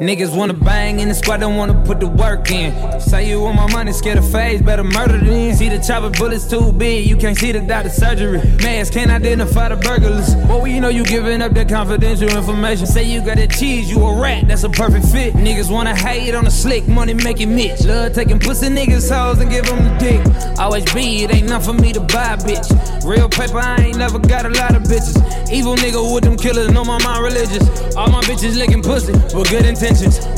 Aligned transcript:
Niggas 0.00 0.32
wanna 0.32 0.54
bang 0.54 1.00
in 1.00 1.08
the 1.08 1.14
squad, 1.14 1.38
don't 1.38 1.56
wanna 1.56 1.74
put 1.84 1.98
the 1.98 2.06
work 2.06 2.52
in. 2.52 3.00
Say 3.00 3.28
you 3.28 3.40
want 3.40 3.56
my 3.56 3.68
money, 3.72 3.90
scared 3.90 4.18
of 4.18 4.30
phase, 4.30 4.62
better 4.62 4.84
murder 4.84 5.18
then. 5.18 5.56
See 5.56 5.68
the 5.68 5.78
chopper 5.78 6.10
bullets 6.10 6.48
too 6.48 6.70
big, 6.70 7.04
you 7.04 7.16
can't 7.16 7.36
see 7.36 7.50
the 7.50 7.58
doctor 7.58 7.90
surgery. 7.90 8.40
Mask 8.62 8.92
can't 8.92 9.10
identify 9.10 9.70
the 9.70 9.74
burglars. 9.74 10.36
Boy, 10.46 10.66
you 10.66 10.80
know 10.80 10.88
you 10.88 11.02
giving 11.02 11.42
up 11.42 11.50
that 11.54 11.68
confidential 11.68 12.28
information. 12.28 12.86
Say 12.86 13.02
you 13.10 13.20
got 13.20 13.38
that 13.38 13.50
cheese, 13.50 13.90
you 13.90 14.00
a 14.06 14.14
rat, 14.14 14.46
that's 14.46 14.62
a 14.62 14.68
perfect 14.68 15.04
fit. 15.06 15.34
Niggas 15.34 15.68
wanna 15.68 15.96
hate 15.96 16.32
on 16.32 16.44
the 16.44 16.50
slick, 16.52 16.86
money 16.86 17.14
making 17.14 17.52
Mitch. 17.52 17.82
Love 17.82 18.12
taking 18.12 18.38
pussy 18.38 18.68
niggas' 18.68 19.10
hoes 19.10 19.40
and 19.40 19.50
give 19.50 19.66
them 19.66 19.82
the 19.82 19.98
dick. 19.98 20.58
Always 20.60 20.84
be, 20.94 21.24
it 21.24 21.34
ain't 21.34 21.48
nothing 21.48 21.74
for 21.74 21.82
me 21.82 21.92
to 21.92 22.00
buy, 22.00 22.36
bitch. 22.36 22.70
Real 23.04 23.28
paper, 23.28 23.58
I 23.58 23.86
ain't 23.86 23.98
never 23.98 24.20
got 24.20 24.46
a 24.46 24.50
lot 24.50 24.76
of 24.76 24.84
bitches. 24.84 25.18
Evil 25.50 25.74
nigga 25.74 26.14
with 26.14 26.22
them 26.22 26.36
killers, 26.36 26.70
know 26.70 26.84
my 26.84 27.02
mind 27.02 27.24
religious. 27.24 27.66
All 27.96 28.08
my 28.08 28.20
bitches 28.20 28.56
licking 28.56 28.80
pussy, 28.80 29.12
but 29.34 29.50
good 29.50 29.66
intentions. 29.66 29.87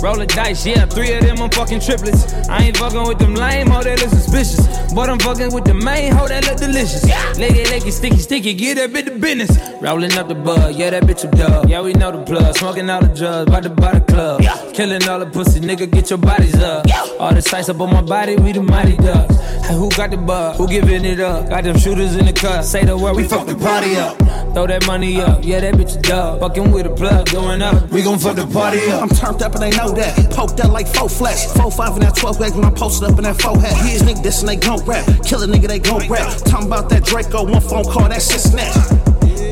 Roll 0.01 0.17
the 0.17 0.27
dice, 0.27 0.65
yeah, 0.65 0.87
three 0.87 1.12
of 1.12 1.23
them 1.23 1.43
I'm 1.43 1.51
fucking 1.51 1.81
triplets. 1.81 2.33
I 2.48 2.65
ain't 2.65 2.77
fucking 2.77 3.03
with 3.06 3.19
them 3.19 3.34
lame, 3.34 3.67
ho, 3.67 3.83
that 3.83 4.01
look 4.01 4.11
suspicious. 4.11 4.67
But 4.95 5.11
I'm 5.11 5.19
fucking 5.19 5.53
with 5.53 5.65
the 5.65 5.75
main, 5.75 6.12
ho, 6.12 6.29
that 6.29 6.47
look 6.47 6.56
delicious. 6.56 7.05
Leggy, 7.37 7.65
leggy, 7.65 7.91
sticky, 7.91 8.19
sticky, 8.19 8.55
get 8.55 8.77
that 8.77 8.93
bit 8.93 9.06
the 9.06 9.19
business. 9.19 9.51
Rolling 9.83 10.12
up 10.12 10.28
the 10.28 10.34
bud, 10.34 10.75
yeah, 10.77 10.91
that 10.91 11.03
bitch 11.03 11.25
a 11.25 11.37
dub. 11.37 11.69
Yeah, 11.69 11.83
we 11.83 11.93
know 11.95 12.12
the 12.12 12.23
plug, 12.23 12.56
smoking 12.56 12.89
all 12.89 13.01
the 13.01 13.09
drugs, 13.09 13.48
about 13.48 13.62
to 13.65 13.71
buy 13.71 13.98
the 13.98 14.01
club. 14.01 14.41
Yeah. 14.43 14.73
Killing 14.73 15.06
all 15.09 15.19
the 15.19 15.27
pussy, 15.27 15.61
nigga, 15.61 15.91
get 15.91 16.11
your 16.11 16.19
bodies 16.19 16.55
up. 16.56 16.87
All 17.19 17.34
the 17.34 17.43
sights 17.43 17.69
up 17.69 17.81
on 17.81 17.93
my 17.93 18.03
body, 18.03 18.37
we 18.37 18.53
the 18.53 18.62
mighty 18.62 18.97
ducks. 18.97 19.37
Hey, 19.67 19.75
who 19.75 19.91
got 19.91 20.11
the 20.11 20.17
bug? 20.17 20.56
Who 20.56 20.69
giving 20.69 21.05
it 21.05 21.21
up? 21.21 21.48
Got 21.48 21.65
them 21.65 21.78
shooters 21.78 22.17
in 22.17 22.27
the 22.27 22.33
cut. 22.33 22.65
Say 22.65 22.84
the 22.84 22.97
word, 22.97 23.17
we 23.17 23.25
fuck 23.25 23.47
the 23.47 23.56
party 23.56 23.97
up. 23.97 24.17
Throw 24.55 24.67
that 24.67 24.87
money 24.87 25.21
up, 25.21 25.45
yeah, 25.45 25.61
that 25.61 25.75
bitch 25.75 25.98
a 25.98 26.03
dub. 26.03 26.41
Fucking 26.41 26.71
with 26.73 26.87
a 26.87 26.91
plug, 26.91 27.31
going 27.31 27.62
up. 27.62 27.91
We 27.91 28.03
gon' 28.03 28.19
fuck 28.19 28.37
the 28.37 28.47
party 28.47 28.81
up. 28.91 29.03
I'm 29.03 29.09
turned 29.09 29.40
up 29.43 29.55
and 29.55 29.63
they 29.63 29.71
know 29.71 29.91
that. 29.93 30.31
Poked 30.31 30.61
out 30.61 30.71
like 30.71 30.87
four 30.87 31.09
flash. 31.09 31.47
Four 31.47 31.71
five 31.71 31.95
in 31.95 32.01
that 32.01 32.17
12 32.17 32.39
bags 32.39 32.55
when 32.55 32.65
I'm 32.65 32.75
posted 32.75 33.11
up 33.11 33.19
in 33.19 33.25
that 33.25 33.41
four 33.41 33.59
hat. 33.59 33.77
Here's 33.87 34.03
nigga 34.03 34.23
this 34.23 34.41
and 34.41 34.49
they 34.49 34.57
gon' 34.57 34.85
rap. 34.85 35.07
Kill 35.25 35.43
a 35.43 35.47
nigga, 35.47 35.69
they 35.69 35.79
gon' 35.79 36.09
rap. 36.09 36.37
Talking 36.45 36.67
about 36.67 36.89
that 36.91 37.05
Draco, 37.05 37.45
one 37.45 37.61
phone 37.61 37.85
call, 37.85 38.09
that 38.09 38.23
shit 38.23 38.41
snatch. 38.41 39.09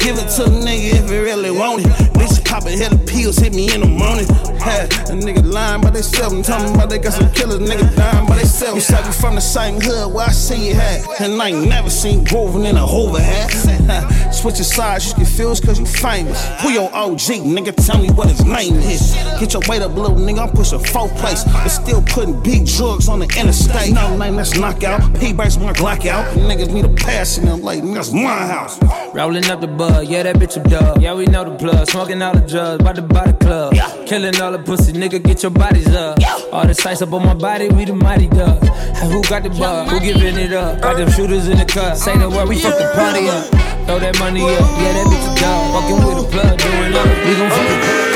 Give 0.08 0.16
it 0.16 0.30
to 0.36 0.44
the 0.44 0.56
nigga 0.64 1.04
if 1.04 1.10
he 1.10 1.18
really 1.18 1.50
want 1.50 1.84
it. 1.84 1.92
Bitch, 2.16 2.42
cop 2.42 2.64
a 2.64 2.70
hell 2.70 2.94
of 2.94 3.06
pills, 3.06 3.36
hit 3.36 3.52
me 3.52 3.70
in 3.74 3.82
the 3.82 3.86
morning. 3.86 4.24
Had 4.56 4.90
a 5.10 5.12
nigga 5.12 5.44
lying 5.44 5.82
by 5.82 5.90
themselves 5.90 6.32
and 6.32 6.42
talking 6.42 6.74
about 6.74 6.88
they 6.88 6.98
got 6.98 7.12
some 7.12 7.30
killers, 7.32 7.60
nigga 7.60 7.94
dying 7.94 8.26
by 8.26 8.36
themselves. 8.36 8.76
You 8.76 8.80
said 8.80 9.04
we 9.04 9.12
from 9.12 9.34
the 9.34 9.42
same 9.42 9.78
hood 9.78 10.14
where 10.14 10.24
I 10.24 10.30
see 10.30 10.68
you 10.68 10.74
hat. 10.74 11.04
And 11.20 11.40
I 11.42 11.48
ain't 11.48 11.68
never 11.68 11.90
seen 11.90 12.24
Groven 12.24 12.64
in 12.64 12.78
a 12.78 12.86
Hoover 12.86 13.20
hat. 13.20 13.52
Switching 14.32 14.64
sides, 14.64 15.08
you 15.08 15.14
confused 15.14 15.64
cause 15.64 15.78
you 15.78 15.84
famous. 15.84 16.42
Who 16.62 16.70
your 16.70 16.88
OG, 16.94 17.44
nigga? 17.44 17.74
Tell 17.86 18.00
me 18.00 18.08
what 18.10 18.30
his 18.30 18.44
name 18.46 18.76
is. 18.76 19.12
Get 19.38 19.52
your 19.52 19.62
weight 19.68 19.82
up, 19.82 19.94
little 19.94 20.16
nigga. 20.16 20.48
I'm 20.48 20.50
pushing 20.50 20.78
four 20.78 21.08
place. 21.20 21.44
But 21.44 21.68
still 21.68 22.00
putting 22.02 22.40
big 22.42 22.64
drugs 22.64 23.08
on 23.08 23.18
the 23.18 23.26
interstate. 23.38 23.92
No 23.92 24.16
name, 24.16 24.36
that's 24.36 24.56
knockout. 24.56 25.02
P-Bags 25.20 25.58
my 25.58 25.74
Glock 25.74 26.06
out. 26.06 26.24
Niggas 26.36 26.72
need 26.72 26.86
a 26.86 26.94
pass 26.94 27.36
in 27.36 27.44
them 27.44 27.60
like, 27.60 27.82
that's 27.92 28.12
my 28.12 28.46
house. 28.46 28.78
Rolling 29.14 29.44
up 29.50 29.60
the 29.60 29.66
bud, 29.66 29.97
yeah, 30.00 30.22
that 30.22 30.36
bitch 30.36 30.56
a 30.56 30.68
dub. 30.68 31.00
Yeah, 31.00 31.14
we 31.14 31.26
know 31.26 31.44
the 31.44 31.56
plug, 31.56 31.88
smoking 31.90 32.20
all 32.22 32.34
the 32.34 32.40
drugs, 32.40 32.80
about 32.80 32.96
to 32.96 33.02
buy 33.02 33.26
the 33.30 33.32
club. 33.44 33.74
Yeah. 33.74 33.88
Killing 34.06 34.40
all 34.40 34.52
the 34.52 34.58
pussy, 34.58 34.92
nigga, 34.92 35.22
get 35.22 35.42
your 35.42 35.50
bodies 35.50 35.88
up. 35.94 36.18
All 36.52 36.66
the 36.66 36.74
sights 36.74 37.02
up 37.02 37.12
on 37.12 37.24
my 37.24 37.34
body, 37.34 37.68
we 37.68 37.84
the 37.84 37.94
mighty 37.94 38.28
duck. 38.28 38.62
Hey, 38.62 39.08
who 39.10 39.22
got 39.22 39.42
the 39.42 39.50
bug? 39.50 39.88
Who 39.88 40.00
giving 40.00 40.36
it 40.36 40.52
up? 40.52 40.80
Got 40.80 40.96
them 40.96 41.10
shooters 41.10 41.48
in 41.48 41.58
the 41.58 41.64
cut. 41.64 41.96
Say 41.96 42.16
the 42.16 42.28
word, 42.28 42.48
we 42.48 42.56
uh, 42.56 42.70
fuck 42.70 42.78
the 42.78 42.90
party 42.94 43.28
up. 43.28 43.44
Throw 43.86 43.98
that 43.98 44.18
money 44.18 44.42
up, 44.42 44.60
yeah, 44.80 44.92
that 44.92 45.06
bitch 45.06 45.26
a 45.26 45.40
dub. 45.40 45.72
Fucking 45.74 46.00
with 46.06 46.24
a 46.24 46.30
plug, 46.30 46.58
doing 46.58 46.94
up. 46.94 47.06
We 47.26 47.32
gon' 47.36 47.50
fuck 47.50 47.68
the 47.68 47.76
Word, 47.88 48.07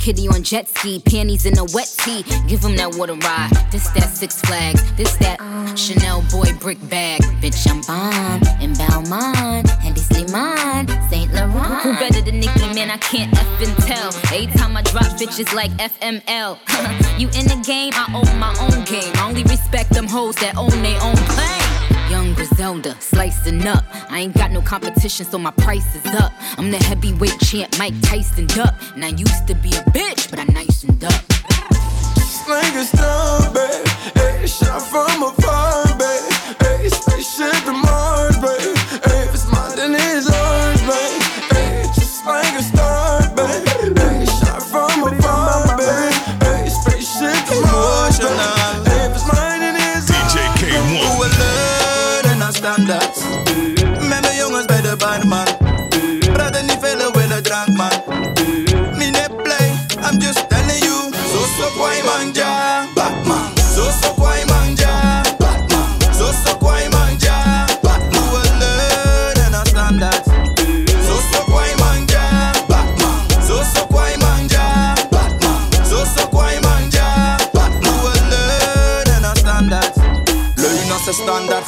Kitty 0.00 0.28
on 0.28 0.42
jet 0.42 0.66
ski, 0.66 0.98
panties 0.98 1.44
in 1.44 1.58
a 1.58 1.64
wet 1.74 1.94
tee. 2.00 2.24
Give 2.48 2.60
them 2.62 2.74
that 2.76 2.96
water 2.96 3.14
ride. 3.14 3.50
This 3.70 3.86
that 3.90 4.08
Six 4.08 4.40
Flags. 4.40 4.82
This 4.96 5.14
that 5.18 5.38
Chanel 5.76 6.24
boy 6.30 6.52
brick 6.58 6.78
bag. 6.88 7.20
Bitch, 7.42 7.68
I'm 7.70 7.82
bomb 7.82 8.40
in 8.62 8.72
Balmain. 8.72 9.68
And 9.84 9.94
this 9.94 10.10
mine, 10.32 10.88
Saint 11.10 11.32
Laurent. 11.34 11.82
Who 11.82 11.92
better 11.94 12.20
than 12.20 12.40
Nicki, 12.40 12.74
man? 12.74 12.90
I 12.90 12.96
can't 12.98 13.32
effing 13.34 13.74
tell. 13.86 14.08
Every 14.32 14.46
time 14.58 14.76
I 14.76 14.82
drop 14.82 15.04
bitches 15.18 15.52
like 15.54 15.70
FML. 15.72 16.58
you 17.20 17.28
in 17.38 17.46
the 17.46 17.62
game, 17.66 17.92
I 17.94 18.06
own 18.14 18.38
my 18.38 18.54
own 18.60 18.84
game. 18.84 19.12
I 19.16 19.28
only 19.28 19.42
respect 19.44 19.90
them 19.90 20.06
hoes 20.06 20.36
that 20.36 20.56
own 20.56 20.70
their 20.82 21.00
own 21.02 21.16
claim. 21.16 22.10
Young 22.10 22.34
Griselda, 22.34 22.96
slicing 23.00 23.66
up. 23.66 23.84
I 24.10 24.20
ain't 24.20 24.34
got 24.34 24.50
no 24.50 24.60
competition, 24.60 25.24
so 25.24 25.38
my 25.38 25.52
price 25.52 25.94
is 25.94 26.04
up. 26.14 26.32
I'm 26.58 26.72
the 26.72 26.78
heavyweight 26.78 27.38
champ, 27.40 27.78
Mike 27.78 27.94
Tyson 28.02 28.46
Duck. 28.48 28.74
And 28.94 29.04
I 29.04 29.08
used 29.08 29.46
to 29.46 29.54
be 29.54 29.68
a 29.68 29.82
bitch, 29.94 30.28
but 30.30 30.40
I 30.40 30.46
nicened 30.46 31.04
up. 31.04 31.24
Just 32.16 32.48
like 32.48 32.74
a 32.74 32.84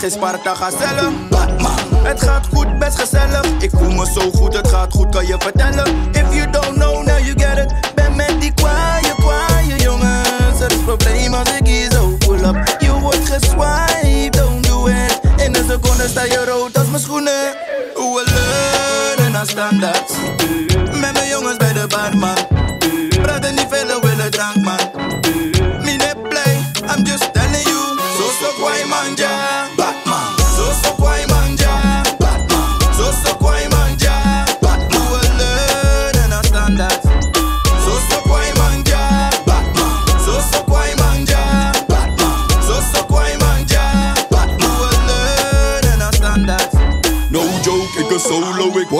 geen 0.02 0.10
Sparta, 0.10 0.54
ga 0.54 0.70
zelf. 0.70 1.12
Batman. 1.30 2.04
Het 2.04 2.22
gaat 2.22 2.46
goed, 2.54 2.78
best 2.78 3.00
gezellig. 3.00 3.44
Ik 3.58 3.70
voel 3.70 3.90
me 3.90 4.06
zo 4.14 4.30
goed, 4.30 4.56
het 4.56 4.68
gaat 4.68 4.92
goed, 4.92 5.08
kan 5.08 5.26
je 5.26 5.36
vertellen. 5.38 5.86
If 6.12 6.34
you 6.34 6.50
don't 6.50 6.74
know, 6.74 7.06
now 7.06 7.18
you 7.18 7.34
get 7.38 7.58
it. 7.58 7.94
Ben 7.94 8.16
met 8.16 8.40
die 8.40 8.52
kwaaie, 8.54 9.14
kwaaie 9.16 9.76
jongens. 9.76 10.58
Het 10.58 10.72
is 10.72 10.78
probleem 10.84 11.34
als 11.34 11.48
ik 11.58 11.66
hier 11.66 11.90
zo 11.90 12.16
pull 12.18 12.44
up. 12.44 12.76
Je 12.78 12.92
wordt 13.00 13.28
geswiped, 13.30 14.32
don't 14.32 14.66
do 14.66 14.86
it. 14.86 15.20
In 15.36 15.54
een 15.54 15.64
seconde 15.68 16.08
sta 16.08 16.22
je 16.24 16.44
rood 16.44 16.78
als 16.78 16.86
mijn 16.86 17.02
schoenen. 17.02 17.54
Hoe 17.94 18.22
we 18.24 18.30
leunen 18.30 19.32
naar 19.32 19.46
standaard. 19.46 20.12
Met 21.00 21.12
mijn 21.12 21.28
jongens 21.28 21.56
bij 21.56 21.72
de 21.72 21.86
barman. 21.86 22.51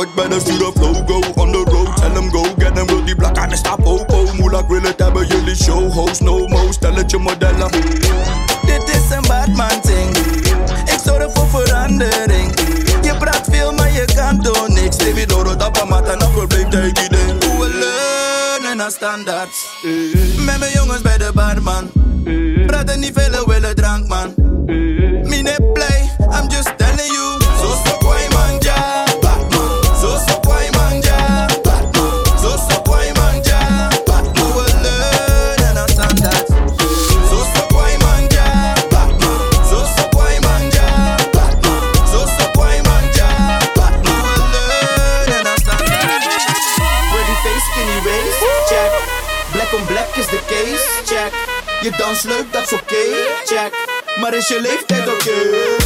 Ik 0.02 0.14
bij 0.14 0.28
de 0.28 0.40
stuur 0.40 0.66
of 0.66 0.74
logo 0.74 1.20
On 1.34 1.52
the 1.52 1.70
road, 1.70 1.96
tell 1.96 2.12
them 2.12 2.30
go, 2.30 2.42
get 2.58 2.74
them 2.74 2.86
wil 2.86 3.04
die 3.04 3.16
blak 3.16 3.38
aan 3.38 3.48
de 3.48 3.56
stap 3.56 3.86
Oh 3.86 4.00
oh, 4.06 4.32
moeilijk 4.32 4.68
wil 4.68 4.82
het 4.82 4.98
hebben, 4.98 5.26
jullie 5.26 5.56
show 5.56 5.92
host 5.92 6.20
No 6.20 6.46
mo, 6.46 6.72
stel 6.72 6.94
het 6.94 7.10
je 7.10 7.18
modellen 7.18 7.70
Dit 8.66 8.88
is 8.88 9.16
een 9.16 9.22
Batman 9.28 9.80
ting. 9.80 10.16
Ik 10.84 10.98
zorg 11.04 11.32
voor 11.32 11.48
verandering. 11.48 12.60
Je 13.02 13.16
praat 13.18 13.48
veel, 13.50 13.72
maar 13.72 13.92
je 13.92 14.04
kan 14.14 14.40
toch 14.40 14.68
niks. 14.68 14.96
Je 14.96 15.26
door 15.26 15.46
het 15.46 15.62
apparaat 15.62 16.08
en 16.08 16.20
een 16.20 16.32
probleem 16.32 16.70
tegen 16.70 17.10
ding. 17.10 17.44
Hoe 17.44 17.64
we 17.64 17.68
leunen 17.68 18.76
naar 18.76 18.90
standaard. 18.90 19.68
Met 20.44 20.58
mijn 20.58 20.72
jongens 20.72 21.00
bij 21.00 21.18
de 21.18 21.30
barman. 21.34 21.90
Praten 22.66 23.00
niet 23.00 23.12
veel, 23.14 23.46
willen 23.46 23.74
drank 23.74 24.08
man. 24.08 24.51
Dans 52.12 52.22
leuk, 52.22 52.52
dat 52.52 52.62
is 52.62 52.72
oké, 52.72 53.02
check. 53.44 53.72
Maar 54.20 54.34
is 54.34 54.48
je 54.48 54.60
leeftijd 54.60 55.08
oké? 55.08 55.50
Dus 55.50 55.81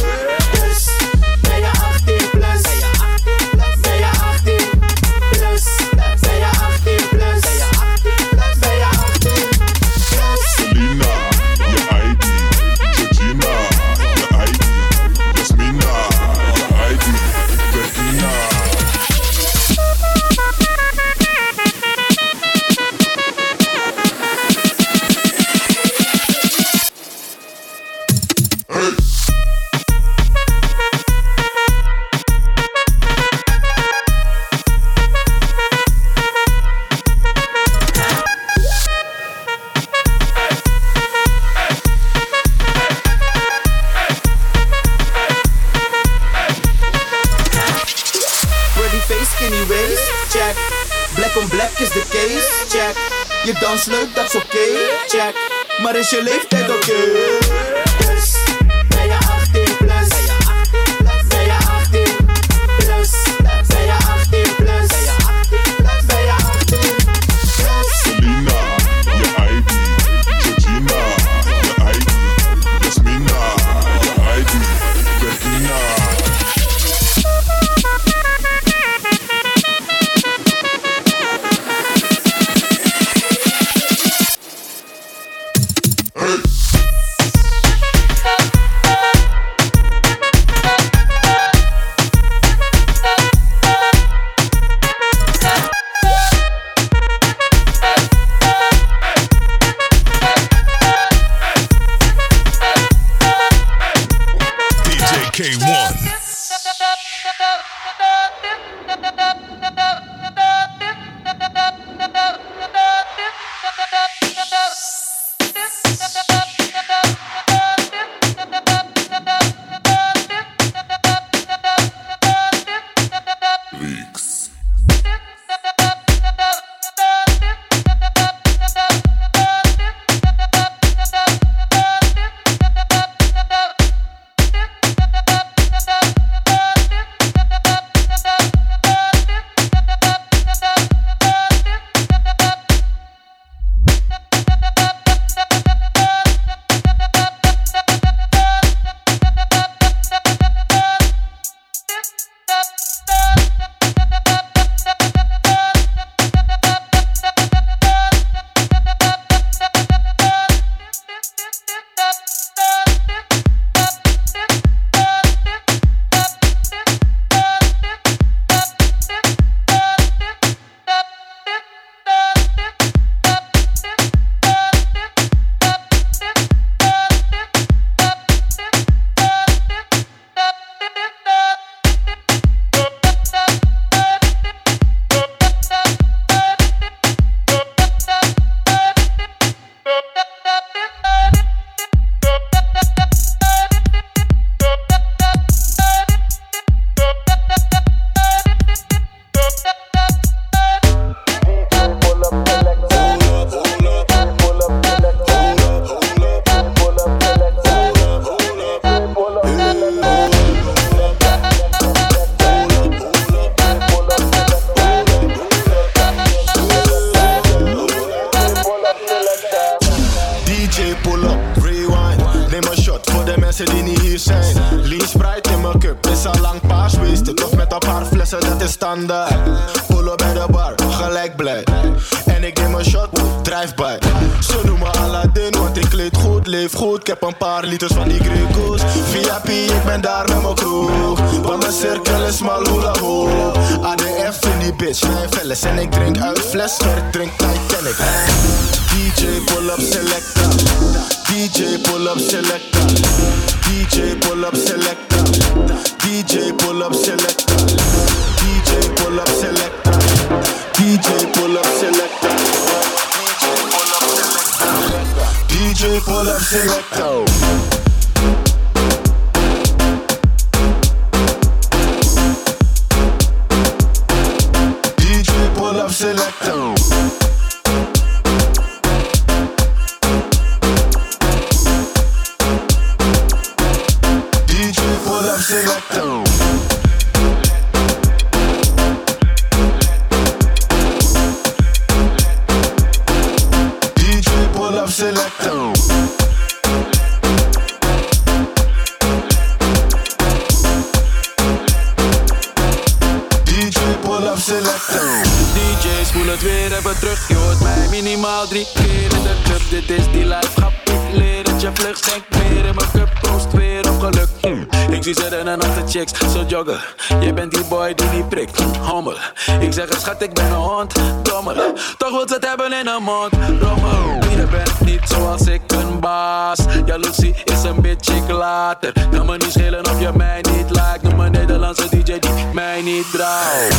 Ze 315.15 315.25
en 315.25 315.59
achter 315.61 315.87
chicks, 315.87 316.11
zo 316.33 316.43
joggen. 316.47 316.79
Jij 317.19 317.33
bent 317.33 317.51
die 317.51 317.63
boy 317.63 317.93
die 317.93 318.07
niet 318.07 318.29
prikt. 318.29 318.61
Hommel. 318.81 319.17
Ik 319.59 319.73
zeg 319.73 319.87
schat, 319.99 320.21
ik 320.21 320.33
ben 320.33 320.45
een 320.45 320.51
hond. 320.51 320.93
Dommel. 321.21 321.55
Toch 321.97 322.11
wil 322.11 322.27
ze 322.27 322.33
het 322.33 322.47
hebben 322.47 322.73
in 322.73 322.87
een 322.87 323.03
mond. 323.03 323.33
Rommel. 323.59 324.29
Je 324.29 324.47
bent 324.51 324.79
niet 324.79 325.01
zoals 325.09 325.47
ik 325.47 325.61
een 325.67 325.99
baas. 325.99 326.59
Jaloezie 326.85 327.35
is 327.43 327.63
een 327.63 327.81
bitch, 327.81 328.15
ik 328.15 328.29
later. 328.29 328.93
Kan 329.11 329.25
me 329.25 329.37
niet 329.37 329.51
schelen 329.51 329.85
of 329.85 329.99
je 329.99 330.11
mij 330.15 330.41
niet 330.41 330.69
lijkt. 330.69 331.03
Noem 331.03 331.19
een 331.19 331.31
Nederlandse 331.31 331.89
DJ 331.89 332.19
die 332.19 332.45
mij 332.53 332.81
niet 332.81 333.11
draagt. 333.11 333.75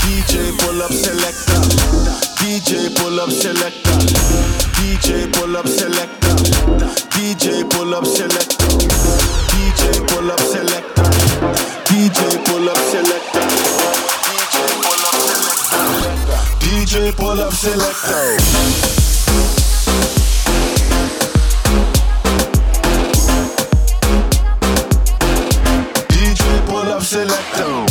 DJ 0.00 0.36
pull 0.36 0.80
up 0.80 0.90
selecta. 0.90 1.85
DJ 2.38 2.94
pull 2.96 3.20
up 3.20 3.30
selecta. 3.30 3.90
DJ 4.76 5.26
pull 5.32 5.56
up 5.56 5.66
selecta. 5.66 6.28
DJ 7.10 7.64
pull 7.70 7.94
up 7.94 8.04
selecta. 8.04 8.64
DJ 9.52 10.06
pull 10.08 10.30
up 10.30 10.40
selecta. 10.40 11.02
DJ 11.86 12.20
pull 12.44 12.68
up 12.68 12.78
selecta. 12.90 13.40
DJ 14.20 14.56
pull 14.82 15.04
up 15.06 15.16
selecta. 15.24 16.38
DJ 16.60 17.12
pull 17.16 17.40
up 17.40 17.52
selecta. 17.52 18.46
DJ 26.08 27.85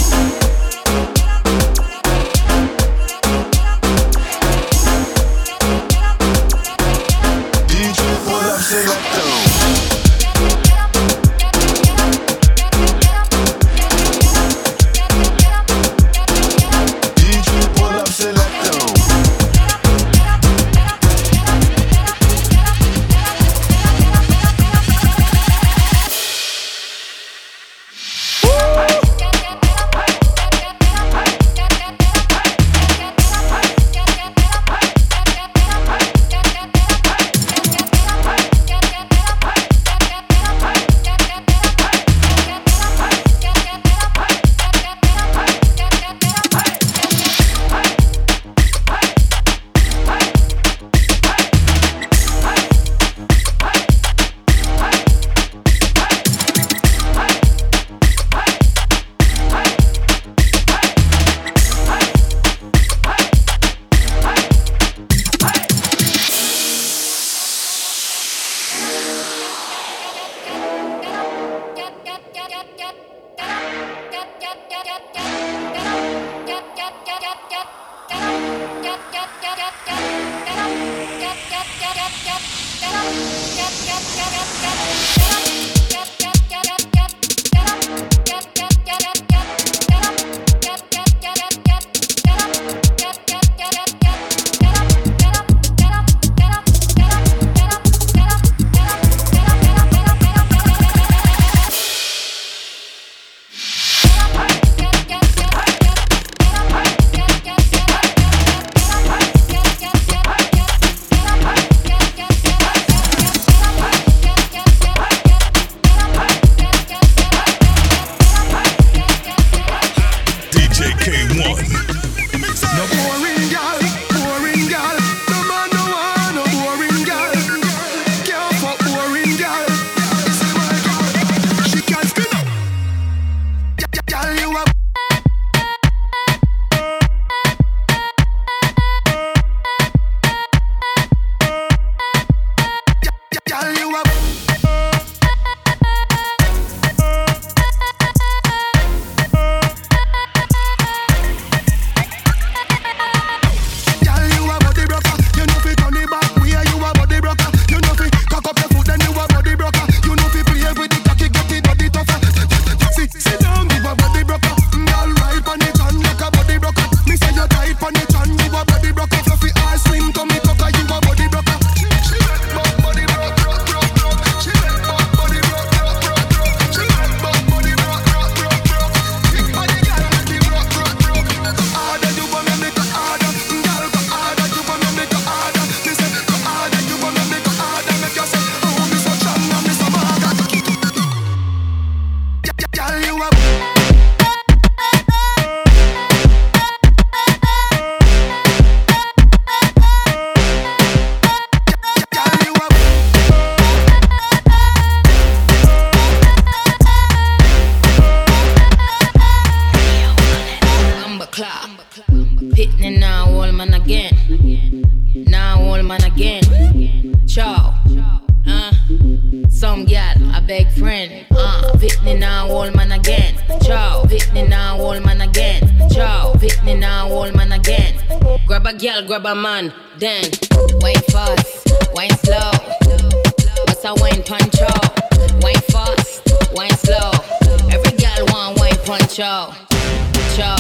Ciao, 240.36 240.58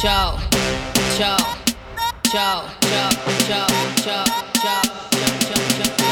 ciao, 0.00 0.38
ciao, 1.18 1.36
ciao, 2.22 2.62
ciao, 2.78 3.16
ciao, 3.42 3.66
ciao, 3.96 3.96
ciao, 3.96 4.24
ciao, 4.62 4.82
ciao, 5.40 5.96
ciao. 5.96 6.05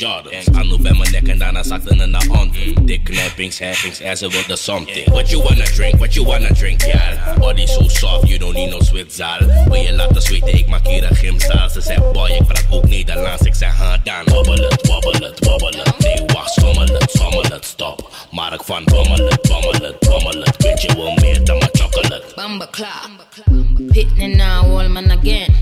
Draagt 0.00 0.24
leuke 0.24 0.44
Jordans. 0.44 0.58
Anu 0.58 0.82
bij 0.82 0.92
mijn 0.92 1.10
nek 1.10 1.28
en 1.28 1.38
daarna 1.38 1.62
zakte 1.62 1.94
ze 1.96 2.06
naar 2.06 2.26
onder. 2.28 2.86
Dik 2.86 3.04
knappings, 3.04 3.58
happings 3.58 4.00
en 4.00 4.16
ze 4.16 4.28
wil 4.28 4.42
de 4.46 4.56
something. 4.56 5.08
What 5.08 5.30
you 5.30 5.42
wanna 5.42 5.64
drink, 5.64 5.96
what 5.96 6.14
you 6.14 6.26
wanna 6.26 6.52
drink, 6.52 6.82
ja. 6.84 7.34
Body 7.38 7.66
so 7.66 7.88
soft, 7.88 8.28
you 8.28 8.38
don't 8.38 8.54
need 8.54 8.70
no 8.70 8.80
zwitzaal. 8.80 9.38
Wil 9.68 9.82
je 9.82 9.92
laten 9.92 10.22
zweten, 10.22 10.54
ik 10.54 10.66
maak 10.66 10.86
hier 10.86 11.10
een 11.10 11.16
gymzaal. 11.16 11.68
Ze 11.68 11.80
zegt 11.80 12.12
boy, 12.12 12.30
ik 12.30 12.46
praat 12.46 12.66
ook 12.70 12.88
Nederlands. 12.88 13.42
Ik 13.42 13.54
zeg 13.54 13.76
ha 13.76 14.00
dan. 14.04 14.34
Wobbel 14.34 14.54
het, 14.54 14.86
wobbel 14.86 15.12
het, 15.12 15.44
wobbel 15.44 15.72
het. 15.84 15.98
Nee 15.98 16.22
wacht, 16.26 16.52
schommel 16.52 16.86
het, 16.86 17.10
schommel 17.10 17.42
het, 17.42 17.64
stop. 17.64 18.10
Mark 18.30 18.64
van 18.64 18.84
bommel 18.84 19.28
het, 19.28 19.42
bommel 19.42 19.72
het, 19.72 19.98
bommel 19.98 20.40
het. 20.40 20.62
Weet 20.62 20.82
je 20.82 20.94
wel 20.96 21.14
meer 21.14 21.44
dan 21.44 21.58
mijn 21.58 21.70
chocolate. 21.72 22.22
Bumba 22.36 22.68
clock. 22.70 23.28
Pitney 23.92 24.26
now, 24.26 24.72
old 24.72 24.88
man 24.88 25.10
again. 25.10 25.54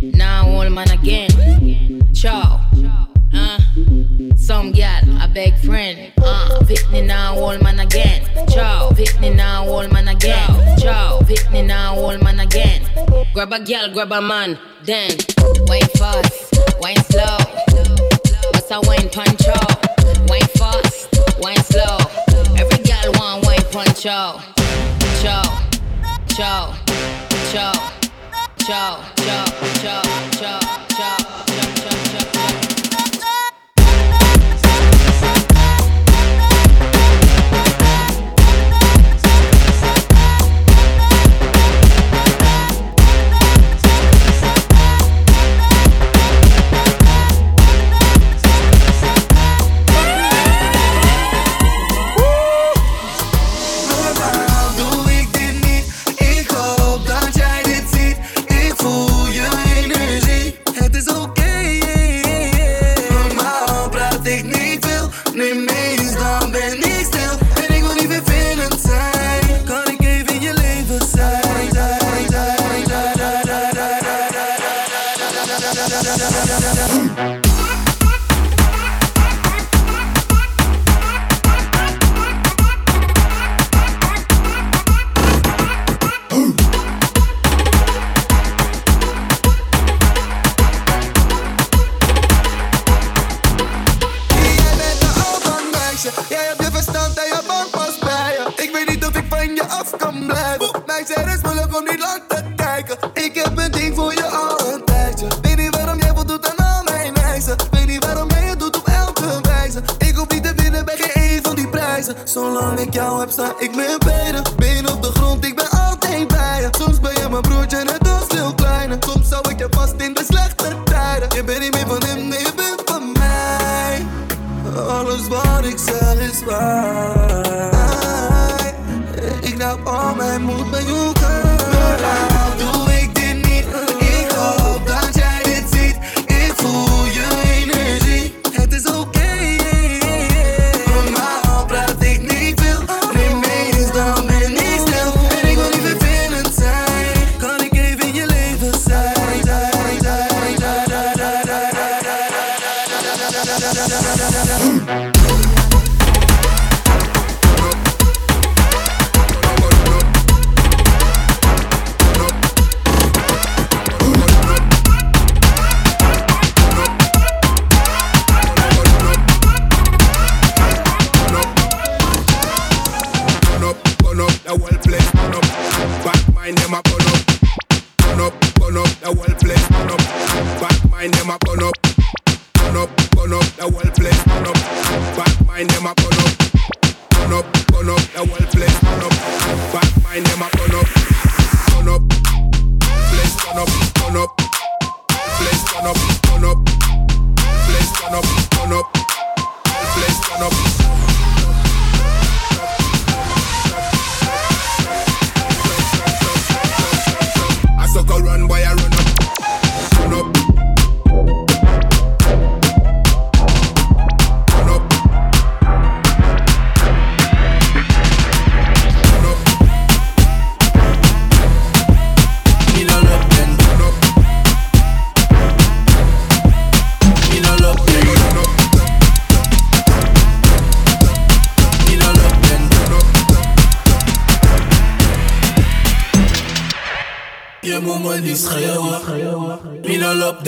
Now, 0.00 0.54
old 0.54 0.68
man 0.68 0.90
again. 0.90 1.28
Ciao. 2.12 2.60
Uh, 3.32 3.58
some 4.36 4.72
gal, 4.72 5.02
a 5.22 5.28
beg 5.28 5.56
friend. 5.58 6.12
Uh, 6.18 6.60
Pitney 6.64 7.06
now, 7.06 7.36
old 7.36 7.62
man 7.62 7.80
again. 7.80 8.24
Ciao. 8.48 8.90
Pitney 8.90 9.34
now, 9.34 9.66
old 9.66 9.92
man 9.92 10.08
again. 10.08 10.48
Ciao. 10.78 11.20
Pitney 11.20 11.66
now, 11.66 11.96
old 11.96 12.22
man 12.22 12.40
again. 12.40 12.82
Grab 13.34 13.52
a 13.52 13.60
gal, 13.60 13.90
grab 13.92 14.12
a 14.12 14.20
man. 14.20 14.58
Then, 14.84 15.12
wine 15.68 15.82
fast, 15.96 16.54
wine 16.80 17.02
slow. 17.10 17.38
What's 18.52 18.70
a 18.70 18.80
wine 18.82 19.08
punch 19.10 19.46
out? 19.48 20.28
Wine 20.28 20.50
fast, 20.56 21.08
wine 21.40 21.62
slow. 21.64 21.98
Every 22.58 22.82
gal 22.82 23.12
want 23.12 23.46
wine 23.46 23.64
punch 23.70 24.06
out. 24.06 24.40
Ciao. 25.22 25.70
Ciao, 26.40 26.74
ciao, 27.52 27.52
ciao, 27.52 27.72
ciao, 28.56 29.04
ciao, 29.16 29.44
ciao, 29.82 30.02
ciao, 30.32 30.60
ciao, 30.88 31.49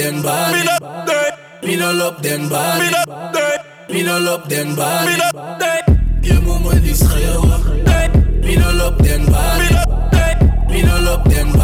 them 0.02 0.22
bad. 0.22 0.52
Me 0.52 0.64
no 0.64 1.04
dead. 1.06 1.34
Me 1.62 1.76
no 1.76 1.92
love 1.92 2.22
them 2.22 2.48
bad. 2.48 2.78
Me 2.80 2.90
no 2.90 3.02
dead. 3.32 3.60
Me 3.88 4.02
no 4.02 4.18
love 4.18 4.48
them 4.48 4.74
bad. 4.74 5.06
Me 5.06 5.14
no 5.22 5.58
dead. 5.58 5.84
Your 6.22 6.40
mama 6.42 6.70
is 6.90 7.02
real. 7.14 7.42
Me 8.42 8.56
no 8.56 8.68
love 8.72 8.98
them 8.98 9.26
bad. 9.26 9.58
Me 9.60 9.68
no 9.76 9.82
dead. 10.10 10.68
Me 10.70 10.82
no 10.82 10.98
love 11.06 11.24
them 11.30 11.52
bad. 11.52 11.61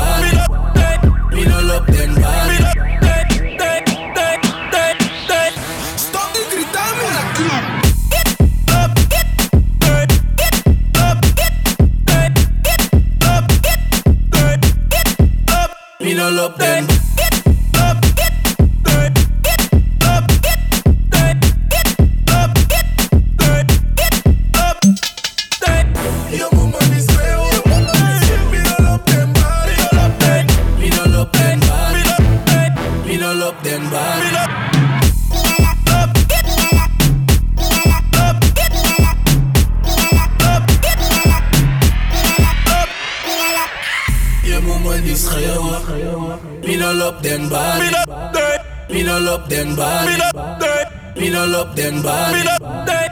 all 51.39 51.55
up 51.55 51.75
them 51.77 52.03
body. 52.03 53.08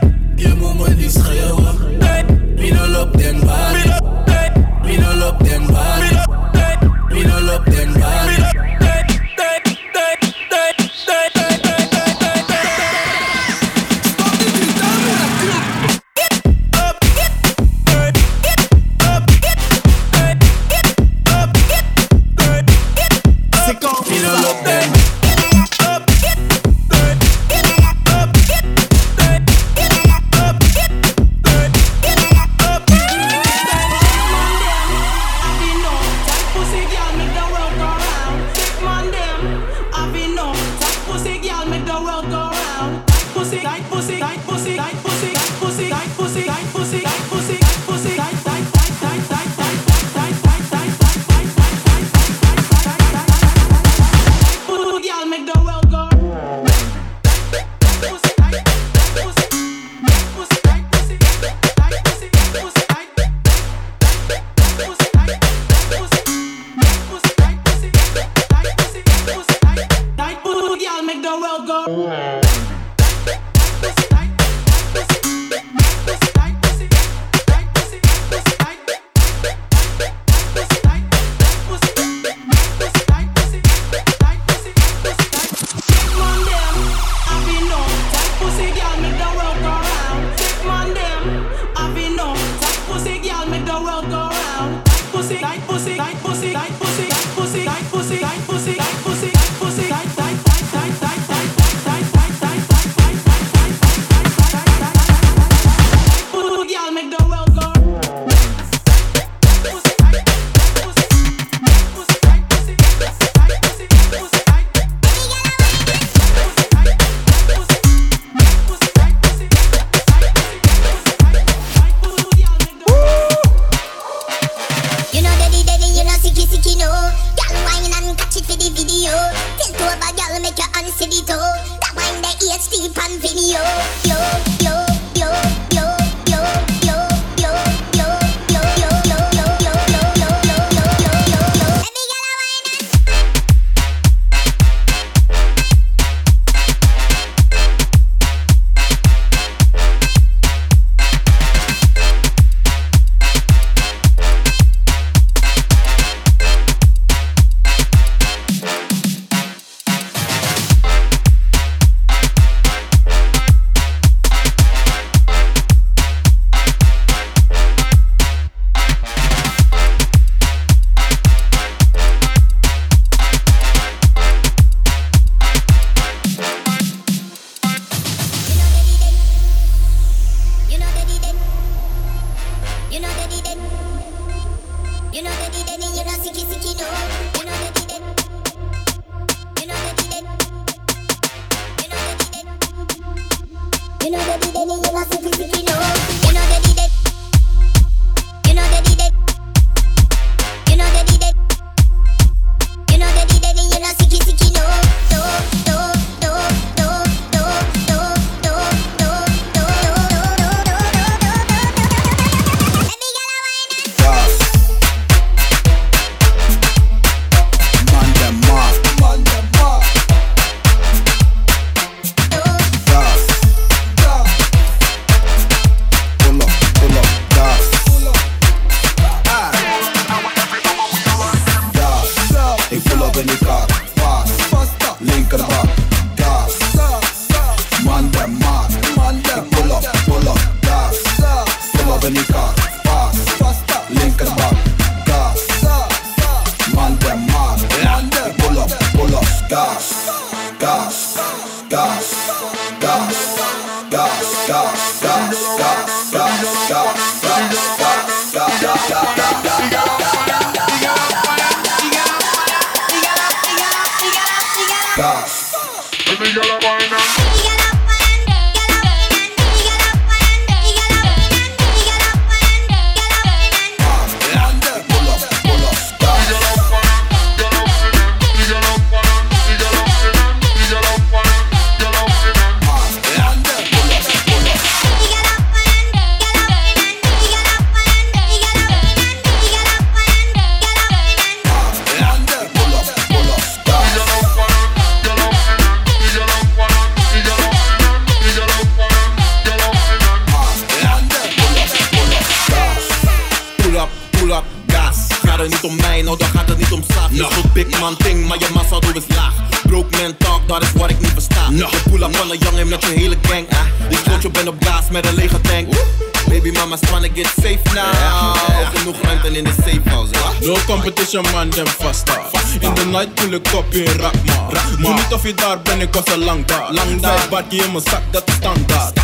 lang 326.26 326.44
daar. 326.44 326.72
Lang 326.72 327.00
daar. 327.00 327.26
bad 327.30 327.44
in 327.48 327.72
mijn 327.72 327.84
zak, 327.84 328.02
dat 328.10 328.22
is 328.28 328.34
standaard. 328.34 328.94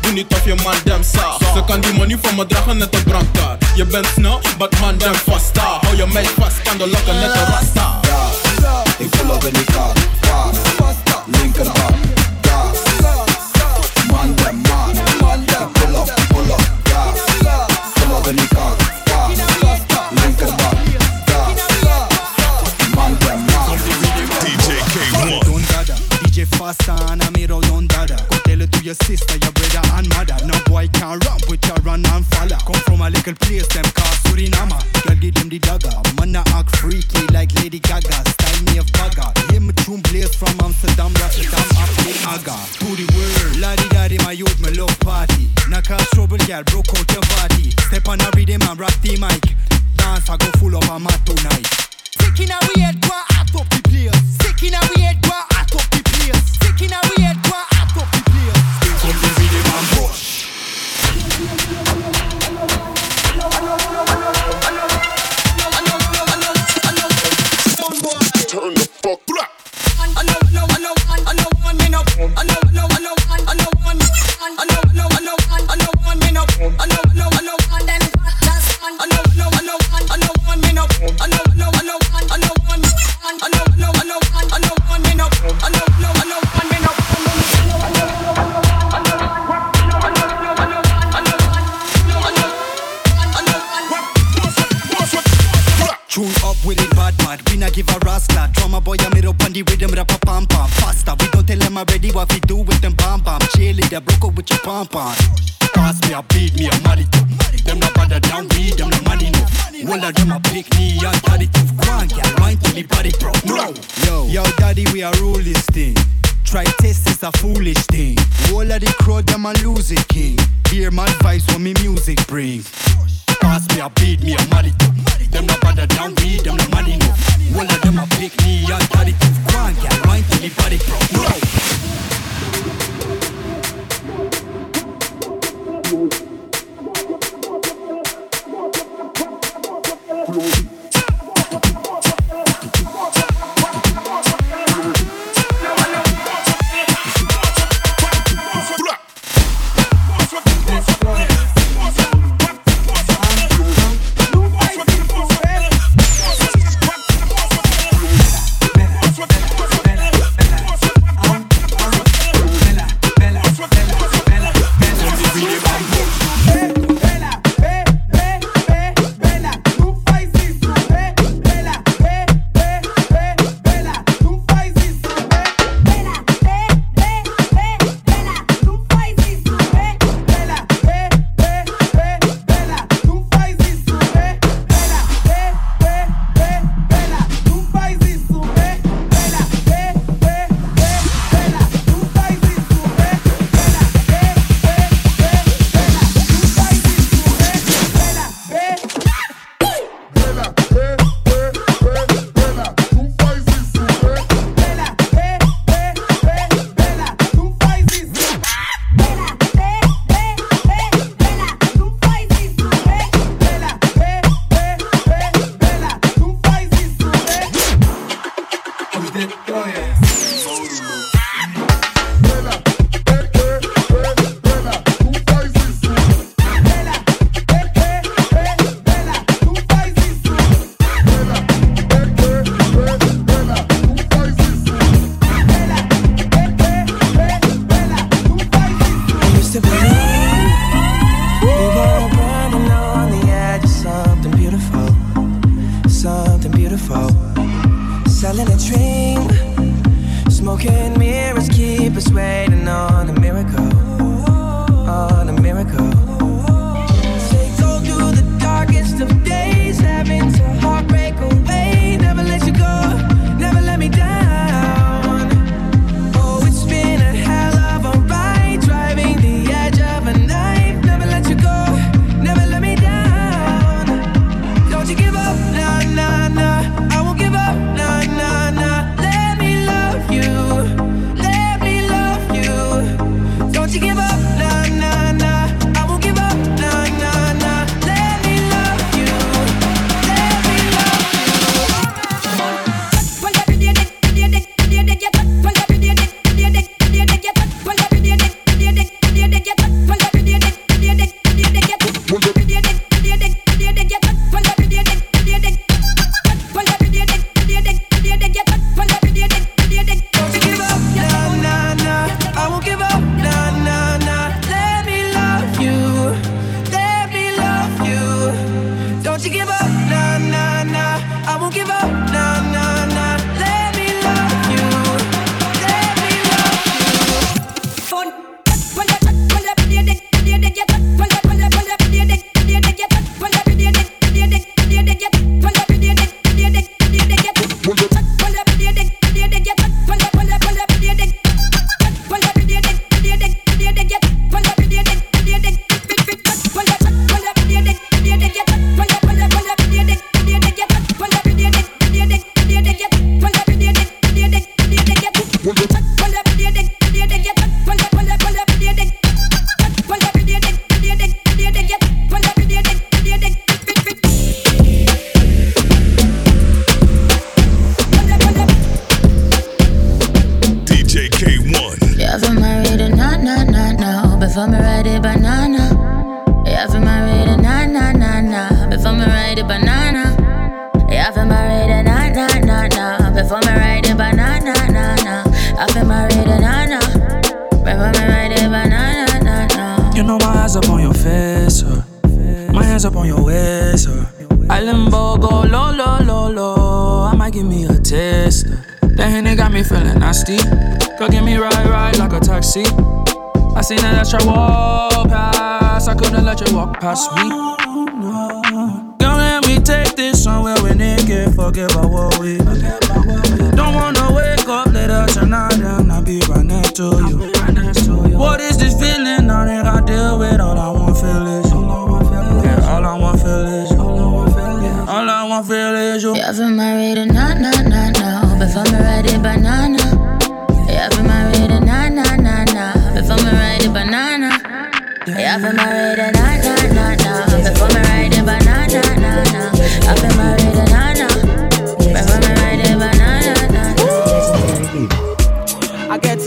Doe 0.00 0.12
niet 0.12 0.32
of 0.34 0.44
je 0.44 0.54
man 0.54 0.74
dem 0.84 1.02
sa. 1.02 1.36
Ze 1.54 1.64
kan 1.66 1.80
die 1.80 1.92
money 1.92 2.18
van 2.22 2.34
me 2.34 2.46
dragen 2.46 2.76
net 2.76 2.94
een 2.94 3.02
brandkaart. 3.02 3.64
Je 3.74 3.84
bent 3.84 4.06
snel, 4.06 4.40
but 4.58 4.80
man 4.80 4.98
dem 4.98 5.14
vast. 5.14 5.49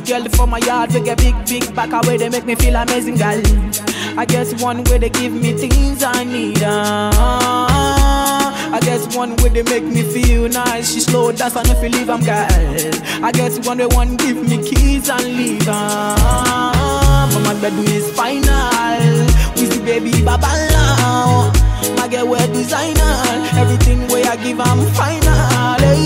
Girl 0.05 0.23
from 0.29 0.49
my 0.49 0.57
yard, 0.59 0.91
we 0.93 1.01
get 1.01 1.17
big, 1.17 1.35
big 1.45 1.75
back 1.75 1.91
away, 1.91 2.17
they 2.17 2.29
make 2.29 2.45
me 2.45 2.55
feel 2.55 2.75
amazing, 2.75 3.15
girl. 3.15 3.41
I 4.17 4.25
guess 4.25 4.53
one 4.61 4.83
way 4.85 4.97
they 4.97 5.09
give 5.09 5.33
me 5.33 5.53
things 5.53 6.03
I 6.03 6.23
need. 6.23 6.61
Uh, 6.61 7.11
I 8.73 8.79
guess 8.81 9.15
one 9.15 9.35
way 9.37 9.49
they 9.49 9.63
make 9.63 9.83
me 9.83 10.03
feel 10.03 10.49
nice. 10.49 10.93
She 10.93 10.99
slow 10.99 11.31
dance 11.31 11.55
and 11.55 11.67
if 11.69 11.81
you 11.81 11.89
leave, 11.89 12.09
I'm 12.09 12.21
girl. 12.21 13.23
I 13.23 13.31
guess 13.31 13.65
one 13.65 13.77
way 13.77 13.87
one 13.87 14.17
give 14.17 14.37
me 14.37 14.57
keys 14.69 15.09
and 15.09 15.25
leave. 15.25 15.67
Uh, 15.67 17.29
my 17.43 17.53
bed 17.61 17.73
is 17.89 18.11
final. 18.15 19.27
We 19.55 19.65
see 19.65 19.81
baby 19.83 20.23
baba 20.23 20.51
now. 20.71 21.51
My 21.97 22.07
girl 22.07 22.27
wear 22.27 22.47
designer. 22.47 23.13
Everything 23.55 24.07
way 24.09 24.23
I 24.23 24.35
give, 24.35 24.59
I'm 24.59 24.85
final. 24.93 25.23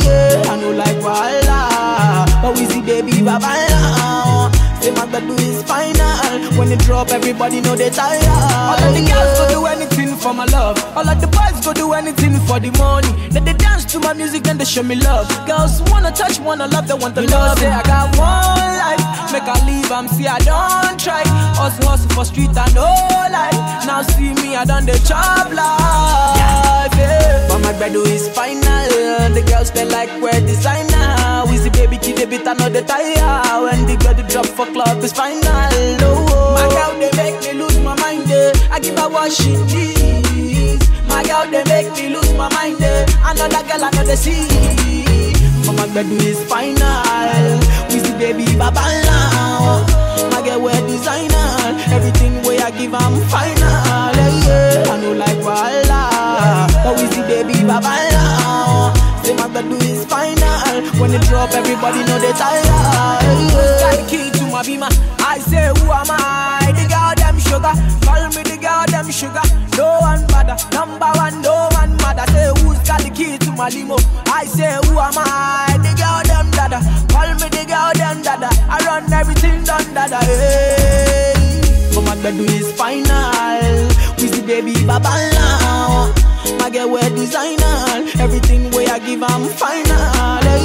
Yeah, 0.03 0.43
I 0.51 0.59
know 0.61 0.71
like 0.71 0.97
voila. 0.97 1.76
But 2.41 2.57
we 2.57 2.65
see 2.65 2.81
baby 2.81 3.21
baba 3.23 3.47
now. 3.69 4.51
Say 4.81 4.91
my 4.91 5.05
bed 5.07 5.23
is 5.41 5.63
final. 5.63 6.57
When 6.57 6.71
it 6.71 6.79
drop, 6.79 7.09
everybody 7.09 7.61
know 7.61 7.75
they 7.75 7.89
tired. 7.89 8.23
All 8.25 8.77
of 8.77 8.93
the 8.93 9.01
girls 9.11 9.38
go 9.39 9.49
do 9.49 9.65
anything 9.65 10.15
for 10.15 10.33
my 10.33 10.45
love. 10.45 10.77
All 10.95 11.07
of 11.07 11.19
the 11.19 11.27
boys 11.27 11.65
go 11.65 11.73
do 11.73 11.93
anything 11.93 12.35
for 12.47 12.59
the 12.59 12.71
money. 12.77 13.09
Then 13.29 13.43
they 13.45 13.53
dance 13.53 13.85
to 13.93 13.99
my 13.99 14.13
music 14.13 14.47
and 14.47 14.59
they 14.59 14.65
show 14.65 14.83
me 14.83 14.95
love. 14.95 15.27
Girls 15.47 15.81
wanna 15.89 16.11
touch, 16.11 16.39
wanna 16.39 16.67
love, 16.67 16.88
they 16.88 16.93
want 16.93 17.15
to 17.15 17.21
love. 17.21 17.57
Say 17.57 17.67
I 17.67 17.81
got 17.83 18.15
one 18.17 18.71
life, 18.83 19.33
make 19.33 19.43
I 19.43 19.57
leave, 19.65 19.91
I'm 19.91 20.07
see 20.07 20.27
I 20.27 20.38
don't 20.39 20.99
try. 20.99 21.23
Hustle, 21.57 21.89
hustle 21.89 22.09
for 22.09 22.25
street 22.25 22.55
and 22.55 22.75
no 22.75 22.85
life. 22.85 23.57
Now 23.85 24.03
see 24.03 24.33
me, 24.35 24.55
I 24.55 24.63
done 24.65 24.85
the 24.85 24.97
job 24.99 25.51
life. 25.53 26.76
Yeah. 26.95 27.47
But 27.49 27.59
my 27.59 27.73
bread 27.77 27.95
is 27.95 28.29
final. 28.29 28.63
The 29.33 29.43
girls 29.47 29.71
they 29.71 29.85
like 29.85 30.09
wear 30.21 30.39
designer. 30.41 31.43
We 31.49 31.57
see 31.57 31.69
baby 31.69 31.97
kid 31.97 32.19
a 32.21 32.27
bit 32.27 32.45
another 32.47 32.83
tire. 32.83 33.63
When 33.63 33.85
the 33.85 33.97
girl 33.97 34.15
drop 34.27 34.45
for 34.45 34.65
club 34.67 35.03
is 35.03 35.13
final. 35.13 35.41
Oh, 36.01 36.53
my 36.55 36.67
girl 36.71 36.93
they 36.99 37.11
make 37.17 37.41
me 37.43 37.53
lose 37.59 37.79
my 37.79 37.95
mind. 38.01 38.29
Eh. 38.31 38.51
I 38.71 38.79
give 38.79 38.97
her 38.97 39.09
what 39.09 39.31
she 39.31 39.55
needs. 39.55 40.85
My 41.07 41.23
girl 41.23 41.45
they 41.49 41.63
make 41.65 41.91
me 41.95 42.09
lose 42.09 42.33
my 42.33 42.49
mind. 42.53 42.81
Eh. 42.81 43.05
Another 43.23 43.63
girl 43.67 43.83
another 43.88 44.15
see. 44.15 44.47
But 45.65 45.73
my 45.75 45.88
bed 45.93 46.07
is 46.23 46.43
final. 46.45 47.59
We 47.89 47.99
see 47.99 48.15
baby 48.17 48.45
baba 48.57 48.85
now. 49.03 49.85
My 50.31 50.41
girl 50.45 50.61
wear 50.61 50.81
designer. 50.88 51.47
Everything 51.91 52.41
way 52.43 52.59
I 52.59 52.71
give 52.71 52.93
I'm 52.93 53.19
final. 53.27 54.15
Yeah, 54.47 54.85
I 54.91 55.01
know 55.01 55.13
like 55.13 55.38
voila. 55.43 55.86
But 56.88 56.95
we 57.01 57.07
see 57.11 57.21
baby 57.27 57.67
baba 57.67 57.99
now. 58.15 58.93
Say 59.21 59.35
my 59.35 59.51
bed 59.51 59.67
is 59.83 60.05
final. 60.05 60.55
When 60.95 61.11
it 61.11 61.21
drop, 61.27 61.51
everybody 61.51 61.99
know 62.07 62.17
they 62.17 62.31
tired. 62.31 62.63
Yeah. 62.63 63.79
Got 63.83 63.91
the 63.99 64.05
key 64.07 64.31
to 64.39 64.43
my 64.47 64.63
beamer. 64.63 64.88
I 65.19 65.38
say 65.39 65.67
who 65.67 65.91
am 65.91 66.07
I? 66.07 66.71
The 66.71 66.88
girl 66.88 67.11
them 67.19 67.38
sugar. 67.43 67.75
Call 68.07 68.23
me 68.31 68.41
the 68.47 68.55
girl 68.55 68.88
them 68.88 69.11
sugar. 69.11 69.43
No 69.75 69.99
one 69.99 70.23
bother. 70.31 70.55
Number 70.71 71.11
one, 71.19 71.41
no 71.41 71.67
one 71.75 71.91
mother. 71.99 72.23
Say 72.31 72.55
who's 72.63 72.79
got 72.88 73.03
the 73.03 73.11
key 73.11 73.38
to 73.38 73.51
my 73.51 73.67
limo? 73.67 73.97
I 74.31 74.45
say 74.45 74.79
who 74.88 74.95
am 74.95 75.19
I? 75.19 75.75
The 75.83 75.91
girl 75.91 76.23
them 76.23 76.47
dada. 76.55 76.79
Call 77.11 77.27
me 77.35 77.51
the 77.51 77.67
girl 77.67 77.91
them 77.99 78.23
dada. 78.23 78.47
I 78.71 78.79
run 78.88 79.11
everything 79.11 79.61
done 79.65 79.93
dada. 79.93 80.23
Hey. 80.23 81.35
But 81.93 82.03
my 82.07 82.15
bed 82.23 82.39
is 82.47 82.71
final. 82.79 83.91
We 84.23 84.31
see 84.31 84.41
baby 84.47 84.71
baba 84.88 85.11
now. 85.35 86.26
My 86.59 86.69
girl 86.69 86.89
wear 86.91 87.09
designer. 87.09 88.07
Everything 88.19 88.71
way 88.71 88.87
I 88.87 88.99
give 88.99 89.23
I'm 89.23 89.45
final. 89.49 89.87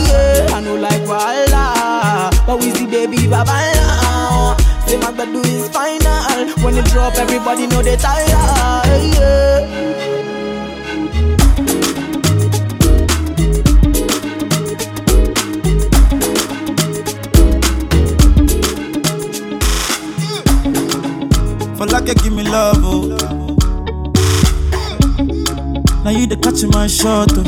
Yeah, 0.07 0.57
I 0.57 0.61
know 0.61 0.77
like 0.77 1.03
voila. 1.03 2.31
But 2.47 2.59
we 2.61 2.71
see 2.71 2.87
baby 2.87 3.29
baba 3.29 3.53
now. 3.75 4.57
Say 4.87 4.99
my 4.99 5.11
bed 5.13 5.35
is 5.35 5.69
final. 5.69 6.63
When 6.65 6.77
it 6.77 6.85
drop, 6.87 7.15
everybody 7.15 7.67
know 7.67 7.83
they 7.83 7.97
tired. 7.97 8.29
Yeah. 8.29 9.93
You 22.05 22.15
give 22.15 22.33
me 22.33 22.43
love, 22.43 22.77
oh. 22.81 23.42
Now 26.05 26.11
you 26.11 26.27
the 26.27 26.37
catch 26.37 26.63
my 26.75 26.87
shot, 26.89 27.31
oh. 27.37 27.45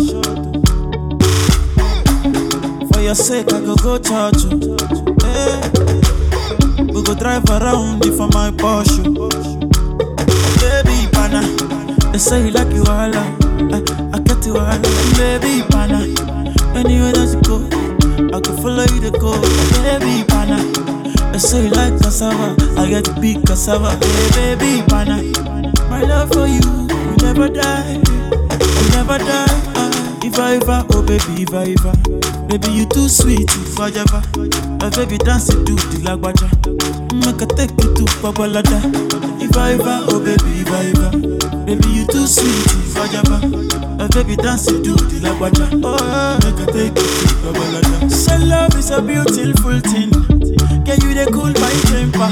For 2.92 3.00
your 3.00 3.14
sake, 3.14 3.52
I 3.52 3.60
go 3.60 3.74
go 3.76 3.98
church, 3.98 4.46
oh. 4.46 4.76
Hey. 5.24 5.70
We 6.92 7.02
go 7.02 7.14
drive 7.14 7.44
around 7.50 8.04
you 8.04 8.16
for 8.16 8.28
my 8.28 8.50
Porsche. 8.52 9.02
Oh. 9.18 9.30
Baby, 10.62 11.10
pana, 11.12 11.42
they 12.12 12.18
say 12.18 12.44
you 12.46 12.50
like 12.52 12.72
you 12.72 12.82
all, 12.86 13.10
I, 13.14 13.82
I 14.14 14.18
get 14.20 14.46
you 14.46 14.56
all, 14.56 14.78
baby, 15.18 15.62
pana. 15.70 16.06
Anywhere 16.78 17.12
that 17.12 17.34
you 17.34 17.42
go, 17.42 17.56
I 18.36 18.40
can 18.40 18.56
follow 18.62 18.84
you 18.94 19.00
to 19.02 19.10
go, 19.18 19.34
baby, 19.82 20.22
pana. 20.28 20.62
They 21.32 21.38
say 21.38 21.64
you 21.64 21.70
like 21.70 21.98
cassava, 22.00 22.54
I 22.78 22.88
get 22.88 23.04
to 23.06 23.20
big 23.20 23.44
cassava. 23.44 23.98
Hey, 24.36 24.54
baby, 24.54 24.86
pana. 24.86 25.22
My 25.90 26.02
love 26.02 26.30
for 26.30 26.46
you, 26.46 26.60
will 26.62 27.16
never 27.22 27.48
die, 27.48 28.00
never 29.06 29.24
die. 29.24 29.46
If 30.24 30.38
I 30.38 30.56
ever, 30.56 30.84
oh 30.90 31.02
baby, 31.02 31.42
if 31.42 31.52
I 31.52 31.74
ever. 31.76 31.92
Baby, 32.48 32.68
you 32.72 32.86
too 32.86 33.08
sweet, 33.08 33.50
if 33.50 33.78
I 33.78 33.88
ever. 33.90 34.22
My 34.80 34.90
baby 34.90 35.18
dance 35.18 35.48
to 35.48 35.56
the 35.64 36.00
lagwaja. 36.02 36.48
Make 37.12 37.42
I 37.42 37.46
take 37.54 37.70
you 37.82 37.94
to 37.94 38.04
Babalada. 38.22 38.80
If 39.40 39.56
I 39.56 39.72
ever, 39.72 40.06
oh 40.08 40.20
baby, 40.20 40.60
if 40.60 40.70
I 40.70 40.86
ever. 40.92 41.64
Baby, 41.66 41.88
you 41.88 42.06
too 42.06 42.26
sweet, 42.26 42.66
if 42.88 42.96
I 42.96 43.06
ever. 43.18 43.40
My 43.96 44.08
baby 44.08 44.36
dance 44.36 44.66
to 44.66 44.78
the 44.80 45.20
lagwaja. 45.20 45.68
Oh, 45.84 46.38
make 46.44 46.60
I 46.60 46.72
take 46.72 46.96
you 46.96 47.10
to 47.20 47.34
Babalada. 47.44 48.10
So 48.10 48.36
love 48.38 48.74
is 48.76 48.90
a 48.90 49.02
beautiful 49.02 49.80
thing. 49.80 50.10
Can 50.84 51.00
you 51.02 51.14
they 51.14 51.26
cool 51.26 51.52
my 51.52 51.72
temper? 51.92 52.30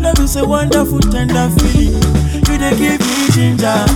Love 0.00 0.18
is 0.20 0.36
a 0.36 0.46
wonderful, 0.46 1.00
tender 1.00 1.50
feeling. 1.58 2.19
You 2.50 2.58
they 2.58 2.76
give 2.76 3.00
me 3.00 3.30
ginger. 3.30 3.86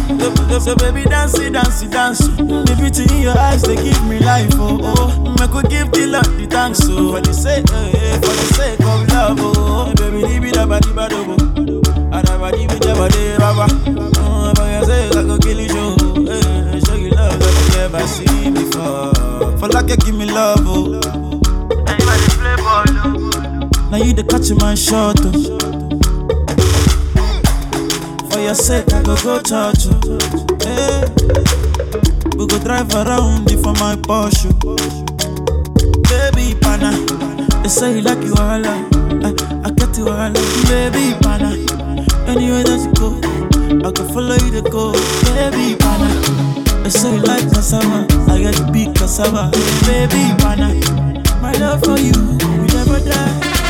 So, 0.50 0.58
so 0.60 0.76
baby, 0.76 1.04
dance 1.04 1.38
it, 1.38 1.52
dance 1.52 1.82
it, 1.82 1.90
dance 1.90 2.20
it. 2.20 2.36
The 2.36 2.74
beauty 2.78 3.02
in 3.14 3.22
your 3.22 3.36
eyes, 3.38 3.62
they 3.62 3.74
give 3.76 4.02
me 4.06 4.18
life. 4.20 4.50
Oh, 4.54 4.78
oh. 4.82 5.34
I 5.42 5.46
could 5.48 5.68
give 5.68 5.90
the 5.90 6.06
Lord 6.06 6.24
the 6.38 6.46
thanks. 6.46 6.78
So, 6.78 7.12
for 7.12 7.20
the 7.20 7.32
sake, 7.34 7.66
eh, 7.72 8.14
for 8.22 8.30
the 8.30 8.54
sake 8.54 8.80
of 8.80 9.08
love. 9.08 9.38
Oh, 9.40 9.92
baby, 9.96 10.22
leave 10.26 10.44
it 10.44 10.56
up, 10.56 10.68
body, 10.68 10.92
body, 10.92 11.16
Adabadi, 12.14 12.68
be 12.68 12.78
jabadi, 12.78 13.38
baba. 13.38 13.66
Oh, 14.22 14.52
for 14.54 14.66
your 14.70 14.84
sake, 14.84 15.16
I 15.16 15.22
go 15.24 15.38
kill 15.38 15.58
you, 15.60 15.68
show. 15.68 15.96
Eh, 16.30 16.80
show 16.86 16.94
you 16.94 17.10
love 17.10 17.38
that 17.40 17.54
you 17.58 17.76
never 17.76 18.06
seen 18.06 18.54
before. 18.54 19.58
For 19.58 19.68
like 19.68 19.88
you 19.90 19.96
give 19.96 20.14
me 20.14 20.26
love, 20.26 20.60
oh. 20.62 20.94
Anybody 21.90 22.26
play 22.38 22.56
ball, 22.62 22.84
oh. 23.02 23.90
Now 23.90 23.96
you 23.98 24.12
the 24.14 24.22
catch 24.22 24.50
my 24.62 24.74
shot, 24.76 25.18
oh. 25.20 25.73
Your 28.44 28.54
sake, 28.54 28.92
I 28.92 29.02
go 29.02 29.16
go 29.22 29.40
church. 29.40 29.84
Hey. 30.62 31.00
Eh. 31.00 31.08
We 32.36 32.46
go 32.46 32.58
drive 32.58 32.92
around 32.94 33.48
for 33.62 33.72
my 33.80 33.96
Porsche. 33.96 34.52
Baby, 36.10 36.54
pana. 36.60 36.92
They 37.62 37.68
say 37.70 37.96
you 37.96 38.02
like 38.02 38.22
you 38.22 38.34
all, 38.34 38.66
I, 38.66 39.32
I 39.64 39.70
get 39.70 39.96
you 39.96 40.08
all, 40.10 40.30
baby, 40.68 41.16
pana. 41.22 41.56
Anywhere 42.28 42.64
that 42.64 42.84
you 42.84 42.92
go, 43.00 43.16
I 43.88 43.90
can 43.92 44.08
follow 44.12 44.36
you 44.36 44.60
to 44.60 44.70
go, 44.70 44.92
baby, 45.32 45.74
pana. 45.76 46.12
They 46.82 46.90
say 46.90 47.14
you 47.14 47.22
like 47.22 47.50
cassava, 47.50 48.06
I 48.30 48.40
get 48.42 48.54
to 48.56 48.70
be 48.70 48.92
cassava, 48.92 49.50
baby, 49.86 50.36
pana. 50.44 50.68
My 51.40 51.52
love 51.52 51.82
for 51.82 51.98
you 51.98 52.12
will 52.12 52.66
never 52.76 53.00
die. 53.00 53.63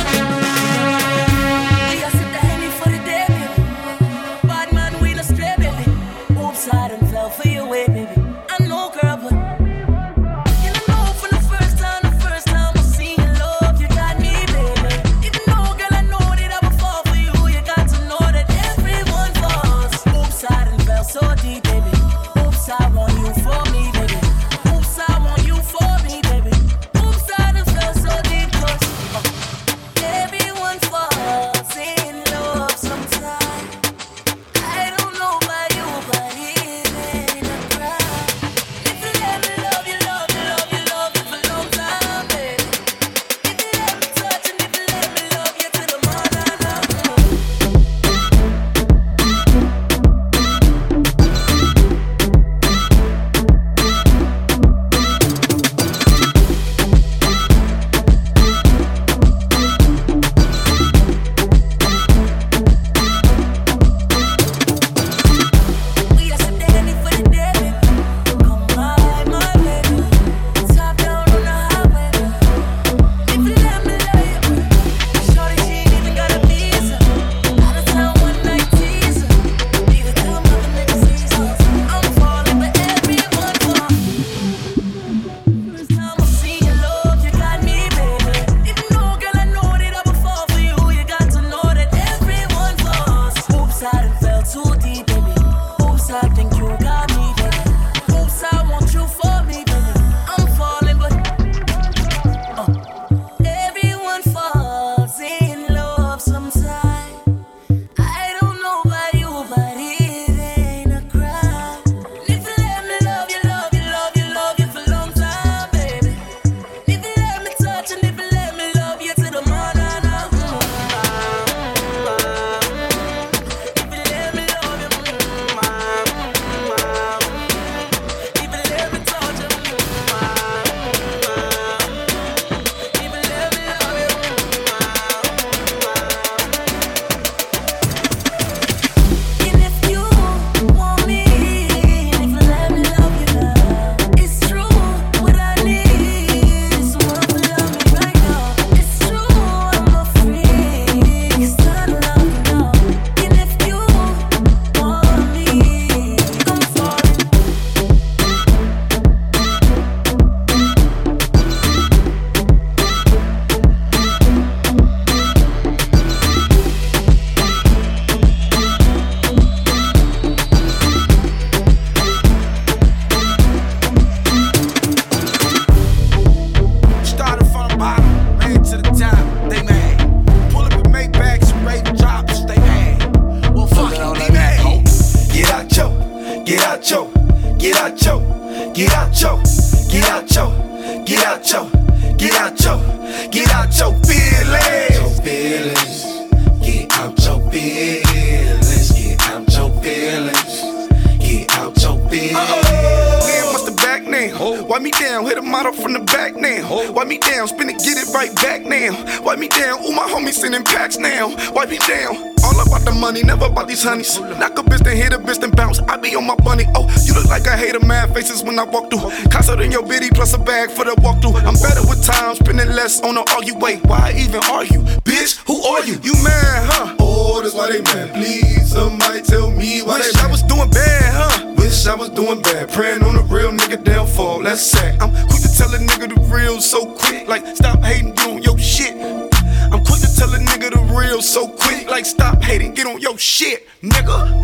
Knock 213.84 214.58
a 214.58 214.62
bitch, 214.62 214.80
then 214.80 214.96
hit 214.96 215.12
a 215.12 215.18
bitch, 215.18 215.40
then 215.40 215.50
bounce. 215.50 215.78
I 215.80 215.98
be 215.98 216.16
on 216.16 216.26
my 216.26 216.34
bunny. 216.36 216.64
Oh, 216.74 216.88
you 217.04 217.12
look 217.12 217.26
like 217.26 217.46
I 217.46 217.54
hate 217.54 217.74
a 217.74 217.84
mad 217.84 218.14
faces 218.14 218.42
when 218.42 218.58
I 218.58 218.64
walk 218.64 218.88
through. 218.90 219.10
Concert 219.28 219.60
in 219.60 219.70
your 219.70 219.86
bitty 219.86 220.08
plus 220.08 220.32
a 220.32 220.38
bag 220.38 220.70
for 220.70 220.86
the 220.86 220.92
walkthrough. 221.04 221.36
I'm 221.44 221.52
better 221.60 221.86
with 221.86 222.02
time, 222.02 222.34
spending 222.34 222.68
less 222.68 223.02
on 223.02 223.16
the 223.16 223.24
argue. 223.36 223.54
Wait, 223.58 223.84
why 223.84 224.14
even 224.16 224.40
argue? 224.50 224.80
Bitch, 225.04 225.36
who 225.46 225.62
are 225.62 225.84
you? 225.84 226.00
You 226.02 226.14
mad, 226.24 226.64
huh? 226.64 226.96
Oh, 226.98 227.42
that's 227.42 227.54
why 227.54 227.72
they 227.72 227.82
mad. 227.82 228.14
Please, 228.14 228.70
somebody 228.72 229.20
tell 229.20 229.50
me 229.50 229.82
why 229.82 229.98
Wish 229.98 230.12
they 230.12 230.16
mad. 230.16 230.28
I 230.28 230.30
was 230.30 230.42
doing 230.44 230.70
bad, 230.70 231.12
huh? 231.12 231.54
Wish 231.58 231.86
I 231.86 231.94
was 231.94 232.08
doing 232.08 232.40
bad. 232.40 232.72
Praying 232.72 233.02
on 233.02 233.16
a 233.16 233.22
real 233.24 233.52
nigga 233.52 233.84
downfall. 233.84 234.44
That's 234.44 234.62
sad. 234.62 234.98
I'm 235.02 235.12
quick 235.28 235.42
to 235.42 235.52
tell 235.58 235.74
a 235.74 235.78
nigga 235.78 236.08
the 236.08 236.20
real 236.34 236.58
so 236.62 236.86
quick. 236.86 237.28
Like, 237.28 237.44
stop 237.54 237.82
hating, 237.82 238.14
get 238.14 238.30
on 238.30 238.42
your 238.42 238.56
shit. 238.56 238.96
I'm 238.96 239.84
quick 239.84 240.00
to 240.00 240.16
tell 240.16 240.32
a 240.32 240.38
nigga 240.38 240.70
the 240.72 240.80
real 240.96 241.20
so 241.20 241.48
quick. 241.48 241.73
Like, 241.94 242.06
stop 242.06 242.42
hating, 242.42 242.74
get 242.74 242.88
on 242.88 243.00
your 243.00 243.16
shit, 243.18 243.68
nigga. 243.80 244.42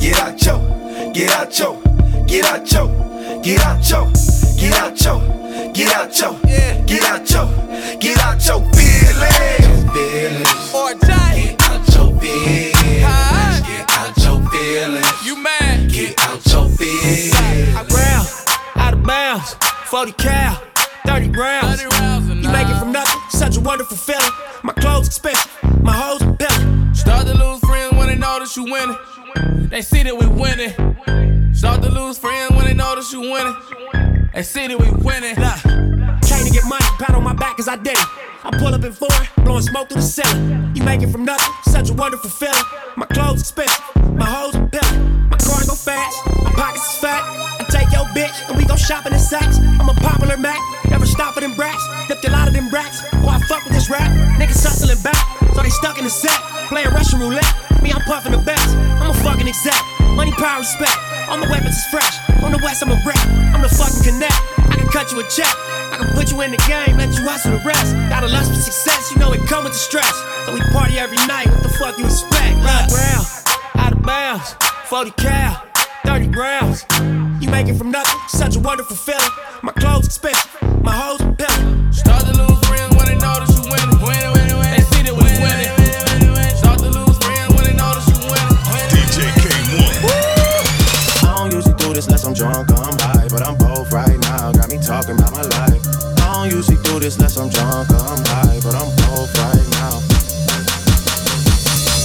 Get 0.00 0.20
out 0.20 0.40
yo, 0.40 1.12
get 1.12 1.30
out 1.32 1.58
yo, 1.58 1.82
get 2.28 2.44
out 2.44 2.70
yo, 2.70 2.86
get 3.42 3.60
out 3.60 3.90
yo, 3.90 4.04
get 4.56 4.72
out 4.72 5.04
yo, 5.04 5.18
get 5.74 5.92
out 5.96 6.16
yo, 6.16 6.38
get 6.86 7.02
out 7.02 7.28
yo, 7.28 7.98
get 7.98 8.18
out 8.20 8.46
your 8.46 8.60
feelings. 8.70 9.92
Feelings. 9.92 10.72
Or 10.72 10.94
die. 10.94 11.56
Get 11.58 11.62
out 11.62 11.88
your 11.92 12.20
feelings. 12.20 12.86
Get 13.66 13.90
out 13.90 14.16
your 14.18 14.48
feelings. 14.50 15.26
You 15.26 15.42
mad? 15.42 15.90
Get 15.90 16.20
out 16.20 16.46
your 16.46 16.68
feelings. 16.68 17.34
I 17.34 17.84
round, 17.90 18.28
out 18.76 18.94
of 18.94 19.02
bounds, 19.02 19.54
40 19.86 20.12
cal, 20.12 20.62
30 21.04 21.30
rounds. 21.30 21.82
You 21.82 21.88
make 22.48 22.68
it 22.68 22.78
from 22.78 22.92
nothing, 22.92 23.20
such 23.30 23.56
a 23.56 23.60
wonderful 23.60 23.96
feeling. 23.96 24.22
My 24.62 24.72
clothes 24.74 25.08
expensive, 25.08 25.50
my 25.82 25.92
hoes 25.92 26.21
notice 28.56 28.56
you 28.56 28.72
winning. 28.72 29.68
They 29.68 29.82
see 29.82 30.02
that 30.02 30.16
we 30.16 30.26
winning. 30.26 31.54
Start 31.54 31.82
to 31.82 31.90
lose 31.90 32.18
friends 32.18 32.50
when 32.52 32.66
they 32.66 32.74
notice 32.74 33.12
you 33.12 33.20
winning. 33.20 33.56
They 34.34 34.42
see 34.42 34.66
that 34.66 34.78
we 34.78 34.90
winning. 34.90 35.36
Look, 35.36 35.62
came 36.22 36.44
to 36.44 36.50
get 36.50 36.64
money, 36.64 36.84
pat 36.98 37.14
on 37.14 37.22
my 37.22 37.32
back 37.32 37.56
cause 37.56 37.68
I 37.68 37.76
did 37.76 37.96
it. 37.96 38.06
I 38.44 38.50
pull 38.58 38.74
up 38.74 38.84
in 38.84 38.92
foreign, 38.92 39.28
blowing 39.44 39.62
smoke 39.62 39.88
through 39.88 40.02
the 40.02 40.06
ceiling. 40.06 40.72
You 40.74 40.82
make 40.82 41.02
it 41.02 41.08
from 41.08 41.24
nothing, 41.24 41.54
such 41.64 41.90
a 41.90 41.94
wonderful 41.94 42.30
feeling. 42.30 42.64
My 42.96 43.06
clothes 43.06 43.40
expensive, 43.40 43.82
my 44.12 44.26
hoes 44.26 44.54
are 44.56 44.66
pillin'. 44.68 45.30
My 45.30 45.38
car 45.38 45.64
go 45.64 45.74
fast, 45.74 46.16
my 46.42 46.52
pockets 46.52 47.00
pimping. 47.00 47.08
fat. 47.08 47.60
I 47.60 47.64
take 47.70 47.90
your 47.92 48.04
bitch 48.12 48.48
and 48.48 48.58
we 48.58 48.64
go 48.64 48.76
shopping 48.76 49.12
in 49.12 49.18
sacks. 49.18 49.58
I'm 49.58 49.88
a 49.88 49.94
popular 49.94 50.36
Mac, 50.36 50.58
stop 51.12 51.34
for 51.34 51.40
them 51.40 51.54
brats. 51.54 51.84
Dipped 52.08 52.24
a 52.24 52.30
lot 52.30 52.48
of 52.48 52.54
them 52.54 52.68
brats. 52.68 53.04
Oh, 53.20 53.28
I 53.28 53.38
fuck 53.44 53.64
with 53.64 53.74
this 53.74 53.90
rap. 53.92 54.08
Niggas 54.40 54.64
hustling 54.64 54.96
back, 55.04 55.20
so 55.54 55.62
they 55.62 55.70
stuck 55.70 55.98
in 55.98 56.04
the 56.04 56.10
set. 56.10 56.40
Playing 56.72 56.88
Russian 56.90 57.20
roulette. 57.20 57.52
Me, 57.82 57.92
I'm 57.92 58.00
puffing 58.02 58.32
the 58.32 58.38
best. 58.38 58.74
I'm 58.98 59.10
a 59.10 59.14
fucking 59.20 59.46
exec. 59.46 59.76
Money, 60.16 60.32
power, 60.32 60.60
respect. 60.60 60.96
All 61.28 61.36
my 61.36 61.48
weapons 61.48 61.76
is 61.76 61.86
fresh. 61.92 62.16
On 62.42 62.50
the 62.50 62.58
west, 62.64 62.82
I'm 62.82 62.90
a 62.90 62.98
rep. 63.04 63.20
I'm 63.52 63.60
the 63.60 63.68
fucking 63.68 64.02
connect. 64.02 64.38
I 64.72 64.76
can 64.80 64.88
cut 64.88 65.12
you 65.12 65.20
a 65.20 65.24
check. 65.28 65.52
I 65.92 65.98
can 65.98 66.08
put 66.14 66.32
you 66.32 66.40
in 66.40 66.50
the 66.50 66.62
game, 66.66 66.96
let 66.96 67.12
you 67.18 67.28
hustle 67.28 67.52
the 67.52 67.62
rest. 67.64 67.92
Got 68.08 68.24
a 68.24 68.28
lust 68.28 68.50
for 68.50 68.56
success, 68.56 69.12
you 69.12 69.18
know 69.18 69.32
it 69.32 69.40
come 69.46 69.64
with 69.64 69.74
the 69.74 69.78
stress. 69.78 70.16
So 70.46 70.54
we 70.54 70.60
party 70.72 70.98
every 70.98 71.18
night, 71.28 71.46
what 71.48 71.62
the 71.62 71.68
fuck 71.68 71.98
you 71.98 72.06
expect? 72.06 72.56
Look, 72.56 72.88
round, 72.96 73.26
out 73.76 73.92
of 73.92 74.02
bounds, 74.02 74.54
40 74.86 75.10
cal, 75.12 75.62
30 76.06 76.26
grams. 76.28 77.21
You 77.42 77.50
make 77.50 77.66
it 77.66 77.74
from 77.74 77.90
nothing, 77.90 78.20
such 78.28 78.54
a 78.54 78.60
wonderful 78.60 78.94
feeling. 78.94 79.18
My 79.62 79.72
clothes 79.72 80.06
expensive, 80.06 80.62
my 80.80 80.94
hoes 80.94 81.18
pimpin'. 81.18 81.92
Start 81.92 82.22
to 82.22 82.38
lose 82.38 82.54
friends 82.70 82.94
when 82.94 83.06
they 83.10 83.18
notice 83.18 83.50
you 83.58 83.66
winning. 83.66 83.98
Winning, 83.98 84.30
winning, 84.30 84.58
winning. 84.62 84.78
They 84.78 84.86
see 84.94 85.02
that 85.02 85.10
we 85.10 85.26
winning. 85.42 85.74
Start 86.54 86.78
to 86.78 86.90
lose 86.94 87.18
friends 87.18 87.50
when 87.50 87.66
they 87.66 87.74
notice 87.74 88.06
you 88.06 88.30
winning. 88.30 88.54
DJ 88.94 89.26
Kay-One. 89.42 89.90
I 91.26 91.34
don't 91.34 91.50
usually 91.50 91.74
do 91.82 91.90
this 91.90 92.06
unless 92.06 92.22
I'm 92.22 92.32
drunk 92.32 92.70
or 92.70 92.78
I'm 92.78 92.94
high, 93.10 93.26
but 93.26 93.42
I'm 93.42 93.58
both 93.58 93.90
right 93.90 94.18
now. 94.22 94.54
Got 94.54 94.70
me 94.70 94.78
talking 94.78 95.18
about 95.18 95.34
my 95.34 95.42
life. 95.42 95.82
I 96.22 96.46
don't 96.46 96.54
usually 96.54 96.78
do 96.86 97.02
this 97.02 97.18
unless 97.18 97.34
I'm 97.42 97.50
drunk 97.50 97.90
or 97.90 98.06
I'm 98.06 98.22
high, 98.22 98.62
but 98.62 98.78
I'm 98.78 98.86
both 99.10 99.34
right 99.42 99.66
now. 99.82 99.98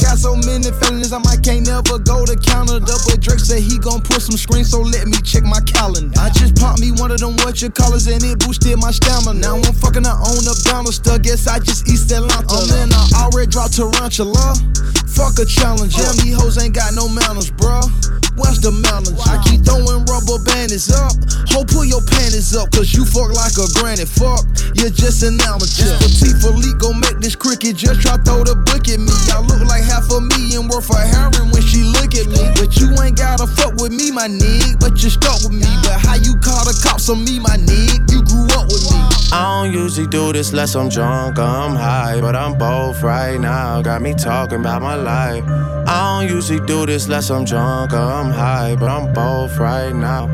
Got 0.02 0.18
so 0.18 0.34
many 0.50 0.74
feelings, 0.82 1.14
I 1.14 1.22
might 1.22 1.46
can't 1.46 1.62
never 1.62 2.02
go 2.02 2.26
to 2.26 2.34
Canada. 2.42 2.98
But 3.06 3.22
Said 3.48 3.64
he 3.64 3.80
gon' 3.80 4.02
put 4.02 4.22
some 4.22 4.36
screens, 4.36 4.72
so 4.72 4.82
let 4.82 5.08
me 5.08 5.16
check 5.24 5.42
my 5.46 5.62
calendar. 5.62 6.12
I 6.20 6.30
just 6.32 6.58
popped 6.58 6.82
me 6.82 6.92
one 6.92 7.12
of 7.12 7.20
them 7.22 7.38
what 7.38 7.62
you 7.62 7.70
callers 7.70 8.06
and 8.08 8.22
it 8.22 8.40
boosted 8.40 8.78
my 8.78 8.92
stamina. 8.92 9.40
Now 9.40 9.56
I'm 9.56 9.72
fucking 9.72 10.06
I 10.06 10.20
own 10.20 10.44
a 10.44 10.56
banister. 10.68 11.18
Guess 11.18 11.48
I 11.48 11.60
just 11.60 11.88
East 11.88 12.12
Atlanta. 12.12 12.44
I'm 12.44 12.84
in, 12.84 12.92
I 12.92 13.24
already 13.24 13.50
dropped 13.50 13.78
tarantula. 13.78 14.54
Fuck 15.08 15.40
a 15.40 15.46
challenge. 15.46 15.98
Yeah, 15.98 16.12
me 16.22 16.32
hoes 16.32 16.62
ain't 16.62 16.76
got 16.76 16.94
no 16.94 17.08
manners, 17.08 17.50
bruh. 17.50 18.27
What's 18.38 18.62
the 18.62 18.70
manners? 18.70 19.18
I 19.26 19.42
keep 19.42 19.66
throwing 19.66 20.06
rubber 20.06 20.38
bandits 20.46 20.94
up. 20.94 21.18
Ho, 21.52 21.66
pull 21.66 21.86
your 21.86 22.06
panties 22.06 22.54
up, 22.54 22.70
cause 22.70 22.94
you 22.94 23.02
fuck 23.04 23.34
like 23.34 23.58
a 23.58 23.66
granny. 23.74 24.06
Fuck, 24.06 24.46
you're 24.78 24.94
just 24.94 25.26
an 25.26 25.42
amateur. 25.42 25.90
Patek 25.98 26.38
Philippe 26.38 26.78
gon' 26.78 27.02
make 27.02 27.18
this 27.18 27.36
cricket. 27.36 27.76
Just 27.76 28.06
try 28.06 28.16
throw 28.22 28.46
the 28.46 28.54
book 28.54 28.86
at 28.86 29.02
me. 29.02 29.14
I 29.34 29.42
look 29.42 29.66
like 29.66 29.82
half 29.82 30.06
a 30.14 30.22
million 30.22 30.70
worth 30.70 30.94
of 30.94 31.02
heroin 31.02 31.50
when 31.50 31.66
she 31.66 31.82
look 31.82 32.14
at 32.14 32.30
me. 32.30 32.46
But 32.54 32.78
you 32.78 32.94
ain't 33.02 33.18
gotta 33.18 33.50
fuck 33.50 33.82
with 33.82 33.92
me, 33.92 34.14
my 34.14 34.30
nig. 34.30 34.78
But 34.78 35.02
you 35.02 35.10
stuck 35.10 35.42
with 35.42 35.58
me. 35.58 35.68
But 35.82 35.98
how 35.98 36.22
you 36.22 36.38
call 36.38 36.62
the 36.62 36.78
cops 36.86 37.10
on 37.10 37.26
me, 37.26 37.42
my 37.42 37.58
nig? 37.58 38.06
You 38.14 38.22
grew 38.22 38.46
up 38.54 38.70
with 38.70 38.86
me. 38.94 39.17
I 39.32 39.64
don't 39.64 39.74
usually 39.74 40.08
do 40.08 40.32
this 40.32 40.52
unless 40.52 40.76
I'm 40.76 40.88
drunk 40.88 41.38
I'm 41.38 41.76
high, 41.76 42.22
but 42.22 42.36
I'm 42.36 42.58
both 42.58 43.04
right 43.04 43.40
now. 43.40 43.82
Got 43.82 44.02
me 44.02 44.14
talking 44.14 44.62
about 44.62 44.82
my 44.82 44.96
life. 44.96 45.44
I 45.46 46.22
don't 46.22 46.34
usually 46.34 46.66
do 46.66 46.86
this 46.86 47.06
unless 47.06 47.30
I'm 47.30 47.44
drunk 47.44 47.94
I'm 47.94 48.32
high, 48.32 48.76
but 48.76 48.90
I'm 48.90 49.14
both 49.14 49.58
right 49.58 49.94
now. 49.94 50.28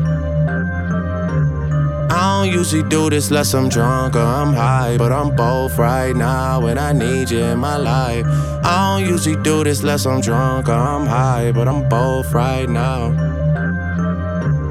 I 2.10 2.44
don't 2.44 2.52
usually 2.52 2.88
do 2.88 3.10
this 3.10 3.30
unless 3.30 3.52
I'm 3.54 3.68
drunk 3.68 4.14
or 4.14 4.20
I'm 4.20 4.52
high, 4.52 4.96
but 4.96 5.10
I'm 5.10 5.34
both 5.34 5.76
right 5.76 6.14
now, 6.14 6.64
and 6.66 6.78
I 6.78 6.92
need 6.92 7.30
you 7.30 7.40
in 7.40 7.58
my 7.58 7.76
life. 7.76 8.24
I 8.64 9.00
don't 9.00 9.10
usually 9.10 9.36
do 9.42 9.64
this 9.64 9.80
unless 9.80 10.06
I'm 10.06 10.20
drunk 10.20 10.68
or 10.68 10.72
I'm 10.72 11.06
high, 11.06 11.50
but 11.50 11.66
I'm 11.66 11.88
both 11.88 12.32
right 12.32 12.68
now. 12.68 13.10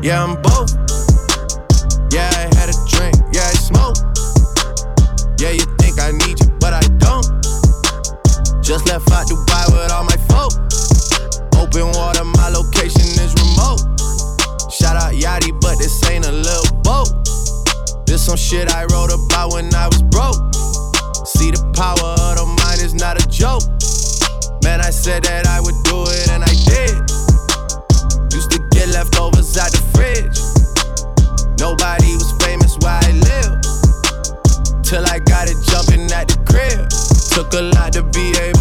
Yeah, 0.02 0.24
I'm 0.24 0.42
both. 0.42 0.83
Left 8.88 9.12
out 9.12 9.28
Dubai 9.28 9.66
with 9.72 9.92
all 9.92 10.04
my 10.04 10.18
folk. 10.30 10.54
Open 11.60 11.88
water, 11.98 12.24
my 12.24 12.50
location 12.50 13.06
is 13.22 13.34
remote. 13.40 13.82
Shout 14.72 14.96
out 14.96 15.14
Yachty, 15.14 15.52
but 15.62 15.78
this 15.78 16.04
ain't 16.10 16.26
a 16.26 16.32
little 16.32 16.76
boat. 16.82 17.10
This 18.06 18.26
some 18.26 18.38
shit 18.38 18.72
I 18.72 18.86
wrote 18.92 19.12
about 19.12 19.54
when 19.54 19.74
I 19.74 19.88
was 19.88 20.02
broke. 20.04 20.38
See, 21.26 21.52
the 21.52 21.64
power 21.74 22.14
of 22.30 22.36
the 22.38 22.46
mind 22.46 22.82
is 22.82 22.94
not 22.94 23.18
a 23.18 23.26
joke. 23.28 23.64
Man, 24.64 24.82
I 24.82 24.92
said 24.92 25.24
that 25.24 25.48
I 25.48 25.60
would 25.60 25.76
do 25.84 26.04
it, 26.08 26.30
and 26.30 26.44
I 26.44 26.54
did. 26.68 26.96
Used 28.34 28.52
to 28.52 28.60
get 28.72 28.90
leftovers 28.90 29.58
out 29.58 29.72
the 29.72 29.82
fridge. 29.94 30.38
Nobody 31.60 32.16
was 32.16 32.32
famous 32.44 32.78
where 32.80 33.00
I 33.02 33.12
live. 33.12 33.62
Till 34.84 35.06
I 35.08 35.20
got 35.20 35.50
it 35.50 35.58
jumping 35.66 36.12
at 36.12 36.28
the 36.28 36.38
crib. 36.46 36.90
Took 37.34 37.54
a 37.54 37.64
lot 37.74 37.94
to 37.94 38.04
be 38.14 38.30
able 38.38 38.53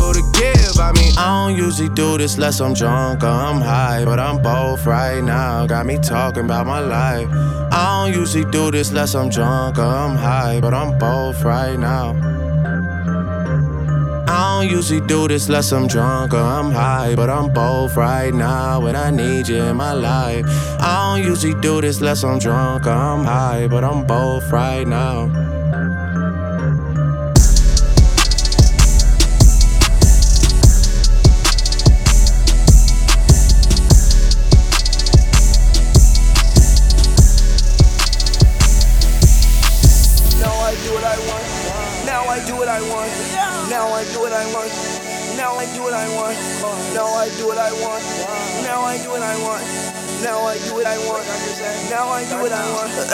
I 0.79 1.47
don't 1.47 1.57
usually 1.57 1.89
do 1.91 2.19
this 2.19 2.35
unless 2.35 2.61
I'm 2.61 2.75
drunk 2.75 3.23
or 3.23 3.27
I'm 3.27 3.61
high, 3.61 4.05
but 4.05 4.19
I'm 4.19 4.41
both 4.41 4.87
right 4.87 5.23
now. 5.23 5.67
Got 5.67 5.87
me 5.87 5.99
talking 5.99 6.45
about 6.45 6.67
my 6.67 6.81
life. 6.81 7.29
I 7.73 8.05
don't 8.11 8.19
usually 8.19 8.51
do 8.51 8.71
this 8.71 8.91
unless 8.91 9.15
I'm 9.15 9.29
drunk 9.29 9.79
or 9.79 9.83
I'm 9.83 10.17
high, 10.17 10.61
but 10.61 10.73
I'm 10.75 10.99
both 10.99 11.43
right 11.43 11.79
now. 11.79 12.15
I 14.29 14.61
don't 14.61 14.71
usually 14.71 15.07
do 15.07 15.29
this 15.29 15.49
unless 15.49 15.73
I'm 15.73 15.87
drunk 15.87 16.33
or 16.33 16.39
I'm 16.39 16.71
high, 16.71 17.15
but 17.15 17.29
I'm 17.29 17.53
both 17.53 17.97
right 17.97 18.33
now, 18.33 18.87
and 18.87 18.97
I 18.97 19.11
need 19.11 19.49
you 19.49 19.63
in 19.63 19.77
my 19.77 19.93
life. 19.93 20.47
I 20.81 21.17
don't 21.17 21.27
usually 21.27 21.55
do 21.61 21.81
this 21.81 21.99
unless 21.99 22.25
I'm 22.25 22.39
drunk 22.39 22.87
or 22.87 22.91
I'm 22.91 23.25
high, 23.25 23.69
but 23.69 23.85
I'm 23.85 24.07
both 24.07 24.51
right. 24.51 24.87
Now 24.87 25.62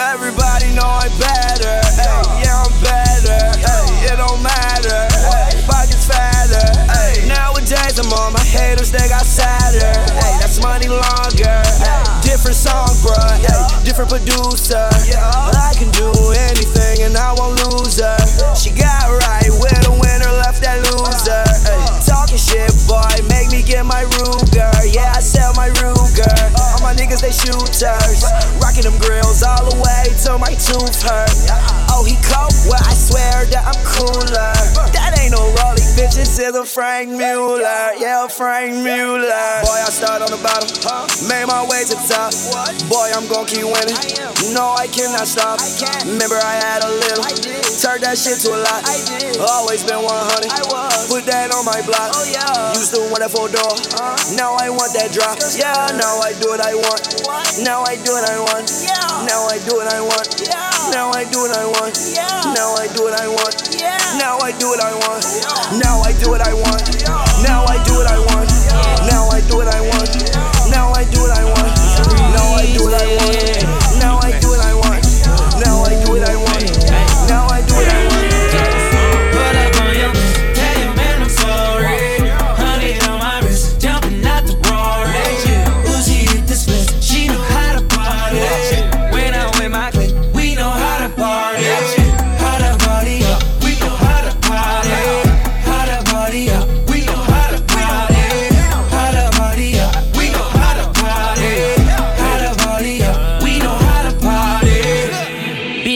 Everybody 0.08 0.72
know 0.72 0.88
I 0.88 1.12
better. 1.20 1.84
Ay, 2.00 2.40
yeah, 2.40 2.64
I'm 2.64 2.72
better. 2.80 3.44
Ay, 3.60 4.08
it 4.08 4.16
don't 4.16 4.40
matter. 4.40 5.04
Ay, 5.28 5.52
pockets 5.68 6.08
fatter. 6.08 6.64
Ay, 6.88 7.28
nowadays 7.28 8.00
I'm 8.00 8.08
on 8.16 8.32
my 8.32 8.40
haters, 8.40 8.90
they 8.90 9.04
got 9.12 9.28
sadder. 9.28 9.84
Ay, 10.16 10.40
that's 10.40 10.62
money 10.64 10.88
longer. 10.88 11.60
Ay, 11.84 12.20
different 12.24 12.56
song, 12.56 12.88
bruh. 13.04 13.20
Ay, 13.20 13.84
different 13.84 14.08
producer. 14.08 14.88
I 15.12 15.76
can 15.76 15.92
do 15.92 16.08
anything 16.48 17.04
and 17.04 17.12
I 17.12 17.36
won't 17.36 17.60
lose 17.68 18.00
her. 18.00 18.16
She 18.56 18.72
got 18.72 19.12
right 19.12 19.52
with 19.60 19.76
a 19.84 19.92
winner, 19.92 20.32
left 20.40 20.64
that 20.64 20.88
loser. 20.88 21.44
Ay, 21.68 21.84
talking 22.08 22.40
shit, 22.40 22.72
boy, 22.88 23.04
make 23.28 23.52
me 23.52 23.60
get 23.60 23.84
my 23.84 24.08
niggas, 27.08 27.20
they 27.20 27.32
shooters. 27.32 28.24
Rocking 28.60 28.84
them 28.84 28.98
grills 29.00 29.42
all 29.42 29.64
the 29.64 29.76
way 29.80 30.12
till 30.20 30.38
my 30.38 30.52
tooth 30.54 31.02
hurt. 31.02 31.32
Oh, 31.90 32.04
he 32.04 32.14
cold? 32.28 32.52
Well, 32.68 32.80
I 32.84 32.92
swear 32.92 33.46
that 33.48 33.64
I'm 33.64 33.80
cooler. 33.84 34.52
That 34.92 35.16
ain't 35.18 35.32
no 35.32 35.40
Rolly, 35.64 35.80
bitch, 35.96 36.14
this 36.14 36.38
is 36.38 36.54
a 36.54 36.64
Franck 36.64 37.10
Muller. 37.10 37.96
Yeah, 37.96 38.28
Franck 38.28 38.84
Muller. 38.84 39.64
Boy, 39.64 39.80
I 39.80 39.90
start 39.90 40.22
on 40.22 40.30
the 40.30 40.40
bottom, 40.44 40.68
made 41.28 41.46
my 41.48 41.64
way 41.64 41.84
to 41.84 41.96
the 41.96 42.04
top. 42.04 42.32
Boy, 42.88 43.10
I'm 43.16 43.26
gon' 43.28 43.46
keep 43.46 43.64
winning. 43.64 43.96
No, 44.52 44.76
I 44.76 44.86
cannot 44.88 45.26
stop. 45.26 45.60
Remember, 46.04 46.36
I 46.36 46.60
had 46.60 46.84
a 46.84 46.90
little 46.92 47.24
turned 47.88 48.04
that 48.04 48.18
shit 48.20 48.36
to 48.44 48.52
a 48.52 48.60
lot. 48.60 48.84
I 48.84 49.00
did. 49.08 49.40
Always 49.40 49.80
been 49.80 50.04
100. 50.04 50.52
I 50.52 50.60
was. 50.68 51.08
Put 51.08 51.24
that 51.24 51.48
on 51.56 51.64
my 51.64 51.80
block. 51.88 52.12
Oh, 52.12 52.26
yeah. 52.28 52.76
Used 52.76 52.92
to 52.92 53.00
want 53.08 53.24
that 53.24 53.32
four 53.32 53.48
door. 53.48 53.64
Uh. 53.96 54.12
Now 54.36 54.60
I 54.60 54.68
want 54.68 54.92
that 54.92 55.08
drop. 55.08 55.40
Yeah, 55.56 55.72
now 55.96 56.20
I 56.20 56.36
do 56.36 56.52
what 56.52 56.60
I 56.60 56.76
want. 56.76 57.00
What? 57.24 57.48
Now 57.64 57.88
I 57.88 57.96
do 57.96 58.12
what 58.12 58.28
I 58.28 58.36
want. 58.44 58.68
Yeah. 58.84 58.92
Now 59.24 59.48
I 59.48 59.56
do 59.64 59.80
what 59.80 59.88
I 59.88 60.00
want. 60.04 60.28
Yeah. 60.36 60.68
Now 60.92 61.08
I 61.16 61.24
do 61.32 61.40
what 61.40 61.56
I 61.56 61.64
want. 61.64 61.96
Yeah. 62.12 62.28
Now 62.52 62.76
I 62.76 62.84
do 62.92 63.00
what 63.08 63.16
I 63.16 63.24
want. 63.24 63.56
Yeah. 63.72 63.96
Now 64.20 64.36
I 64.44 64.52
do 64.52 64.68
what 64.68 64.84
I 64.84 64.92
want. 64.92 65.24
Yeah. 65.40 65.80
Now 65.80 65.96
I 66.04 66.12
do 66.20 66.28
what 66.28 66.44
I 66.44 66.52
want. 66.52 66.84
Yeah. 67.00 67.24
Now 67.40 67.64
I 67.64 67.76
do 67.88 67.92
what 67.96 68.08
I 68.12 68.18
want. 68.20 68.50
Yeah. 68.68 69.08
Now 69.08 69.32
I 69.32 69.40
do 69.48 69.56
what 69.56 69.68
I 69.72 69.80
want. 69.80 69.87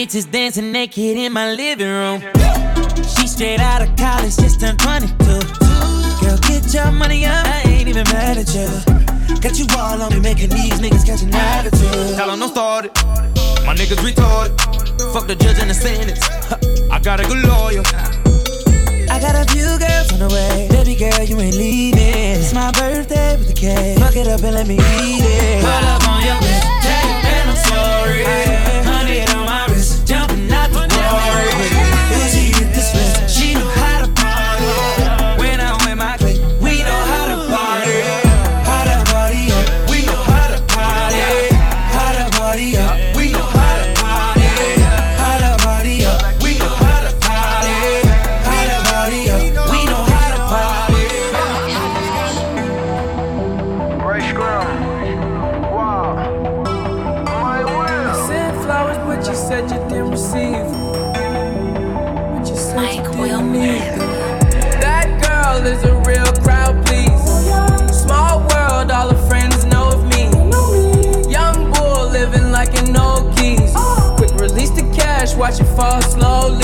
Bitches 0.03 0.29
dancing 0.29 0.69
naked 0.73 1.15
in 1.15 1.31
my 1.31 1.53
living 1.53 1.87
room. 1.87 2.19
She 3.15 3.25
straight 3.25 3.61
out 3.61 3.81
of 3.81 3.95
college, 3.95 4.35
just 4.35 4.59
turned 4.59 4.77
22. 4.79 5.15
Girl, 6.19 6.37
get 6.43 6.73
your 6.73 6.91
money 6.91 7.25
up, 7.25 7.47
I 7.47 7.61
ain't 7.67 7.87
even 7.87 8.03
mad 8.11 8.37
at 8.37 8.53
you. 8.53 8.67
Got 9.39 9.57
you 9.57 9.65
all 9.77 10.01
on 10.01 10.11
me, 10.11 10.19
making 10.19 10.49
these 10.49 10.77
niggas 10.81 11.05
catch 11.05 11.21
an 11.21 11.33
attitude. 11.33 12.17
Tell 12.17 12.27
them 12.27 12.39
don't 12.39 12.49
start 12.49 12.85
it. 12.85 12.91
My 13.65 13.73
niggas 13.75 14.03
retarded. 14.03 14.51
Fuck 15.13 15.27
the 15.27 15.35
judge 15.35 15.59
and 15.59 15.69
the 15.69 15.73
sentence. 15.73 16.19
I 16.91 16.99
got 16.99 17.21
a 17.21 17.23
good 17.23 17.41
lawyer. 17.47 17.83
I 19.09 19.19
got 19.21 19.35
a 19.39 19.45
few 19.53 19.71
girls 19.79 20.11
on 20.11 20.19
the 20.19 20.27
way. 20.27 20.67
Baby 20.69 20.95
girl, 20.99 21.23
you 21.23 21.39
ain't 21.39 21.55
leaving. 21.55 22.41
It's 22.43 22.53
my 22.53 22.71
birthday 22.71 23.37
with 23.37 23.47
the 23.47 23.53
cake. 23.53 23.99
Fuck 23.99 24.17
it 24.17 24.27
up 24.27 24.43
and 24.43 24.53
let 24.53 24.67
me 24.67 24.75
eat 24.75 25.23
it. 25.23 25.61
Pull 25.63 25.71
up 25.71 26.09
on 26.09 26.25
your 26.25 26.35
bitch, 26.35 26.85
and 27.23 27.49
I'm 27.49 27.55
sorry. 27.55 28.92
Watch 75.43 75.59
it 75.59 75.65
fall 75.75 76.01
slowly. 76.01 76.62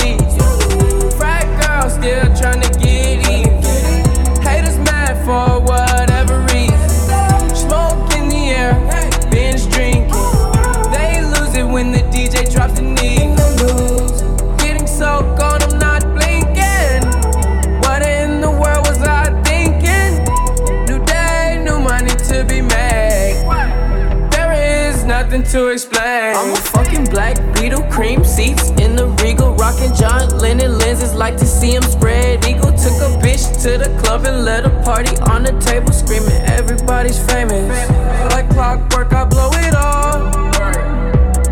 Like 31.14 31.36
to 31.36 31.46
see 31.46 31.72
him 31.72 31.82
spread 31.82 32.44
eagle. 32.46 32.70
Took 32.72 32.96
a 33.02 33.10
bitch 33.20 33.62
to 33.62 33.76
the 33.76 33.90
club 34.02 34.24
and 34.24 34.44
let 34.44 34.64
a 34.64 34.70
party 34.82 35.16
on 35.30 35.42
the 35.42 35.52
table, 35.60 35.92
screaming 35.92 36.40
everybody's 36.42 37.18
famous. 37.30 37.88
Like 38.32 38.48
clockwork, 38.50 39.12
I 39.12 39.24
blow 39.24 39.50
it 39.52 39.74
all. 39.74 40.30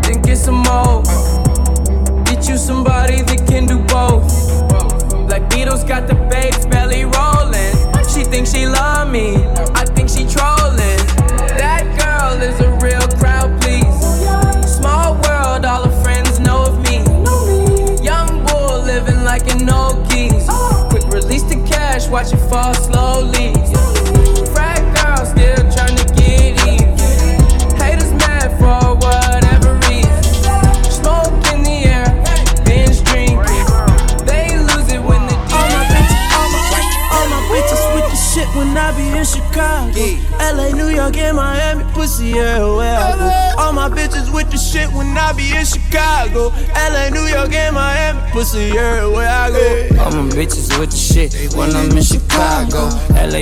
Then 0.01 0.21
get 0.21 0.37
some 0.37 0.63
more. 0.63 1.03
Get 2.23 2.47
you 2.49 2.57
somebody 2.57 3.21
that 3.21 3.45
can 3.47 3.67
do 3.67 3.79
both. 3.79 4.27
Black 5.27 5.43
Beatles 5.51 5.87
got 5.87 6.07
the 6.07 6.15
babes 6.15 6.65
belly 6.65 7.05
rolling. 7.05 7.75
She 8.09 8.23
thinks 8.23 8.51
she 8.51 8.65
love 8.65 9.09
me. 9.11 9.35
Cash, 22.31 22.51
watch 22.51 22.98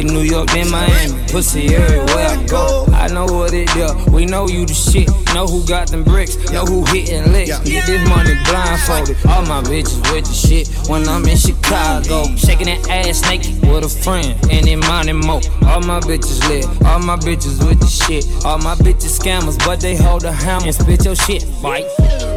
New 0.08 0.22
York, 0.22 0.48
then 0.52 0.72
Miami. 0.72 1.14
Pussy 1.32 1.76
everywhere 1.76 2.28
I 2.28 2.46
go. 2.48 2.86
I 2.94 3.08
know 3.08 3.26
what 3.26 3.54
it 3.54 3.70
do. 3.74 3.88
We 4.12 4.26
know 4.26 4.48
you 4.48 4.66
the 4.66 4.74
shit. 4.74 5.10
Know 5.34 5.46
who 5.46 5.66
got 5.66 5.90
them 5.90 6.04
bricks. 6.04 6.38
Know 6.52 6.66
who 6.66 6.86
hitting 6.86 7.32
licks. 7.32 7.60
Get 7.60 7.86
this 7.86 8.08
money 8.10 8.34
blindfolded. 8.46 9.18
All 9.28 9.44
my 9.44 9.62
bitches 9.62 10.02
with 10.12 10.26
the 10.26 10.34
shit 10.34 10.68
when 10.90 11.08
I'm 11.08 11.26
in 11.26 11.38
Chicago. 11.38 12.26
Shaking 12.36 12.68
that 12.68 12.90
ass 12.90 13.22
naked 13.30 13.62
with 13.68 13.84
a 13.84 13.90
friend. 13.90 14.38
And 14.50 14.68
in 14.68 14.80
money 14.80 15.14
mo. 15.14 15.42
All 15.68 15.82
my 15.82 16.00
bitches 16.00 16.48
lit. 16.50 16.66
All 16.86 17.00
my 17.00 17.18
bitches 17.18 17.66
with 17.68 17.80
the 17.80 17.88
shit. 17.88 18.26
All 18.46 18.58
my 18.58 18.76
bitches 18.76 19.18
scammers, 19.20 19.58
but 19.66 19.80
they 19.80 19.96
hold 19.96 20.24
a 20.24 20.32
hammer 20.32 20.66
and 20.66 20.76
spit 20.76 21.04
your 21.06 21.16
shit, 21.16 21.46
bite. 21.62 21.86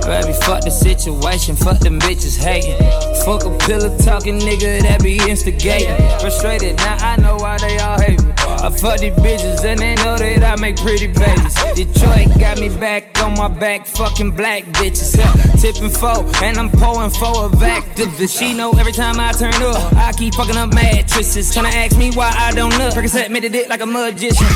Baby, 0.06 0.32
fuck 0.32 0.62
the 0.64 0.70
situation, 0.70 1.56
fuck 1.56 1.78
them 1.78 1.98
bitches 2.00 2.36
hating. 2.36 2.78
Fuck 3.24 3.44
a 3.44 3.56
pillow 3.66 3.96
talking 3.98 4.38
nigga 4.38 4.82
that 4.82 5.02
be 5.02 5.18
instigating. 5.28 5.96
Frustrated, 6.20 6.76
now 6.78 6.96
I 7.00 7.16
know 7.16 7.36
why 7.36 7.58
they 7.58 7.78
all 7.78 8.00
hate 8.00 8.22
me. 8.22 8.32
I 8.38 8.70
fuck 8.70 9.00
these 9.00 9.14
bitches 9.14 9.64
and 9.64 9.80
they 9.80 9.94
know 9.96 10.18
that 10.18 10.42
I 10.42 10.60
make 10.60 10.76
pretty 10.76 11.06
babies. 11.06 11.54
Detroit 11.74 12.28
got 12.38 12.58
me 12.58 12.68
back 12.68 13.20
on 13.22 13.34
my 13.34 13.48
back, 13.48 13.86
fucking 13.86 14.32
black 14.32 14.64
bitches. 14.64 15.16
Tipping 15.60 15.90
four, 15.90 16.24
and 16.42 16.56
I'm 16.56 16.70
pulling 16.70 17.10
four 17.10 17.44
of 17.44 17.52
activists. 17.52 18.38
She 18.38 18.54
know 18.54 18.72
every 18.72 18.92
time 18.92 19.20
I 19.20 19.32
turn 19.32 19.54
up, 19.62 19.92
I 19.94 20.12
keep 20.12 20.34
fucking 20.34 20.56
up 20.56 20.72
mattresses. 20.74 21.54
Tryna 21.54 21.72
ask 21.72 21.96
me 21.96 22.10
why 22.12 22.32
I 22.36 22.52
don't 22.52 22.76
look. 22.78 22.94
Percocet 22.94 23.30
made 23.30 23.44
it 23.44 23.68
like 23.68 23.80
a 23.80 23.86
magician. 23.86 24.46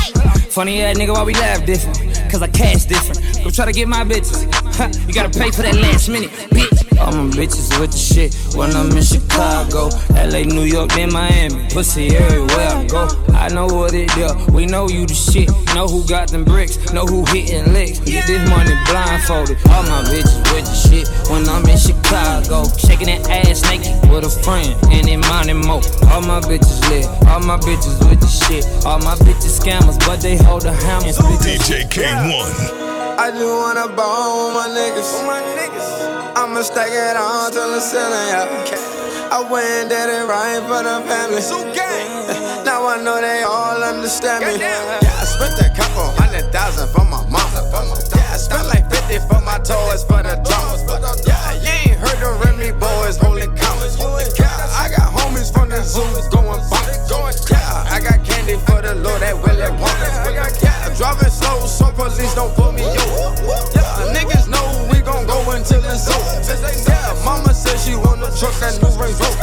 Funny 0.49 0.81
ass 0.81 0.97
nigga, 0.97 1.13
why 1.13 1.23
we 1.23 1.33
laugh 1.33 1.65
different? 1.65 1.97
Cause 2.31 2.41
I 2.41 2.47
cash 2.47 2.85
different. 2.85 3.43
Go 3.43 3.49
try 3.49 3.65
to 3.65 3.71
get 3.71 3.87
my 3.87 4.03
bitches. 4.03 4.64
Ha, 4.75 4.91
you 5.07 5.13
gotta 5.13 5.31
pay 5.31 5.51
for 5.51 5.61
that 5.61 5.75
last 5.75 6.09
minute, 6.09 6.31
bitch. 6.51 6.99
All 6.99 7.11
my 7.11 7.31
bitches 7.31 7.71
with 7.79 7.91
the 7.91 7.97
shit 7.97 8.35
when 8.55 8.75
I'm 8.75 8.91
in 8.91 9.03
Chicago. 9.03 9.87
LA, 10.11 10.43
New 10.43 10.63
York, 10.63 10.91
then 10.91 11.13
Miami. 11.13 11.67
Pussy 11.71 12.15
everywhere 12.15 12.67
I 12.67 12.85
go. 12.87 13.07
I 13.31 13.47
know 13.49 13.67
what 13.67 13.93
it 13.93 14.09
do. 14.15 14.27
We 14.51 14.65
know 14.65 14.89
you 14.89 15.05
the 15.05 15.13
shit. 15.13 15.47
Know 15.75 15.87
who 15.87 16.07
got 16.07 16.27
them 16.31 16.43
bricks. 16.43 16.75
Know 16.91 17.05
who 17.05 17.23
hitting 17.31 17.71
licks. 17.71 17.99
Get 17.99 18.27
this 18.27 18.43
money 18.49 18.75
blindfolded. 18.87 19.57
All 19.71 19.83
my 19.83 20.03
bitches 20.11 20.43
with 20.51 20.67
the 20.67 20.75
shit 20.75 21.07
when 21.31 21.47
I'm 21.47 21.63
in 21.67 21.77
Chicago. 21.77 22.67
Shaking 22.75 23.07
that 23.07 23.29
ass 23.29 23.63
naked 23.63 23.95
with 24.11 24.27
a 24.27 24.33
friend. 24.43 24.75
And 24.91 25.07
in 25.07 25.21
money 25.31 25.53
mo. 25.53 25.79
All 26.11 26.19
my 26.19 26.39
bitches 26.43 26.83
lit. 26.89 27.07
All 27.27 27.39
my 27.39 27.57
bitches 27.63 27.95
with 28.09 28.19
the 28.19 28.27
shit. 28.27 28.67
All 28.85 28.99
my 28.99 29.15
bitches 29.23 29.55
scammers, 29.55 29.99
but 30.07 30.19
they 30.19 30.35
hold 30.35 30.65
a 30.65 30.73
hammer. 30.73 31.15
DJ 31.39 31.87
Kay-One. 31.91 32.84
I 33.17 33.31
just 33.31 33.47
wanna 33.47 33.87
with 33.87 34.55
my 34.55 34.67
niggas. 34.75 36.35
I'ma 36.35 36.61
stack 36.61 36.91
it 36.91 37.15
on 37.15 37.51
till 37.51 37.71
the 37.71 37.79
ceiling, 37.79 38.27
yeah. 38.27 39.31
I 39.31 39.39
went 39.49 39.65
and 39.65 39.89
did 39.89 40.09
it 40.11 40.27
right 40.27 40.59
for 40.67 40.83
the 40.83 40.99
family. 41.07 41.39
Now 42.65 42.87
I 42.87 43.01
know 43.01 43.21
they 43.21 43.43
all 43.43 43.81
understand 43.83 44.43
me. 44.43 44.59
Yeah, 44.59 45.21
I 45.21 45.23
spent 45.23 45.55
a 45.61 45.69
couple 45.77 46.11
hundred 46.19 46.51
thousand 46.51 46.89
for 46.89 47.05
my 47.05 47.23
mama. 47.29 47.61
Yeah, 48.15 48.33
I 48.33 48.37
spent 48.37 48.67
like 48.67 48.89
50 48.91 49.19
for 49.29 49.39
my 49.45 49.59
toys 49.59 50.03
for 50.03 50.19
the 50.19 50.35
drums. 50.43 50.83
Yeah, 51.25 51.53
you 51.61 51.93
ain't 51.93 51.99
heard 52.01 52.19
the 52.19 52.31
Remy 52.43 52.75
Boyz 52.81 53.17
holding 53.21 53.55
commas. 53.55 53.95
I 54.75 54.89
got 54.89 55.04
the 55.75 55.83
zoos 55.83 56.27
going 56.29 56.61
bonkers. 56.71 57.51
Yeah, 57.51 57.91
I 57.91 57.99
got 57.99 58.23
candy 58.23 58.55
for 58.63 58.81
the 58.81 58.95
Lord 58.95 59.21
that 59.21 59.35
Willie 59.35 59.67
Wonka. 59.75 60.63
Yeah, 60.63 60.95
driving 60.95 61.29
slow 61.29 61.67
so 61.67 61.91
police 61.91 62.33
don't 62.33 62.53
pull 62.55 62.71
me 62.71 62.83
over. 62.83 63.35
Yeah, 63.75 64.15
niggas 64.15 64.47
know 64.47 64.63
we 64.91 65.01
gon' 65.01 65.27
go 65.27 65.43
until 65.51 65.83
it's 65.83 66.07
over. 66.07 66.39
Yeah, 66.87 67.11
mama 67.25 67.53
said 67.53 67.77
she 67.79 67.95
want 67.95 68.23
a 68.23 68.31
truck 68.39 68.55
that 68.63 68.79
new 68.79 68.87
Range 68.95 69.19
Rover. 69.19 69.34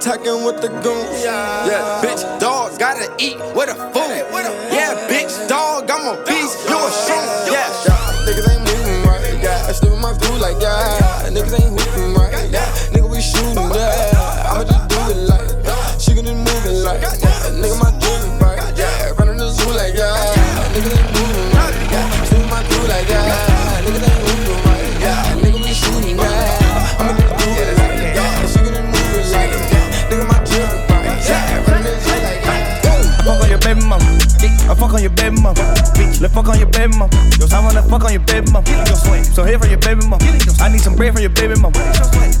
Attacking 0.00 0.44
with 0.44 0.62
the 0.62 0.68
goons. 0.80 1.22
Yeah, 1.22 2.00
bitch, 2.02 2.24
dog, 2.40 2.78
gotta 2.78 3.12
eat 3.18 3.36
with 3.54 3.68
a 3.68 3.74
fool. 3.92 4.08
Yeah, 4.72 4.96
bitch, 5.12 5.46
dog, 5.46 5.90
I'm 5.90 6.16
a 6.16 6.24
beast, 6.24 6.39
fuck 36.40 36.54
on 36.54 36.58
your 36.58 36.70
baby 36.72 36.96
mama. 36.96 37.12
I 37.52 37.60
wanna 37.60 37.82
fuck 37.82 38.04
on 38.04 38.12
your 38.12 38.24
baby 38.24 38.50
mama. 38.50 38.66
So 39.36 39.44
here 39.44 39.58
from 39.58 39.68
your 39.68 39.78
baby 39.78 40.00
mama. 40.08 40.24
I 40.60 40.68
need 40.72 40.80
some 40.80 40.96
bread 40.96 41.12
from 41.12 41.20
your 41.22 41.30
baby 41.36 41.54
mama. 41.60 41.76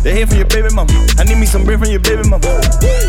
They 0.02 0.16
here 0.16 0.26
from 0.26 0.38
your 0.38 0.48
baby 0.48 0.72
mama. 0.72 0.88
I 1.18 1.24
need 1.24 1.36
me 1.36 1.46
some 1.46 1.64
bread 1.64 1.78
from 1.78 1.90
your 1.90 2.00
baby 2.00 2.24
mama. 2.28 2.46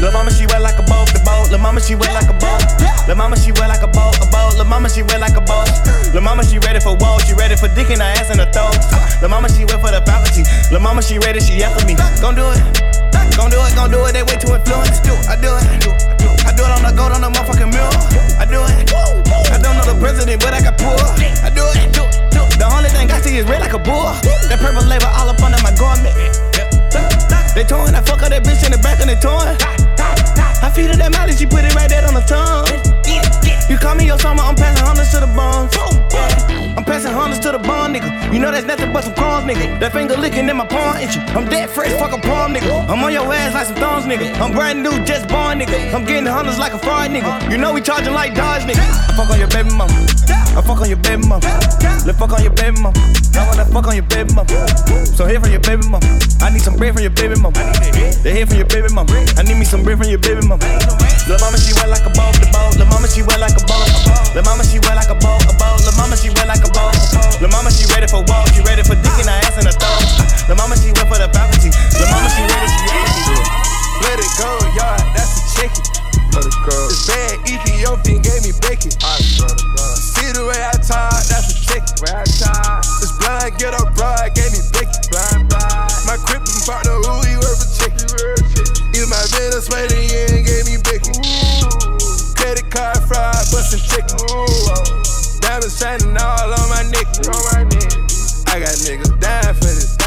Lil' 0.01 0.11
mama 0.11 0.31
she 0.31 0.45
wet 0.47 0.61
like 0.61 0.79
a 0.79 0.83
boat, 0.83 1.07
the 1.13 1.21
boat. 1.23 1.49
Lil' 1.49 1.59
mama 1.59 1.79
she 1.79 1.95
wet 1.95 2.11
like 2.11 2.27
a 2.27 2.35
boat. 2.35 2.59
Lil' 3.07 3.15
mama 3.15 3.37
she 3.37 3.51
wet 3.51 3.69
like 3.69 3.83
a 3.83 3.87
boat, 3.87 4.19
a 4.19 4.27
boat. 4.31 4.55
Lil' 4.57 4.65
mama 4.65 4.89
she 4.89 5.03
wet 5.03 5.21
like 5.21 5.37
a 5.37 5.41
boat. 5.41 5.71
Lil' 6.13 6.23
mama 6.23 6.43
she 6.43 6.59
ready 6.59 6.79
for 6.79 6.95
woe, 6.99 7.19
she 7.23 7.33
ready 7.33 7.55
for 7.55 7.67
dick 7.71 7.89
in 7.89 7.99
her 7.99 8.11
ass 8.19 8.29
in 8.31 8.39
her 8.39 8.51
throat. 8.51 8.75
Lil' 9.21 9.31
mama 9.31 9.47
she 9.47 9.63
wet 9.63 9.79
for 9.79 9.91
the 9.91 10.03
faculty. 10.03 10.43
Lil' 10.71 10.81
mama 10.81 11.01
she 11.01 11.19
ready, 11.19 11.39
she 11.39 11.63
after 11.63 11.85
me. 11.85 11.95
Gon' 12.19 12.35
do 12.35 12.43
it. 12.51 12.90
Gon' 13.37 13.49
do 13.49 13.59
it, 13.63 13.75
gon' 13.75 13.91
do 13.91 14.05
it, 14.05 14.13
they 14.13 14.23
way 14.23 14.37
too 14.37 14.53
influenced. 14.53 15.05
I 15.27 15.35
do 15.35 15.51
it. 15.55 15.65
I 16.45 16.51
do 16.53 16.63
it 16.63 16.71
on 16.71 16.83
the 16.83 16.93
gold 16.95 17.11
on 17.13 17.21
the 17.21 17.29
motherfucking 17.29 17.71
mirror. 17.71 17.95
I 18.37 18.45
do 18.45 18.61
it. 18.63 18.91
I 19.51 19.57
don't 19.57 19.75
know 19.77 19.85
the 19.85 19.97
president, 19.99 20.41
but 20.41 20.53
I 20.53 20.61
got 20.61 20.77
poor. 20.77 20.99
I 21.43 21.49
do 21.49 21.65
it. 21.77 21.93
The 22.57 22.67
only 22.69 22.89
thing 22.89 23.09
I 23.11 23.19
see 23.21 23.37
is 23.37 23.45
red 23.45 23.61
like 23.61 23.73
a 23.73 23.79
bull. 23.79 24.13
That 24.49 24.59
purple 24.59 24.85
label 24.85 25.07
all 25.07 25.29
up 25.29 25.41
under 25.41 25.61
my 25.63 25.73
garment. 25.73 26.13
They 27.55 27.63
torn, 27.63 27.95
I 27.95 28.01
fuck 28.01 28.21
up 28.23 28.29
that 28.29 28.43
bitch 28.43 28.63
in 28.65 28.71
the 28.71 28.77
back 28.77 29.01
and 29.01 29.09
they 29.09 29.19
torn. 29.19 29.57
I 30.63 30.69
feed 30.69 30.91
her 30.91 30.97
that 30.97 31.11
molly, 31.11 31.33
she 31.33 31.45
put 31.45 31.65
it 31.65 31.73
right 31.75 31.89
there 31.89 32.05
on 32.07 32.13
the 32.13 32.21
tongue. 32.23 32.69
You 33.69 33.77
call 33.77 33.95
me 33.95 34.05
your 34.05 34.19
summer, 34.19 34.43
I'm 34.43 34.55
passing 34.55 34.85
hundreds 34.85 35.11
to 35.11 35.19
the 35.19 35.27
bones. 35.27 35.90
I'm 36.77 36.85
passing 36.85 37.11
hundreds 37.11 37.39
to 37.41 37.51
the 37.51 37.59
bone, 37.59 37.93
nigga. 37.93 38.33
You 38.33 38.39
know 38.39 38.51
that's 38.51 38.65
nothing 38.65 38.93
but 38.93 39.03
some 39.03 39.13
crumbs, 39.15 39.45
nigga. 39.45 39.79
That 39.79 39.91
finger 39.93 40.15
licking 40.15 40.47
in 40.49 40.57
my 40.57 40.65
palm 40.65 40.97
itch. 40.97 41.17
I'm 41.35 41.45
dead 41.45 41.69
fresh, 41.69 41.91
fuck 41.99 42.13
a 42.13 42.21
palm, 42.21 42.53
nigga. 42.53 42.87
I'm 42.89 43.03
on 43.03 43.11
your 43.11 43.31
ass 43.33 43.53
like 43.53 43.67
some 43.67 43.75
thorns, 43.75 44.05
nigga. 44.05 44.33
I'm 44.39 44.51
brand 44.51 44.81
new, 44.81 44.91
just 45.05 45.27
born, 45.27 45.59
nigga. 45.59 45.93
I'm 45.93 46.05
getting 46.05 46.25
hundreds 46.25 46.59
like 46.59 46.73
a 46.73 46.79
fraud, 46.79 47.11
nigga. 47.11 47.51
You 47.51 47.57
know 47.57 47.73
we 47.73 47.81
charging 47.81 48.13
like 48.13 48.33
Dodge, 48.35 48.63
nigga. 48.63 48.79
I 48.79 49.15
fuck 49.15 49.29
on 49.29 49.39
your 49.39 49.49
baby 49.49 49.69
mama. 49.75 49.93
I 50.51 50.61
fuck 50.61 50.81
on 50.83 50.89
your 50.89 50.99
baby 50.99 51.23
mama. 51.27 51.47
Let's 52.03 52.19
fuck 52.19 52.33
on 52.35 52.43
your 52.43 52.51
baby 52.51 52.75
mama. 52.81 52.99
I 53.39 53.47
wanna 53.47 53.65
fuck 53.71 53.87
on 53.87 53.95
your 53.95 54.03
baby 54.03 54.33
mama. 54.35 54.51
So 55.07 55.23
here 55.25 55.39
from 55.39 55.51
your 55.51 55.63
baby 55.63 55.87
mama. 55.87 56.03
I 56.43 56.51
need 56.51 56.61
some 56.61 56.75
bread 56.75 56.93
from 56.93 57.03
your 57.03 57.15
baby 57.15 57.39
mama. 57.39 57.55
They 58.23 58.35
here 58.35 58.45
from 58.45 58.57
your 58.59 58.67
baby 58.67 58.91
mama. 58.91 59.11
I 59.39 59.43
need 59.47 59.55
me 59.55 59.63
some 59.63 59.83
bread 59.83 59.97
from 59.97 60.11
your 60.11 60.19
baby 60.19 60.43
mama. 60.43 60.63
Lil' 61.29 61.39
mama 61.39 61.55
she 61.55 61.71
wet 61.79 61.87
like 61.87 62.03
a 62.03 62.11
boat, 62.11 62.35
the 62.35 62.51
boat. 62.51 62.75
Lil' 62.75 62.89
mama 62.91 63.07
she 63.07 63.23
wet 63.23 63.39
like 63.39 63.55
a 63.55 63.63
boat. 63.63 63.87
Lil' 64.35 64.43
mama 64.43 64.63
she 64.67 64.79
wet 64.83 64.99
like 64.99 65.07
a 65.07 65.15
boat, 65.15 65.39
a 65.47 65.53
boat. 65.55 65.79
Lil' 65.87 65.95
mama 65.95 66.15
she 66.19 66.29
wet 66.35 66.47
like 66.51 66.63
a 66.67 66.69
boat. 66.75 66.95
Lil' 67.39 67.51
mama 67.51 67.71
she 67.71 67.87
ready 67.95 68.07
for 68.11 68.19
walk, 68.27 68.51
she 68.51 68.59
ready 68.67 68.83
for 68.83 68.99
dick 68.99 69.15
in 69.23 69.31
her 69.31 69.39
ass 69.47 69.55
in 69.55 69.63
her 69.63 69.75
throat. 69.75 70.03
Lil' 70.51 70.59
mama 70.59 70.75
she 70.75 70.91
wet 70.91 71.07
for 71.07 71.15
the 71.15 71.31
faculty. 71.31 71.71
Lil' 71.95 72.11
mama 72.11 72.27
she 72.27 72.43
ready, 72.43 72.67
she 72.67 72.85
ready. 72.91 73.11
Let 74.03 74.19
it 74.19 74.31
go, 74.35 74.51
yard, 74.75 74.99
that's 75.15 75.31
a 75.31 75.41
chicken. 75.55 75.83
Let 76.35 76.43
it 76.43 76.57
go. 76.67 76.75
This 76.91 77.07
bad 77.07 77.39
Ethiopian 77.47 78.19
gave 78.19 78.41
me 78.43 78.51
bacon. 78.59 78.91
I 78.99 79.15
swear 79.23 79.47
to 79.55 79.65
God. 79.77 79.80
See 80.21 80.37
the 80.37 80.45
way 80.45 80.61
I 80.61 80.77
talk, 80.77 81.17
that's 81.33 81.49
a 81.49 81.57
chicken. 81.65 81.97
Way 82.05 82.13
I 82.13 82.21
talk. 82.37 82.85
This 83.01 83.09
blind 83.17 83.57
get 83.57 83.73
up 83.73 83.89
broad 83.97 84.29
gave 84.37 84.53
me 84.53 84.61
bacon. 84.69 85.01
Blind, 85.09 85.49
blind. 85.49 85.89
My 86.05 86.13
crippin' 86.21 86.61
partner, 86.61 86.93
who 86.93 87.25
he 87.25 87.33
worth 87.41 87.57
a 87.57 87.69
chicken. 87.73 88.05
If 88.93 89.09
my 89.09 89.17
Venezuelan 89.33 90.45
gave 90.45 90.69
me 90.69 90.77
bacon. 90.85 91.17
Credit 92.37 92.69
card 92.69 93.01
fraud, 93.09 93.41
bustin' 93.49 93.81
chicken. 93.81 94.21
Diamonds 95.41 95.73
shining 95.81 96.13
all 96.13 96.53
on 96.53 96.69
my 96.69 96.85
neck. 96.93 97.09
I 98.53 98.61
got 98.61 98.77
niggas 98.85 99.17
dying 99.17 99.57
for 99.57 99.73
this. 99.73 99.97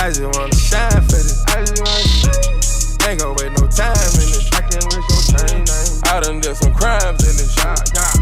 I 0.00 0.08
just 0.08 0.24
wanna 0.24 0.56
shine 0.56 1.04
for 1.04 1.20
this. 1.20 1.44
I 1.52 1.68
just 1.68 1.84
wanna 1.84 3.12
Ain't 3.12 3.20
gon' 3.20 3.36
wait 3.36 3.52
no 3.60 3.68
time 3.68 3.92
in 4.16 4.32
this. 4.32 4.48
I 4.56 4.64
can't 4.64 4.88
waste 4.88 5.12
no 5.12 5.20
time. 5.36 5.68
I 6.08 6.20
done 6.24 6.40
did 6.40 6.56
some 6.56 6.72
crimes 6.72 7.20
in 7.28 7.36
this 7.36 7.52
shit. 7.52 8.13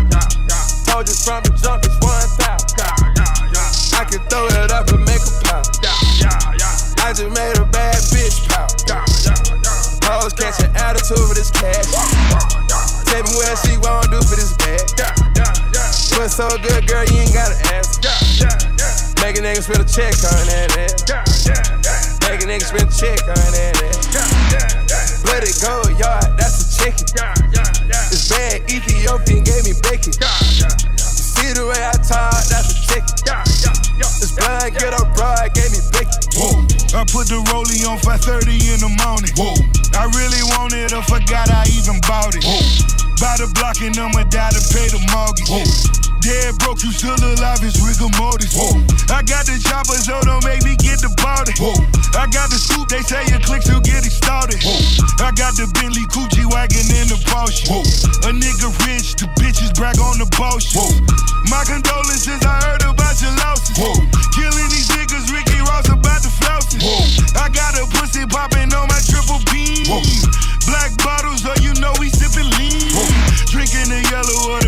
You 1.03 1.19
from 1.19 1.43
the 1.43 1.51
jump, 1.59 1.83
it's 1.83 1.99
one 1.99 2.31
thousand. 2.39 2.79
I 3.91 4.07
can 4.07 4.23
throw 4.31 4.47
it 4.47 4.71
up 4.71 4.87
and 4.95 5.03
make 5.03 5.19
a 5.19 5.33
pop. 5.43 5.67
I 7.03 7.11
just 7.11 7.27
made 7.35 7.59
a 7.59 7.67
bad 7.67 7.99
bitch 8.15 8.47
pop. 8.47 8.71
Hoes 10.07 10.31
catching 10.39 10.71
attitude 10.79 11.19
for 11.19 11.35
this 11.35 11.51
cash. 11.51 11.91
Tell 13.11 13.19
me 13.19 13.35
what 13.35 13.59
she 13.67 13.75
wanna 13.83 14.15
do 14.15 14.23
for 14.23 14.39
this 14.39 14.55
bag. 14.63 14.79
But 16.15 16.31
so 16.31 16.47
good, 16.63 16.87
girl, 16.87 17.03
you 17.11 17.27
ain't 17.27 17.35
gotta 17.35 17.59
ask. 17.75 17.99
Make 19.19 19.37
a 19.37 19.43
nigga 19.43 19.59
spend 19.59 19.83
a 19.83 19.89
check 19.91 20.15
on 20.23 20.47
that 20.55 20.71
ass. 20.87 21.03
Make 22.31 22.41
a 22.41 22.47
nigga 22.47 22.63
spend 22.63 22.87
a 22.87 22.95
check 22.95 23.19
on 23.27 23.51
that 23.59 23.75
ass. 23.91 25.27
Let 25.27 25.43
it 25.43 25.59
go, 25.59 25.83
yard, 25.99 26.39
that's 26.39 26.63
a 26.63 26.67
chicken. 26.79 27.11
This 27.91 28.31
bad 28.31 28.71
Ethiopian 28.71 29.43
gave 29.43 29.65
me 29.67 29.75
bacon. 29.83 30.15
See 31.53 31.61
the 31.61 31.67
way 31.67 31.85
I 31.85 31.93
talk, 32.01 32.33
that's 32.49 32.73
a 32.73 32.77
chicken. 32.89 33.13
This 34.21 34.33
blind 34.33 34.73
get 34.73 34.95
up 34.95 35.13
broad 35.15 35.53
gave 35.53 35.69
me 35.69 35.85
bacon. 35.93 36.17
Whoa. 36.33 36.65
I 36.97 37.05
put 37.05 37.29
the 37.29 37.45
rollie 37.53 37.85
on 37.85 37.99
5:30 38.01 38.73
in 38.73 38.81
the 38.81 38.89
morning. 39.05 39.33
Whoa. 39.37 39.53
I 39.93 40.09
really 40.17 40.41
wanted, 40.57 40.95
I 40.95 41.03
forgot 41.03 41.51
I 41.51 41.69
even 41.77 42.01
bought 42.09 42.35
it. 42.35 42.45
Whoa. 42.45 42.57
By 43.21 43.37
the 43.37 43.53
block 43.53 43.83
and 43.83 43.93
I'ma 43.99 44.25
die 44.33 44.49
to 44.49 44.63
pay 44.73 44.89
the 44.89 45.01
mortgage. 45.13 45.51
Whoa. 45.53 46.02
Dead 46.23 46.55
broke, 46.63 46.79
you 46.87 46.95
still 46.95 47.19
alive, 47.19 47.59
it's 47.67 47.83
rigor 47.83 48.07
mortis. 48.15 48.55
Whoa. 48.55 48.79
I 49.11 49.27
got 49.27 49.43
the 49.43 49.59
chopper, 49.59 49.99
so 49.99 50.23
don't 50.23 50.47
make 50.47 50.63
me 50.63 50.79
get 50.79 51.03
the 51.03 51.11
body. 51.19 51.51
Whoa. 51.59 51.75
I 52.15 52.31
got 52.31 52.47
the 52.47 52.63
scoop, 52.63 52.87
they 52.87 53.03
say 53.03 53.27
it 53.27 53.43
clicks 53.43 53.67
to 53.67 53.83
get 53.83 54.07
it 54.07 54.15
started. 54.15 54.63
Whoa. 54.63 54.79
I 55.19 55.35
got 55.35 55.59
the 55.59 55.67
Bentley 55.75 56.07
Coochie 56.15 56.47
wagon 56.47 56.87
in 56.95 57.11
the 57.11 57.19
Porsche. 57.27 57.67
Whoa. 57.67 57.83
A 58.23 58.31
nigga 58.31 58.71
rich, 58.87 59.19
the 59.19 59.27
bitches 59.35 59.75
brag 59.75 59.99
on 59.99 60.23
the 60.23 60.31
bullshit. 60.39 60.79
Whoa. 60.79 60.95
My 61.51 61.67
condolences, 61.67 62.39
I 62.47 62.55
heard 62.71 62.87
about 62.87 63.19
your 63.19 63.35
losses. 63.43 63.75
Whoa. 63.75 63.91
Killing 64.31 64.71
these 64.71 64.95
niggas, 64.95 65.27
Ricky 65.35 65.59
Ross 65.67 65.91
about 65.91 66.23
the 66.23 66.31
flousing. 66.31 66.87
Whoa. 66.87 67.03
I 67.35 67.51
got 67.51 67.75
a 67.75 67.83
pussy 67.99 68.23
popping 68.31 68.71
on 68.71 68.87
my 68.87 69.03
triple 69.11 69.43
beam. 69.51 69.91
Whoa. 69.91 70.07
Black 70.71 70.95
bottles, 71.03 71.43
oh 71.43 71.59
you 71.59 71.75
know 71.83 71.91
we 71.99 72.15
sipping 72.15 72.47
lean. 72.63 72.95
Whoa. 72.95 73.11
Drinking 73.51 73.91
the 73.91 74.07
yellow 74.07 74.62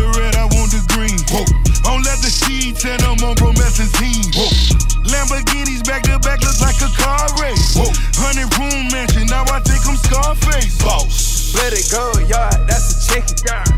back 5.95 6.03
to 6.11 6.19
back 6.19 6.41
look 6.41 6.59
like 6.59 6.75
a 6.81 6.91
car 6.97 7.27
race. 7.41 7.75
Whoa. 7.75 7.87
Hundred 8.19 8.51
room 8.59 8.87
mansion, 8.91 9.27
now 9.27 9.43
I 9.47 9.59
think 9.61 9.87
I'm 9.87 9.95
Scarface. 9.95 10.81
Boss. 10.83 11.55
Let 11.55 11.71
it 11.71 11.87
go, 11.91 12.11
yard, 12.27 12.67
that's 12.67 13.07
a 13.07 13.13
chicken. 13.13 13.35
This 13.35 13.74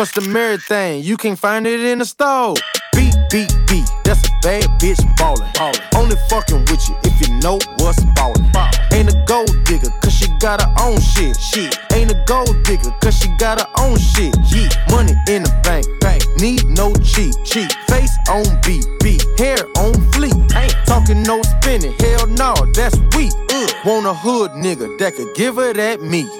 Customary 0.00 0.56
thing, 0.56 1.02
you 1.02 1.18
can't 1.18 1.38
find 1.38 1.66
it 1.66 1.78
in 1.78 1.98
the 1.98 2.06
store. 2.06 2.54
Beat, 2.96 3.14
beat, 3.30 3.52
beat, 3.68 3.84
that's 4.02 4.26
a 4.26 4.32
bad 4.40 4.64
bitch 4.80 4.96
ballin'. 5.18 5.46
ballin'. 5.52 5.76
Only 5.94 6.16
fucking 6.30 6.60
with 6.70 6.88
you 6.88 6.96
if 7.04 7.20
you 7.20 7.34
know 7.40 7.58
what's 7.80 8.02
ballin'. 8.16 8.50
Ball. 8.50 8.70
Ain't 8.94 9.12
a 9.12 9.24
gold 9.28 9.52
digger, 9.66 9.90
cause 10.00 10.14
she 10.14 10.26
got 10.40 10.62
her 10.62 10.72
own 10.80 10.98
shit. 11.02 11.36
Shit. 11.36 11.78
Ain't 11.92 12.10
a 12.10 12.24
gold 12.26 12.48
digger, 12.64 12.90
cause 13.02 13.14
she 13.14 13.28
got 13.36 13.60
her 13.60 13.68
own 13.76 13.98
shit. 13.98 14.34
Yeah. 14.48 14.70
Money 14.90 15.12
in 15.28 15.42
the 15.42 15.52
bank, 15.64 15.84
bank. 16.00 16.24
Need 16.40 16.64
no 16.64 16.94
cheat, 17.04 17.36
cheat. 17.44 17.70
Face 17.86 18.16
on 18.30 18.48
beat, 18.64 18.86
beat. 19.04 19.22
Hair 19.36 19.58
on 19.84 19.92
fleek. 20.16 20.32
Ain't 20.56 20.74
talking 20.86 21.22
no 21.24 21.42
spinning, 21.42 21.92
hell 22.00 22.26
no, 22.26 22.54
that's 22.72 22.96
weak. 23.14 23.32
Ugh. 23.52 23.70
Want 23.84 24.06
a 24.06 24.14
hood 24.14 24.52
nigga 24.52 24.98
that 24.98 25.14
could 25.14 25.34
give 25.36 25.56
her 25.56 25.74
that 25.74 26.00
meat. 26.00 26.30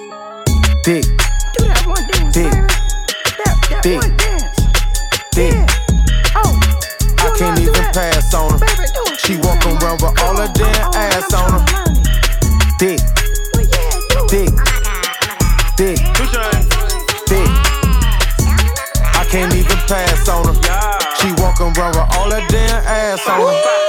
Dick. 0.83 1.05
Do 1.59 1.67
that 1.67 1.85
one 1.85 2.07
dance, 2.07 2.33
Dick. 2.33 2.70
Dick. 3.81 3.99
Dick. 5.31 5.55
I 6.35 7.35
can't 7.35 7.59
even 7.59 7.73
pass 7.73 8.31
on 8.35 8.59
her. 8.59 9.17
She 9.17 9.37
walk 9.37 9.65
around 9.65 10.03
with 10.03 10.21
all 10.21 10.37
her 10.37 10.51
damn 10.53 10.93
ass 10.93 11.33
on 11.33 11.51
her. 11.51 11.65
Dick. 12.77 12.99
Dick. 14.29 14.53
Dick. 15.77 15.97
Dick. 17.25 17.49
I 19.17 19.25
can't 19.27 19.55
even 19.55 19.77
pass 19.87 20.29
on 20.29 20.45
her. 20.45 20.53
She 21.17 21.31
walk 21.41 21.59
around 21.59 21.95
with 21.95 22.17
all 22.17 22.29
her 22.29 22.45
damn 22.49 22.85
ass 22.85 23.27
on 23.27 23.39
her. 23.39 23.80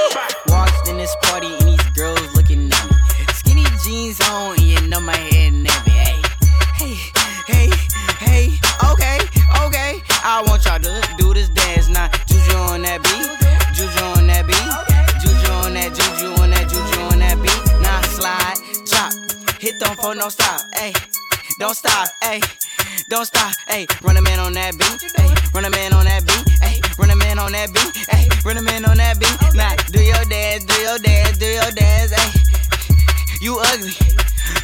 Them 20.23 20.29
stop. 20.29 20.61
Hey, 20.75 20.93
don't 21.59 21.75
stop. 21.75 22.07
Hey. 22.23 22.39
Don't 23.09 23.25
stop, 23.25 23.53
ayy, 23.69 23.85
run 24.01 24.17
a 24.17 24.21
man 24.21 24.39
on 24.39 24.53
that 24.53 24.73
beat, 24.73 25.11
ayy, 25.19 25.53
run 25.53 25.65
a 25.65 25.69
man 25.69 25.93
on 25.93 26.05
that 26.05 26.25
beat, 26.25 26.45
ayy, 26.61 26.97
run 26.97 27.09
a 27.09 27.15
man 27.15 27.37
on 27.37 27.51
that 27.51 27.73
beat, 27.73 27.93
ayy, 28.09 28.45
run 28.45 28.57
a 28.57 28.61
man 28.61 28.85
on 28.85 28.97
that 28.97 29.19
beat. 29.19 29.37
Now 29.53 29.75
do 29.91 30.01
your 30.01 30.23
dance, 30.25 30.63
do 30.63 30.81
your 30.81 30.97
dance, 30.99 31.37
do 31.37 31.45
your 31.45 31.71
dance, 31.71 32.13
ayy. 32.13 33.41
You 33.41 33.59
ugly, 33.59 33.93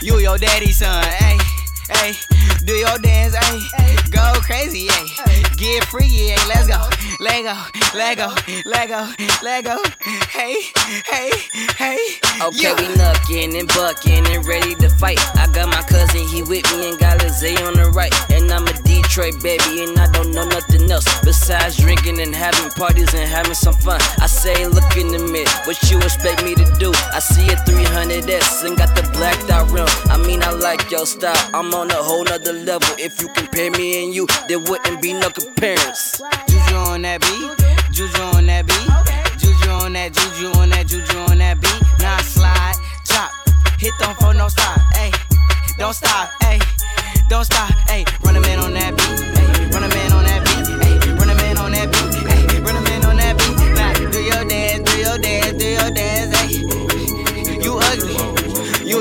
you 0.02 0.20
your 0.20 0.38
daddy's 0.38 0.78
son, 0.78 1.04
ayy. 1.04 1.49
Hey, 1.92 2.14
do 2.66 2.74
your 2.74 2.98
dance, 3.00 3.36
hey. 3.36 3.96
Go 4.12 4.34
crazy, 4.42 4.88
hey. 4.88 5.44
Get 5.58 5.84
free, 5.86 6.08
yeah. 6.08 6.38
Let's 6.48 6.68
go. 6.68 6.80
Lego, 7.20 7.54
Lego, 7.94 8.30
Lego, 8.66 9.08
Lego. 9.44 9.76
Hey, 10.30 10.56
hey, 11.06 11.32
hey. 11.78 11.98
Okay, 12.42 12.62
Yeah. 12.64 12.76
we 12.80 12.88
knuckin' 12.96 13.60
and 13.60 13.68
buckin' 13.70 14.26
and 14.28 14.46
ready 14.48 14.74
to 14.76 14.90
fight. 14.90 15.20
I 15.36 15.48
got 15.48 15.68
my 15.68 15.82
cousin, 15.84 16.26
he 16.28 16.42
with 16.44 16.64
me 16.72 16.90
and 16.90 16.98
got 16.98 17.22
Lizzie 17.22 17.58
on 17.64 17.74
the 17.74 17.92
right. 17.92 18.14
And 18.32 18.50
I'm 18.50 18.66
a 18.66 18.74
Detroit 18.84 19.44
baby, 19.44 19.84
and 19.84 20.00
I 20.00 20.08
don't 20.12 20.32
know 20.32 20.46
nothing 20.48 20.90
else 20.90 21.04
besides 21.26 21.76
drinking 21.76 22.22
and 22.22 22.34
having 22.34 22.70
parties 22.72 23.14
and 23.14 23.28
having 23.28 23.54
some 23.54 23.74
fun. 23.74 24.00
I 24.22 24.28
say, 24.28 24.66
look 24.68 24.96
in 24.96 25.10
the 25.10 25.20
mirror, 25.20 25.50
what 25.66 25.76
you 25.92 25.98
expect 26.00 26.42
me 26.46 26.56
to 26.56 26.64
do? 26.80 26.94
I 27.14 27.20
see 27.20 27.50
a 27.50 27.58
300S 27.68 28.64
and 28.64 28.78
got 28.78 28.96
the 28.96 29.04
blacked 29.12 29.50
out 29.50 29.70
rim. 29.72 29.88
I 30.10 30.16
mean, 30.26 30.42
I 30.42 30.52
like 30.52 30.90
your 30.90 31.06
style, 31.06 31.36
I'm 31.54 31.74
on 31.80 31.90
a 31.92 31.96
whole 31.96 32.26
nother 32.26 32.52
level. 32.52 32.90
If 32.98 33.22
you 33.22 33.30
compare 33.30 33.72
me 33.72 34.04
and 34.04 34.14
you, 34.14 34.28
there 34.50 34.60
wouldn't 34.60 35.02
be 35.02 35.14
no 35.14 35.30
comparison. 35.30 36.28
Juju 36.48 36.76
on 36.76 37.02
that 37.04 37.22
beat, 37.22 37.96
Juju 37.96 38.22
on 38.36 38.48
that 38.48 38.68
beat, 38.68 38.92
Juju 39.40 39.70
on 39.72 39.94
that, 39.94 40.12
Juju 40.12 40.52
on 40.60 40.70
that, 40.72 40.88
Juju 40.88 41.18
on 41.32 41.38
that 41.38 41.62
beat. 41.62 41.82
Now 42.00 42.18
slide, 42.20 42.76
drop, 43.06 43.32
hit 43.80 43.94
them 44.00 44.14
for 44.20 44.34
no 44.34 44.50
stop, 44.50 44.80
ayy. 45.00 45.16
Don't 45.78 45.94
stop, 45.94 46.30
ayy. 46.44 46.60
Don't 47.30 47.46
stop, 47.46 47.72
ayy. 47.88 48.04
Run 48.26 48.36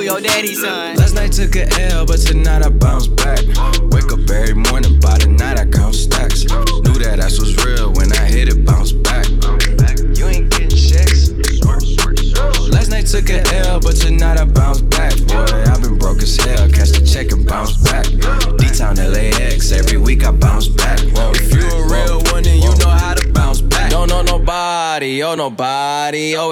your 0.08 0.20
daddy's 0.22 0.62
son. 0.62 0.96
Last 0.96 1.14
night 1.14 1.32
took 1.32 1.54
a 1.56 1.68
L, 1.92 2.06
but 2.06 2.18
tonight 2.18 2.64
I 2.64 2.70
bounce 2.70 3.08
back. 3.08 3.44
Wake 3.92 4.10
up 4.10 4.30
every 4.30 4.54
morning, 4.54 4.98
by 5.00 5.18
the 5.18 5.28
night 5.28 5.58
I 5.58 5.66
count 5.66 5.94
stacks. 5.94 6.46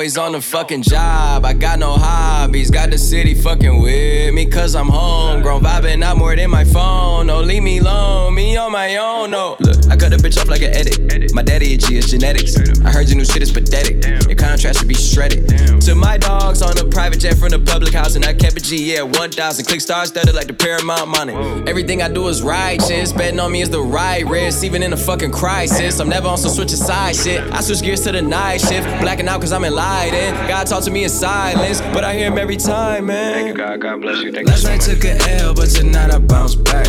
Always 0.07 0.19
on 0.19 0.31
the 0.31 0.41
fucking 0.41 0.83
job. 0.83 1.45
I 1.45 1.53
got 1.53 1.81
no 1.81 1.95
hobbies. 1.95 2.71
Got 2.71 2.93
the 2.93 2.97
city 2.97 3.35
fucking 3.35 3.83
with 3.83 4.33
me, 4.35 4.47
cause 4.47 4.77
I'm 4.77 4.87
home. 4.87 5.43
homegrown. 5.43 5.63
Vibing 5.63 6.01
out 6.05 6.17
more 6.17 6.37
than 6.37 6.49
my 6.49 6.63
phone. 6.63 7.27
No, 7.27 7.41
leave 7.41 7.65
me 7.65 7.79
alone. 7.79 8.33
Me 8.37 8.57
on 8.57 8.71
my 8.71 8.99
own, 8.99 9.33
no. 9.33 9.57
Look, 9.59 9.91
I 9.91 9.97
cut 9.97 10.13
a 10.13 10.17
bitch 10.17 10.39
off 10.41 10.47
like 10.47 10.63
an 10.63 10.73
edit. 10.73 11.35
My 11.35 11.43
daddy 11.43 11.75
a 11.75 11.77
G, 11.77 11.99
it's 11.99 12.09
genetics. 12.09 12.57
I 12.85 12.93
heard 12.93 13.09
your 13.09 13.17
new 13.17 13.25
shit 13.25 13.43
is 13.43 13.51
pathetic. 13.51 14.05
Your 14.29 14.37
contrast 14.37 14.79
should 14.79 14.87
be 14.87 14.95
shredded. 14.95 15.49
To 15.81 15.97
my 15.97 16.19
dogs 16.19 16.63
on 16.63 16.79
a 16.79 16.85
private 16.85 17.19
jet 17.19 17.37
from 17.37 17.49
the 17.49 17.59
public 17.59 17.93
house, 17.93 18.15
and 18.15 18.25
I 18.25 18.33
kept 18.33 18.57
a 18.57 18.61
G, 18.61 18.95
yeah, 18.95 19.03
1,000. 19.03 19.65
Click 19.65 19.81
stars 19.81 20.11
studded 20.11 20.37
like 20.37 20.47
the 20.47 20.55
Paramount 20.55 21.09
money. 21.09 21.35
Everything 21.67 22.01
I 22.01 22.09
do 22.09 22.29
is 22.29 22.43
righteous. 22.43 23.13
Betting 23.13 23.41
on 23.41 23.51
me 23.51 23.61
is 23.61 23.71
the 23.71 23.83
right 23.83 24.25
risk, 24.25 24.63
even 24.63 24.85
in 24.85 24.93
a 24.93 24.97
fucking 24.97 25.33
crisis. 25.33 25.99
I'm 25.99 26.09
never 26.09 26.29
on 26.29 26.39
some 26.39 26.53
switching 26.53 26.77
side 26.77 27.17
shit. 27.17 27.41
I 27.53 27.61
switch 27.61 27.83
gears 27.83 28.03
to 28.03 28.13
the 28.13 28.23
night 28.23 28.61
shift. 28.61 28.87
Blacking 29.01 29.27
out 29.27 29.41
cause 29.41 29.53
I'm 29.53 29.65
enlightened. 29.97 30.49
God 30.49 30.67
talk 30.67 30.83
to 30.85 30.91
me 30.91 31.05
in 31.05 31.11
silence, 31.11 31.81
but 31.93 32.05
I 32.05 32.15
hear 32.15 32.31
him 32.31 32.39
every 32.39 32.57
time, 32.57 33.07
man. 33.07 33.35
Thank 33.35 33.49
you, 33.49 33.55
God. 33.55 33.81
God 33.81 34.01
bless 34.01 34.23
you. 34.23 34.33
Thank 34.33 34.49
Last 34.49 34.65
night 34.65 34.81
took 34.81 35.05
a 35.05 35.17
L, 35.41 35.55
but 35.55 35.69
tonight 35.69 36.13
I 36.13 36.19
bounce 36.19 36.55
back. 36.55 36.89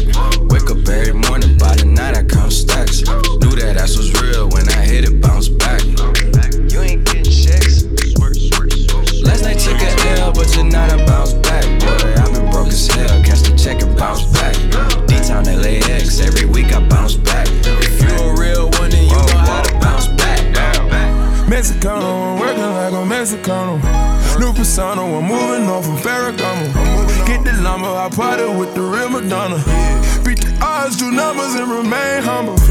Wake 0.49 0.69
up 0.69 0.87
every 0.87 1.13
morning, 1.13 1.57
by 1.57 1.75
the 1.75 1.85
night 1.85 2.17
I 2.17 2.23
count 2.23 2.51
stacks. 2.51 3.01
Knew 3.01 3.55
that 3.55 3.77
ass 3.77 3.97
was 3.97 4.13
real 4.21 4.49
when 4.49 4.67
I 4.69 4.81
hit 4.85 5.05
it, 5.05 5.21
bounce 5.21 5.49
back. 5.49 5.83
You 5.83 6.81
ain't 6.81 7.05
getting 7.05 7.23
checks. 7.23 7.83
Last 9.23 9.43
night 9.43 9.59
took 9.59 9.81
a 9.81 10.19
L, 10.19 10.31
but 10.33 10.47
tonight 10.47 10.91
I 10.91 11.05
bounce 11.05 11.33
back. 11.33 11.63
Boy, 11.79 12.13
I've 12.21 12.33
been 12.33 12.49
broke 12.51 12.67
as 12.67 12.87
hell. 12.87 13.23
Catch 13.23 13.43
the 13.43 13.55
check 13.57 13.81
and 13.81 13.95
bounce 13.97 14.23
back. 14.33 14.55
D-Town 15.07 15.45
LAX, 15.45 16.19
every 16.19 16.45
week 16.45 16.73
I 16.73 16.85
bounce 16.87 17.15
back. 17.15 17.47
If 17.47 18.06
Mexicano, 21.57 22.05
I'm 22.05 22.39
working 22.39 22.61
like 22.61 22.93
a 22.93 23.01
Mexicano. 23.01 23.81
New 24.37 24.53
persona, 24.53 25.01
I'm 25.01 25.25
moving 25.25 25.65
on 25.65 25.81
from 25.81 25.97
Ferragamo. 25.97 26.69
Get 27.25 27.43
the 27.43 27.53
llama, 27.63 27.97
I 27.97 28.09
party 28.13 28.45
with 28.45 28.75
the 28.75 28.81
real 28.81 29.09
Madonna. 29.09 29.57
Beat 30.21 30.37
the 30.37 30.53
odds, 30.61 30.97
do 30.97 31.09
numbers, 31.09 31.57
and 31.57 31.65
remain 31.65 32.21
humble. 32.21 32.61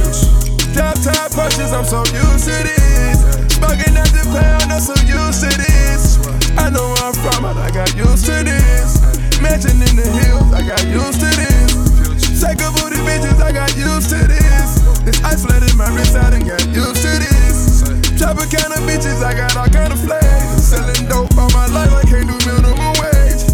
Top 0.70 0.95
punches, 1.34 1.74
I'm 1.74 1.82
so 1.82 2.07
used 2.14 2.47
to 2.47 2.55
this. 2.62 3.59
Smoking 3.59 3.99
at 3.99 4.07
the 4.14 4.22
pound, 4.30 4.70
I'm 4.70 4.78
so 4.78 4.95
used 5.03 5.43
to 5.43 5.51
this. 5.51 6.22
I 6.55 6.70
know 6.70 6.87
where 6.95 7.11
I'm 7.11 7.14
from, 7.26 7.43
but 7.43 7.59
I 7.59 7.74
got 7.74 7.91
used 7.99 8.24
to 8.30 8.39
this. 8.47 9.03
Mansion 9.43 9.82
in 9.82 9.99
the 9.99 10.07
hills, 10.07 10.55
I 10.55 10.62
got 10.62 10.87
used 10.87 11.18
to 11.26 11.30
this. 11.34 12.39
Take 12.39 12.62
a 12.62 12.70
booty 12.70 13.03
bitches, 13.03 13.43
I 13.43 13.51
got 13.51 13.74
used 13.74 14.14
to 14.14 14.20
this. 14.30 14.78
This 15.03 15.18
flooded 15.43 15.74
my 15.74 15.91
wrist, 15.91 16.14
I 16.14 16.30
done 16.30 16.47
got 16.47 16.62
used 16.70 17.03
to 17.03 17.18
this. 17.18 17.55
Chopper 18.16 18.48
kind 18.48 18.72
of 18.72 18.80
bitches, 18.88 19.20
I 19.22 19.36
got 19.36 19.56
all 19.56 19.68
kind 19.68 19.92
of 19.92 20.00
flags. 20.00 20.64
Selling 20.64 21.04
dope 21.06 21.36
all 21.36 21.50
my 21.52 21.68
life, 21.68 21.92
I 21.92 22.02
can't 22.08 22.24
do 22.24 22.36
minimum 22.48 22.96
wage. 22.96 23.44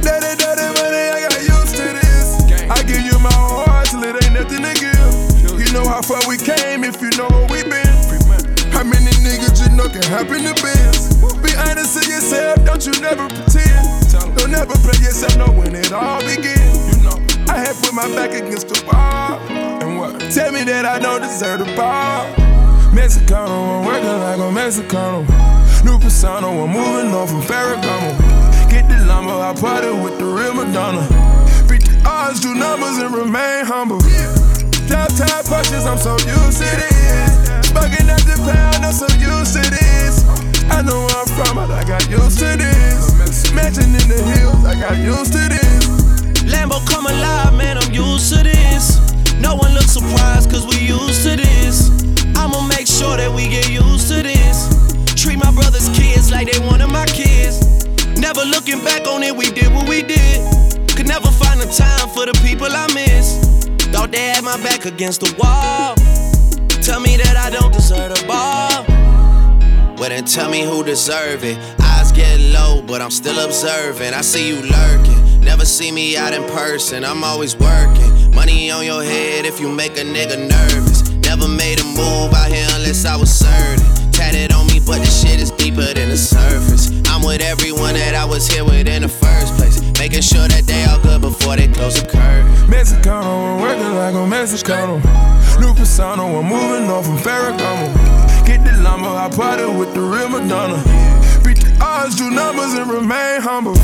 Daddy, 0.00 0.32
daddy, 0.40 0.66
money, 0.72 1.04
I 1.12 1.28
got 1.28 1.36
used 1.36 1.76
to 1.76 1.84
this. 1.92 2.40
I 2.64 2.80
give 2.88 3.04
you 3.04 3.18
my 3.20 3.32
heart 3.32 3.92
till 3.92 4.02
it 4.02 4.16
ain't 4.24 4.32
nothing 4.32 4.64
to 4.64 4.72
give. 4.72 5.60
You 5.60 5.68
know 5.72 5.84
how 5.84 6.00
far 6.00 6.24
we 6.26 6.38
came 6.38 6.82
if 6.82 7.02
you 7.04 7.12
know 7.20 7.28
where 7.28 7.44
we 7.52 7.62
been. 7.68 7.92
How 8.72 8.84
many 8.84 9.12
niggas 9.20 9.60
you 9.60 9.76
know 9.76 9.84
can 9.84 10.02
happen 10.08 10.48
to 10.48 10.54
biz? 10.64 11.20
Be 11.44 11.52
honest 11.68 12.00
to 12.00 12.08
yourself, 12.08 12.64
don't 12.64 12.84
you 12.88 12.96
never 13.04 13.28
pretend. 13.28 13.84
Don't 14.36 14.50
never 14.50 14.72
play 14.80 14.96
yourself, 15.04 15.36
know 15.36 15.52
when 15.52 15.74
it 15.74 15.92
all 15.92 16.20
begin. 16.24 16.56
You 16.88 17.04
know, 17.04 17.20
I 17.52 17.60
had 17.60 17.76
put 17.84 17.92
my 17.92 18.08
back 18.16 18.32
against 18.32 18.68
the 18.68 18.80
wall. 18.88 19.36
And 19.84 19.98
what? 20.00 20.20
Tell 20.32 20.52
me 20.52 20.64
that 20.64 20.86
I 20.86 20.98
don't 20.98 21.20
deserve 21.20 21.60
the 21.60 21.76
ball. 21.76 22.55
Mexicano, 22.96 23.52
I'm 23.52 23.84
working 23.84 24.08
like 24.08 24.38
a 24.38 24.48
Mexicano. 24.48 25.20
New 25.84 25.98
persona, 25.98 26.48
I'm 26.48 26.72
moving 26.72 27.12
on 27.12 27.28
from 27.28 27.42
Ferragamo. 27.42 28.16
Get 28.70 28.88
the 28.88 29.04
lumber, 29.04 29.36
I 29.36 29.52
party 29.52 29.92
with 29.92 30.18
the 30.18 30.24
real 30.24 30.54
Madonna. 30.54 31.04
Beat 31.68 31.84
the 31.84 32.02
odds, 32.08 32.40
do 32.40 32.54
numbers, 32.54 32.96
and 32.96 33.14
remain 33.14 33.66
humble. 33.66 34.00
Top 34.88 35.12
top 35.12 35.44
punches, 35.44 35.84
I'm 35.84 35.98
so 35.98 36.16
used 36.24 36.56
to 36.64 36.70
this. 36.72 37.68
Bugging 37.76 38.08
at 38.08 38.24
the 38.24 38.40
pound, 38.48 38.80
I'm 38.80 38.92
so 38.96 39.04
used 39.20 39.52
to 39.60 39.62
this. 39.68 40.24
I 40.72 40.80
know 40.80 41.04
where 41.04 41.20
I'm 41.20 41.28
from, 41.36 41.56
but 41.60 41.70
I 41.70 41.84
got 41.84 42.08
used 42.08 42.38
to 42.40 42.56
this. 42.56 43.52
Mansion 43.52 43.92
in 43.92 44.08
the 44.08 44.22
hills, 44.24 44.64
I 44.64 44.72
got 44.72 44.96
used 44.96 45.36
to 45.36 45.44
this. 45.52 45.84
Lambo 46.48 46.80
come 46.88 47.04
alive, 47.04 47.52
man, 47.58 47.76
I'm 47.76 47.92
used 47.92 48.32
to 48.32 48.42
this. 48.42 48.96
No 49.36 49.54
one 49.54 49.74
looks 49.74 49.92
surprised, 49.92 50.50
cause 50.50 50.64
we 50.64 50.80
used 50.88 51.24
to 51.28 51.36
this. 51.36 51.92
I'ma 52.36 52.66
make 52.68 52.86
sure 52.86 53.16
that 53.16 53.32
we 53.34 53.48
get 53.48 53.68
used 53.68 54.08
to 54.08 54.22
this. 54.22 54.68
Treat 55.14 55.38
my 55.38 55.50
brother's 55.50 55.88
kids 55.90 56.30
like 56.30 56.50
they 56.50 56.58
one 56.60 56.80
of 56.80 56.90
my 56.90 57.06
kids. 57.06 57.86
Never 58.18 58.44
looking 58.44 58.82
back 58.84 59.06
on 59.06 59.22
it, 59.22 59.34
we 59.34 59.50
did 59.50 59.72
what 59.72 59.88
we 59.88 60.02
did. 60.02 60.38
Could 60.96 61.08
never 61.08 61.30
find 61.30 61.60
the 61.60 61.66
time 61.66 62.08
for 62.10 62.24
the 62.26 62.32
people 62.44 62.68
I 62.70 62.86
miss. 62.94 63.66
Thought 63.92 64.12
they 64.12 64.28
had 64.28 64.44
my 64.44 64.56
back 64.62 64.84
against 64.84 65.20
the 65.20 65.34
wall. 65.38 65.94
Tell 66.82 67.00
me 67.00 67.16
that 67.16 67.36
I 67.36 67.50
don't 67.50 67.72
deserve 67.72 68.14
the 68.14 68.24
ball. 68.26 68.84
Well, 69.96 70.10
then 70.10 70.24
tell 70.24 70.50
me 70.50 70.62
who 70.62 70.84
deserve 70.84 71.42
it. 71.44 71.58
Eyes 71.80 72.12
get 72.12 72.38
low, 72.40 72.82
but 72.82 73.00
I'm 73.00 73.10
still 73.10 73.38
observing. 73.44 74.14
I 74.14 74.20
see 74.20 74.48
you 74.48 74.62
lurking. 74.62 75.40
Never 75.40 75.64
see 75.64 75.90
me 75.90 76.16
out 76.16 76.34
in 76.34 76.44
person. 76.44 77.04
I'm 77.04 77.24
always 77.24 77.56
working. 77.56 78.34
Money 78.34 78.70
on 78.70 78.84
your 78.84 79.02
head 79.02 79.46
if 79.46 79.58
you 79.58 79.68
make 79.68 79.92
a 79.92 80.04
nigga 80.04 80.48
nervous. 80.48 80.85
Never 81.26 81.48
made 81.48 81.80
a 81.80 81.84
move 81.98 82.32
out 82.32 82.52
here 82.54 82.68
unless 82.78 83.04
I 83.04 83.16
was 83.16 83.34
certain. 83.34 83.82
Tatted 84.12 84.52
on 84.52 84.68
me, 84.68 84.78
but 84.78 85.02
the 85.02 85.10
shit 85.10 85.40
is 85.42 85.50
deeper 85.50 85.82
than 85.92 86.08
the 86.08 86.16
surface. 86.16 86.88
I'm 87.10 87.26
with 87.26 87.42
everyone 87.42 87.94
that 87.94 88.14
I 88.14 88.24
was 88.24 88.46
here 88.46 88.64
with 88.64 88.86
in 88.86 89.02
the 89.02 89.08
first 89.08 89.58
place. 89.58 89.82
Making 89.98 90.22
sure 90.22 90.46
that 90.46 90.64
they 90.70 90.84
all 90.86 91.00
good 91.02 91.20
before 91.20 91.56
they 91.56 91.66
close 91.66 92.00
the 92.00 92.06
curtain. 92.06 92.46
Mexicano, 92.70 93.58
I'm 93.58 93.60
working 93.60 93.92
like 93.98 94.14
a 94.14 94.22
Mexicano. 94.22 95.02
New 95.58 95.74
persona, 95.74 96.22
I'm 96.22 96.46
moving 96.46 96.88
on 96.88 97.02
from 97.02 97.18
Ferragamo. 97.18 97.90
Get 98.46 98.62
the 98.62 98.78
lumber, 98.80 99.10
I 99.10 99.28
party 99.28 99.66
with 99.66 99.94
the 99.94 100.00
real 100.00 100.28
Madonna. 100.28 100.78
Beat 101.42 101.58
the 101.58 101.76
odds, 101.82 102.14
do 102.14 102.30
numbers, 102.30 102.72
and 102.78 102.88
remain 102.88 103.42
humble. 103.42 103.74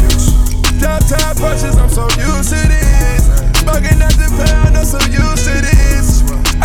Top 0.79 1.37
punches, 1.43 1.75
I'm 1.77 1.91
so 1.91 2.07
used 2.23 2.55
to 2.55 2.63
this. 2.71 3.27
Bugging 3.67 3.99
at 3.99 4.15
the 4.15 4.31
pound, 4.39 4.79
I'm 4.79 4.87
so 4.87 4.99
used 5.11 5.45
to 5.51 5.55
this. 5.59 5.82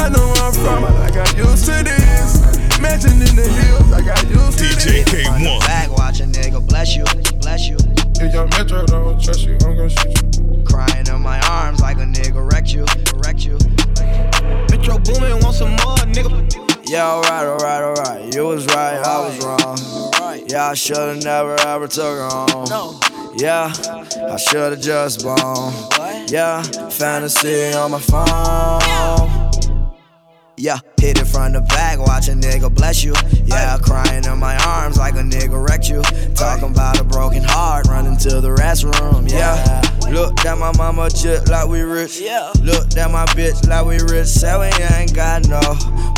I 0.07 0.09
know 0.09 0.25
where 0.25 0.43
I'm 0.43 0.53
from, 0.53 0.83
but 0.83 0.95
I 0.95 1.11
got 1.11 1.35
used 1.35 1.65
to 1.65 1.83
this. 1.83 2.79
Mansion 2.79 3.11
in 3.19 3.35
the 3.35 3.43
hills, 3.43 3.91
I 3.91 3.99
got 3.99 4.23
used 4.29 4.57
to 4.59 4.63
DJ 4.63 5.03
this. 5.03 5.27
Kay-One. 5.27 5.59
Back 5.67 5.91
watching, 5.91 6.31
nigga, 6.31 6.65
bless 6.65 6.95
you, 6.95 7.03
bless 7.41 7.67
you. 7.67 7.75
If 8.15 8.33
your 8.33 8.47
metro 8.47 8.85
don't 8.85 9.21
trust 9.21 9.41
you, 9.41 9.57
I'm 9.65 9.75
gonna 9.75 9.89
shoot 9.89 10.39
you. 10.39 10.63
Crying 10.63 11.07
in 11.07 11.21
my 11.21 11.41
arms 11.49 11.81
like 11.81 11.97
a 11.97 12.05
nigga 12.05 12.39
wrecked 12.49 12.71
you, 12.71 12.85
wrecked 13.19 13.43
you. 13.43 13.57
Metro 14.71 14.97
Boomin, 14.97 15.43
want 15.43 15.55
some 15.55 15.71
more, 15.71 15.99
nigga. 16.07 16.87
Yeah, 16.87 17.05
alright, 17.05 17.45
alright, 17.45 17.83
alright. 17.83 18.33
You 18.33 18.45
was 18.45 18.65
right, 18.67 19.03
I 19.03 19.27
was 19.27 19.43
wrong. 19.43 20.47
Yeah, 20.47 20.69
I 20.69 20.73
should've 20.73 21.21
never 21.21 21.59
ever 21.67 21.89
took 21.89 22.17
her 22.17 22.29
home. 22.29 22.97
Yeah, 23.35 23.73
I 24.31 24.37
should've 24.37 24.79
just 24.79 25.23
blown. 25.23 25.73
Yeah, 26.29 26.63
fantasy 26.63 27.73
on 27.73 27.91
my 27.91 27.99
phone. 27.99 29.46
Yeah, 30.57 30.79
hit 30.99 31.19
it 31.19 31.25
from 31.25 31.53
the 31.53 31.61
back, 31.61 31.99
watch 31.99 32.27
a 32.27 32.31
nigga 32.31 32.73
bless 32.73 33.03
you. 33.03 33.13
Yeah, 33.45 33.77
crying 33.77 34.25
in 34.25 34.39
my 34.39 34.57
arms 34.65 34.97
like 34.97 35.13
a 35.15 35.23
nigga 35.23 35.57
wrecked 35.57 35.89
you. 35.89 36.01
Talking 36.33 36.71
about 36.71 36.99
a 36.99 37.03
broken 37.03 37.43
heart, 37.43 37.87
running 37.87 38.17
to 38.17 38.41
the 38.41 38.49
restroom. 38.49 39.29
Yeah, 39.29 39.81
look 40.09 40.45
at 40.45 40.57
my 40.57 40.71
mama 40.77 41.09
chick 41.09 41.47
like 41.47 41.67
we 41.67 41.81
rich. 41.81 42.19
Yeah, 42.19 42.51
look 42.61 42.95
at 42.97 43.11
my 43.11 43.25
bitch 43.27 43.67
like 43.67 43.85
we 43.85 43.99
rich. 44.11 44.27
Say 44.27 44.57
we 44.57 44.85
ain't 44.95 45.13
got 45.13 45.47
no 45.47 45.61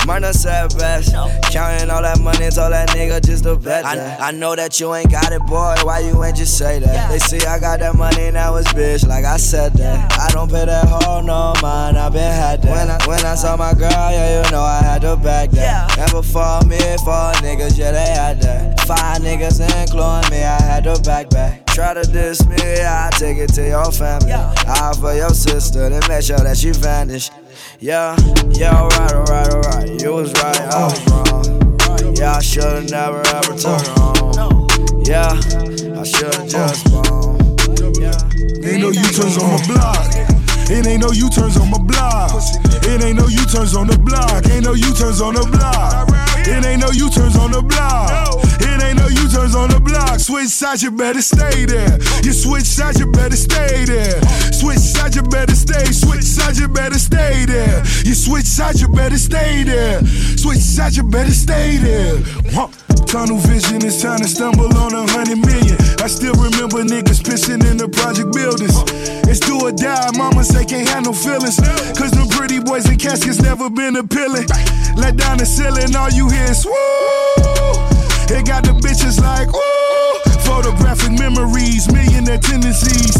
money, 0.05 0.31
said 0.33 0.75
best. 0.77 1.13
Counting 1.51 1.89
all 1.89 2.01
that 2.01 2.19
money, 2.19 2.49
told 2.49 2.73
that 2.73 2.89
nigga 2.89 3.23
just 3.23 3.43
to 3.43 3.55
bet. 3.55 3.85
I, 3.85 4.29
I 4.29 4.31
know 4.31 4.55
that 4.55 4.79
you 4.79 4.93
ain't 4.95 5.11
got 5.11 5.31
it, 5.31 5.41
boy. 5.45 5.75
Why 5.83 5.99
you 5.99 6.23
ain't 6.23 6.37
just 6.37 6.57
say 6.57 6.79
that? 6.79 7.11
They 7.11 7.19
see 7.19 7.45
I 7.45 7.59
got 7.59 7.79
that 7.79 7.95
money, 7.95 8.31
now 8.31 8.55
it's 8.55 8.71
bitch. 8.73 9.07
Like 9.07 9.25
I 9.25 9.37
said 9.37 9.73
that. 9.73 10.19
I 10.19 10.29
don't 10.31 10.49
pay 10.49 10.65
that 10.65 10.87
hoe 10.87 11.21
no 11.21 11.53
mind. 11.61 11.97
I 11.97 12.09
been 12.09 12.21
had 12.21 12.61
that. 12.61 12.71
When 12.71 12.89
I 12.89 12.97
when 13.07 13.25
I 13.25 13.35
saw 13.35 13.57
my 13.57 13.73
girl, 13.73 13.89
yeah, 13.89 14.45
you 14.45 14.51
know 14.51 14.68
I 14.69 14.83
had 14.83 15.01
to 15.01 15.17
back 15.17 15.49
that. 15.51 15.97
Never 15.97 16.21
for 16.21 16.61
me, 16.67 16.77
for 17.03 17.33
niggas, 17.41 17.77
yeah, 17.77 17.91
they 17.91 18.09
had 18.09 18.41
that. 18.41 18.79
Five 18.81 19.21
niggas 19.21 19.59
including 19.59 20.29
me, 20.29 20.43
I 20.43 20.61
had 20.61 20.83
to 20.83 21.01
back 21.01 21.29
back. 21.29 21.65
Try 21.67 21.95
to 21.95 22.03
diss 22.03 22.45
me, 22.45 22.55
I 22.55 23.09
take 23.13 23.37
it 23.37 23.53
to 23.53 23.67
your 23.67 23.91
family. 23.91 24.31
I 24.31 24.93
for 24.99 25.13
your 25.13 25.29
sister, 25.29 25.89
then 25.89 26.01
make 26.07 26.23
sure 26.23 26.37
that 26.37 26.57
she 26.57 26.71
vanished. 26.71 27.31
Yeah, 27.79 28.15
yeah, 28.51 28.79
alright, 28.79 29.13
alright, 29.13 29.53
alright. 29.53 30.01
You 30.01 30.13
was 30.13 30.31
right, 30.33 30.61
I 30.61 30.83
was 30.83 31.01
oh. 31.09 31.23
wrong. 31.31 32.15
Yeah, 32.15 32.35
I 32.35 32.41
should've 32.41 32.91
never 32.91 33.21
ever 33.25 33.53
her 33.53 33.79
home. 33.97 34.67
Yeah, 35.05 35.31
I 35.97 36.03
should've 36.03 36.47
just 36.47 36.87
oh. 36.91 37.01
blown. 37.01 37.39
Ain't 38.63 38.81
no 38.81 38.89
U-turns 38.89 39.37
on 39.37 39.51
my 39.51 39.67
block. 39.67 40.18
It 40.69 40.85
ain't 40.85 41.01
no 41.01 41.11
U-turns 41.11 41.57
on 41.57 41.71
my 41.71 41.79
block. 41.79 42.31
It 42.85 43.03
ain't 43.03 43.17
no 43.17 43.27
U-turns 43.27 43.75
on 43.75 43.87
the 43.87 43.97
block. 43.97 44.45
Ain't 44.49 44.65
no 44.65 44.73
U-turns 44.73 45.19
on 45.19 45.33
the 45.33 45.41
block. 45.49 46.07
It 46.45 46.63
ain't 46.63 46.81
no 46.81 46.91
U-turns 46.91 47.35
on 47.35 47.51
the 47.51 47.61
block. 47.61 48.37
It 48.61 48.83
ain't 48.83 48.97
no 48.97 49.07
U-turns 49.07 49.55
on 49.55 49.69
the 49.69 49.79
block. 49.79 50.19
Switch 50.19 50.49
sides, 50.49 50.83
you 50.83 50.91
better 50.91 51.21
stay 51.21 51.65
there. 51.65 51.97
You 52.23 52.33
switch 52.33 52.65
sides, 52.65 52.99
you 52.99 53.07
better 53.07 53.35
stay 53.35 53.85
there. 53.85 54.21
Switch 54.53 54.77
sides, 54.77 55.15
you 55.15 55.23
better 55.23 55.55
stay. 55.55 55.85
Switch 55.85 56.23
sides, 56.23 56.59
you 56.59 56.67
better 56.67 56.99
stay 56.99 57.45
there. 57.45 57.79
You 58.05 58.13
switch 58.13 58.45
sides, 58.45 58.79
you 58.79 58.89
better 58.89 59.17
stay 59.17 59.63
there. 59.63 60.05
Switch 60.37 60.59
sides, 60.59 60.97
you 60.97 61.03
better 61.03 61.31
stay 61.31 61.77
there. 61.77 62.21
Tunnel 63.09 63.41
vision, 63.41 63.81
it's 63.81 64.03
time 64.03 64.21
to 64.21 64.27
stumble 64.29 64.69
on 64.77 64.93
a 64.93 65.01
hundred 65.09 65.41
million. 65.41 65.73
I 65.97 66.05
still 66.05 66.37
remember 66.37 66.85
niggas 66.85 67.25
pissing 67.25 67.57
in 67.65 67.81
the 67.81 67.89
project 67.89 68.29
buildings. 68.37 68.77
It's 69.25 69.41
do 69.41 69.57
or 69.65 69.73
die, 69.73 70.13
mama 70.13 70.43
say 70.45 70.61
can't 70.63 70.87
have 70.89 71.09
no 71.09 71.13
feelings. 71.17 71.57
Cause 71.97 72.13
them 72.13 72.29
pretty 72.29 72.61
boys 72.61 72.85
in 72.85 73.01
caskets 73.01 73.41
never 73.41 73.67
been 73.67 73.97
appealing. 73.97 74.45
Let 74.93 75.17
down 75.17 75.41
the 75.41 75.49
ceiling, 75.49 75.89
all 75.97 76.13
you 76.13 76.29
hear 76.29 76.53
is 76.53 76.61
woo. 76.61 76.77
It 78.29 78.45
got 78.45 78.69
the 78.69 78.77
bitches 78.77 79.17
like 79.17 79.49
woo. 79.49 80.21
Photographic 80.45 81.17
memories, 81.17 81.89
millionaire 81.89 82.37
tendencies. 82.37 83.17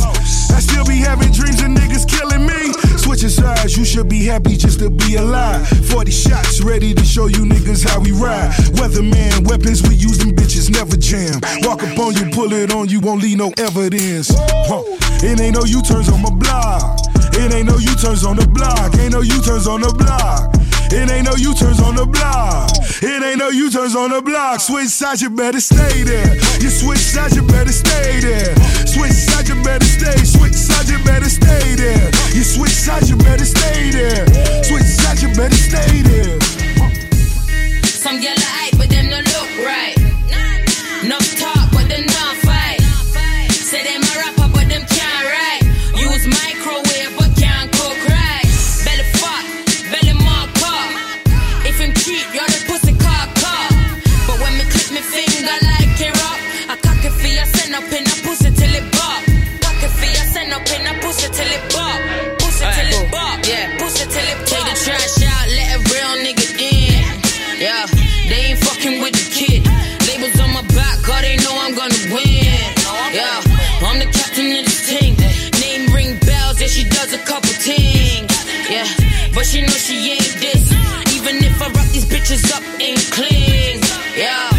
I 0.53 0.61
still 0.61 0.85
be 0.85 1.01
having 1.01 1.33
dreams 1.33 1.65
of 1.65 1.73
niggas 1.73 2.05
killing 2.05 2.45
me. 2.45 2.77
Switching 3.09 3.29
sides, 3.29 3.75
you 3.75 3.83
should 3.83 4.07
be 4.07 4.23
happy 4.23 4.55
just 4.55 4.77
to 4.81 4.91
be 4.91 5.15
alive. 5.15 5.67
40 5.89 6.11
shots 6.11 6.61
ready 6.61 6.93
to 6.93 7.03
show 7.03 7.25
you 7.25 7.43
niggas 7.43 7.83
how 7.83 7.99
we 7.99 8.11
ride. 8.11 8.51
Weatherman, 8.77 9.49
weapons 9.49 9.81
we 9.81 9.95
use 9.95 10.19
them 10.19 10.29
bitches 10.29 10.69
never 10.69 10.95
jam. 10.95 11.41
Walk 11.63 11.81
up 11.81 11.97
on 11.97 12.13
you, 12.13 12.29
pull 12.29 12.53
it 12.53 12.71
on 12.71 12.87
you, 12.87 12.99
won't 12.99 13.23
leave 13.23 13.39
no 13.39 13.51
evidence. 13.57 14.29
Huh. 14.37 14.83
It 15.25 15.41
ain't 15.41 15.55
no 15.55 15.63
U 15.63 15.81
turns 15.81 16.07
on 16.07 16.21
my 16.21 16.29
block. 16.29 16.99
It 17.33 17.51
ain't 17.51 17.65
no 17.65 17.79
U 17.79 17.95
turns 17.95 18.23
on 18.23 18.35
the 18.35 18.45
block. 18.45 18.93
Ain't 18.99 19.13
no 19.13 19.21
U 19.21 19.41
turns 19.41 19.65
on 19.65 19.81
the 19.81 19.91
block. 19.91 20.58
It 20.91 21.09
ain't 21.09 21.25
no 21.25 21.35
U-turns 21.35 21.79
on 21.79 21.95
the 21.95 22.05
block. 22.05 22.71
It 23.01 23.23
ain't 23.23 23.37
no 23.37 23.49
U-turns 23.49 23.95
on 23.95 24.09
the 24.09 24.21
block. 24.21 24.59
Switch 24.59 24.89
sides, 24.89 25.21
you 25.21 25.29
better 25.29 25.59
stay 25.59 26.03
there. 26.03 26.35
You 26.59 26.69
switch 26.69 26.99
sides, 26.99 27.35
you 27.35 27.43
better 27.43 27.71
stay 27.71 28.19
there. 28.19 28.55
Switch 28.85 29.13
sides, 29.13 29.49
you 29.49 29.55
better 29.63 29.85
stay. 29.85 30.17
Switch 30.25 30.53
sides, 30.53 30.89
you 30.89 30.97
better 31.05 31.29
stay 31.29 31.75
there. 31.75 32.09
You 32.33 32.43
switch 32.43 32.73
sides, 32.73 33.09
you 33.09 33.17
better 33.17 33.45
stay 33.45 33.91
there. 33.91 34.25
Switch 34.63 34.83
sides, 34.83 35.21
you 35.21 35.29
better 35.35 35.55
stay 35.55 36.01
there. 36.01 36.39
Some 37.85 38.19
gyal 38.19 38.48
this. 80.39 80.63
Even 81.15 81.43
if 81.43 81.61
I 81.61 81.67
rock 81.71 81.89
these 81.91 82.05
bitches 82.05 82.43
up 82.55 82.63
and 82.79 82.97
clean. 83.11 83.81
Yeah, 84.15 84.51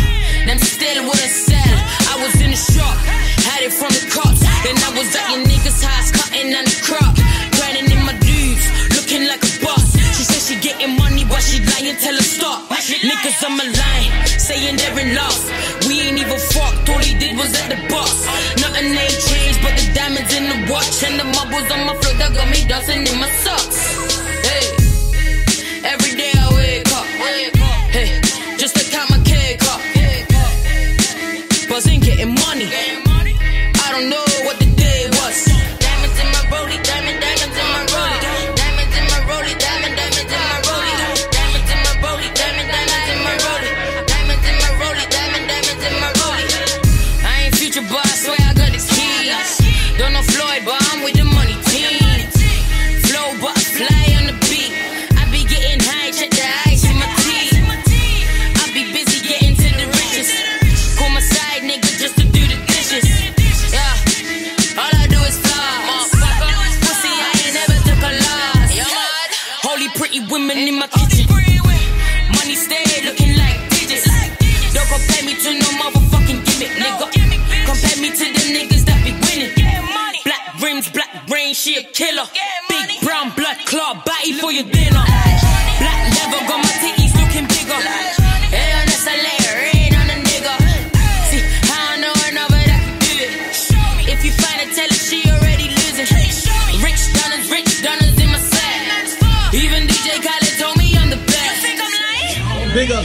them 0.47 0.59
still 0.59 1.05
wouldn't 1.05 1.35
sell. 1.47 1.77
I 2.11 2.15
was 2.23 2.35
in 2.41 2.51
the 2.51 2.57
shop, 2.57 2.97
had 3.45 3.63
it 3.63 3.73
from 3.73 3.93
the 3.93 4.05
cops. 4.09 4.41
Then 4.65 4.77
I 4.77 4.91
was 4.97 5.09
at 5.13 5.27
your 5.33 5.45
niggas' 5.45 5.83
house, 5.83 6.11
cutting 6.11 6.55
on 6.55 6.65
the 6.65 6.79
crop. 6.81 7.13
Grinding 7.57 7.91
in 7.93 8.01
my 8.05 8.17
dudes, 8.21 8.65
looking 8.97 9.29
like 9.29 9.43
a 9.45 9.53
boss. 9.65 9.93
She 10.17 10.25
said 10.25 10.43
she 10.43 10.57
getting 10.61 10.97
money, 10.97 11.25
but 11.25 11.43
she 11.43 11.61
lying, 11.61 11.97
tell 11.97 12.17
her 12.17 12.25
stop. 12.25 12.69
Niggas 12.71 13.45
on 13.45 13.57
my 13.57 13.65
line, 13.65 14.11
saying 14.27 14.77
they're 14.77 14.99
in 14.99 15.15
love. 15.15 15.41
We 15.87 16.01
ain't 16.01 16.19
even 16.19 16.41
fucked, 16.53 16.89
all 16.89 16.99
he 17.05 17.15
did 17.17 17.37
was 17.37 17.53
at 17.61 17.69
the 17.69 17.79
box. 17.89 18.25
Nothing 18.61 18.97
ain't 18.97 19.19
changed, 19.29 19.61
but 19.63 19.77
the 19.77 19.87
diamonds 19.93 20.33
in 20.35 20.45
the 20.49 20.73
watch 20.73 21.05
and 21.05 21.21
the 21.21 21.25
marbles 21.25 21.69
on 21.71 21.85
my 21.87 21.95
floor 22.01 22.15
that 22.17 22.33
got 22.33 22.49
me 22.49 22.65
dancing 22.67 23.07
in 23.07 23.21
my. 23.21 23.50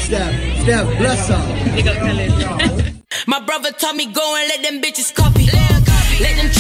Steph. 0.06 0.62
Steph, 0.62 0.98
bless 1.00 1.30
up. 1.32 1.46
My 3.28 3.40
brother 3.44 3.72
told 3.72 3.96
me 3.96 4.06
go 4.06 4.36
and 4.38 4.50
let 4.50 4.62
them 4.62 4.80
bitches 4.80 5.12
copy. 5.14 5.48
Let 6.22 6.36
them 6.38 6.55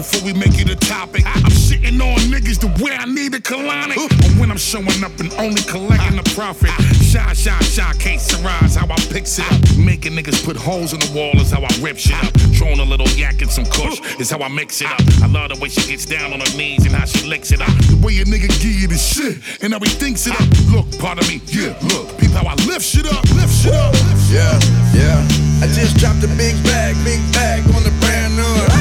before 0.00 0.24
we 0.24 0.32
make 0.32 0.56
it 0.56 0.70
a 0.70 0.76
topic. 0.76 1.26
I, 1.26 1.32
I'm 1.36 1.52
shitting 1.52 2.00
on 2.00 2.16
niggas 2.32 2.58
the 2.58 2.72
way 2.82 2.96
I 2.96 3.04
need 3.04 3.34
a 3.34 3.40
colonic. 3.40 3.96
But 4.00 4.32
when 4.40 4.50
I'm 4.50 4.56
showing 4.56 5.04
up 5.04 5.12
and 5.20 5.30
only 5.34 5.60
collecting 5.68 6.16
the 6.16 6.24
profit, 6.34 6.72
shine, 7.04 7.34
shine, 7.34 7.60
shine, 7.60 7.94
can't 7.98 8.20
surprise 8.20 8.76
how 8.76 8.88
I 8.88 8.96
picks 9.12 9.38
it 9.38 9.44
up. 9.52 9.60
Making 9.76 10.16
niggas 10.16 10.42
put 10.42 10.56
holes 10.56 10.94
in 10.94 11.00
the 11.00 11.12
wall 11.12 11.36
is 11.36 11.50
how 11.50 11.60
I 11.60 11.68
rip 11.82 11.98
shit 11.98 12.16
up. 12.24 12.32
Throwing 12.56 12.80
a 12.80 12.84
little 12.84 13.08
yak 13.10 13.42
and 13.42 13.50
some 13.50 13.66
kush 13.66 14.00
is 14.18 14.30
how 14.30 14.40
I 14.40 14.48
mix 14.48 14.80
it 14.80 14.88
up. 14.88 15.00
I 15.20 15.26
love 15.26 15.52
the 15.52 15.60
way 15.60 15.68
she 15.68 15.84
gets 15.86 16.06
down 16.06 16.32
on 16.32 16.40
her 16.40 16.56
knees 16.56 16.86
and 16.86 16.94
how 16.94 17.04
she 17.04 17.26
licks 17.28 17.52
it 17.52 17.60
up. 17.60 17.74
The 17.92 18.00
way 18.00 18.16
a 18.20 18.24
nigga 18.24 18.48
give 18.56 18.80
you 18.80 18.88
the 18.88 18.96
shit 18.96 19.36
and 19.60 19.74
how 19.74 19.80
he 19.80 19.92
thinks 20.00 20.26
it 20.26 20.32
up. 20.32 20.48
Look, 20.72 20.88
part 20.98 21.20
of 21.20 21.28
me, 21.28 21.42
yeah, 21.52 21.76
look. 21.92 22.16
Peep 22.16 22.32
how 22.32 22.48
I 22.48 22.54
lift 22.64 22.88
shit 22.88 23.04
up, 23.04 23.24
lift 23.36 23.52
shit 23.52 23.74
up. 23.74 23.92
Yeah, 24.32 24.56
yeah. 24.96 25.20
I 25.60 25.68
just 25.76 25.98
dropped 25.98 26.24
a 26.24 26.30
big 26.40 26.56
bag, 26.64 26.96
big 27.04 27.20
bag 27.36 27.68
on 27.76 27.84
the 27.84 27.92
brand 28.00 28.32
new. 28.36 28.79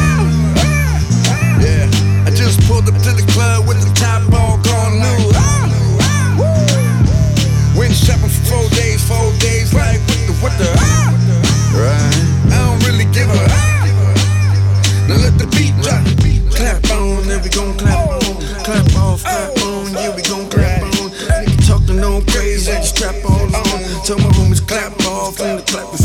Pulled 2.68 2.88
up 2.88 2.98
to 3.03 3.11
the 3.14 3.26
club 3.34 3.68
with 3.68 3.80
the 3.81 3.91
top 3.95 4.23
all 4.34 4.57
gone 4.64 4.99
new. 4.99 5.31
Went 7.77 7.94
shopping 7.94 8.30
for 8.30 8.44
four 8.52 8.69
days, 8.72 9.02
four 9.07 9.31
days, 9.40 9.73
like 9.73 9.99
what 10.07 10.19
the 10.27 10.34
what 10.41 10.53
the. 10.57 10.69
Right, 11.77 12.18
I 12.52 12.57
don't 12.60 12.80
really 12.88 13.06
give 13.14 13.30
a. 13.30 13.38
Now 15.07 15.18
let 15.18 15.38
the 15.38 15.48
beat 15.56 15.76
drop. 15.81 16.03
Clap 16.60 16.91
on, 16.91 17.26
then 17.26 17.41
we 17.41 17.49
gon' 17.49 17.77
clap 17.77 18.10
on. 18.10 18.19
Clap 18.65 18.95
off, 18.98 19.23
clap 19.23 19.57
on, 19.64 19.94
yeah 19.94 20.14
we 20.14 20.22
gon' 20.23 20.49
clap 20.49 20.84
on. 20.84 21.10
Nigga 21.10 21.68
talking 21.68 21.95
no 21.95 22.22
crazy, 22.27 22.69
just 22.69 22.98
strap 22.98 23.15
on 23.23 23.56
on. 23.56 24.03
Tell 24.03 24.18
my 24.18 24.30
homies 24.36 24.61
clap 24.68 24.91
off 25.06 25.40
and 25.40 25.60
the 25.60 25.64
clap. 25.64 25.98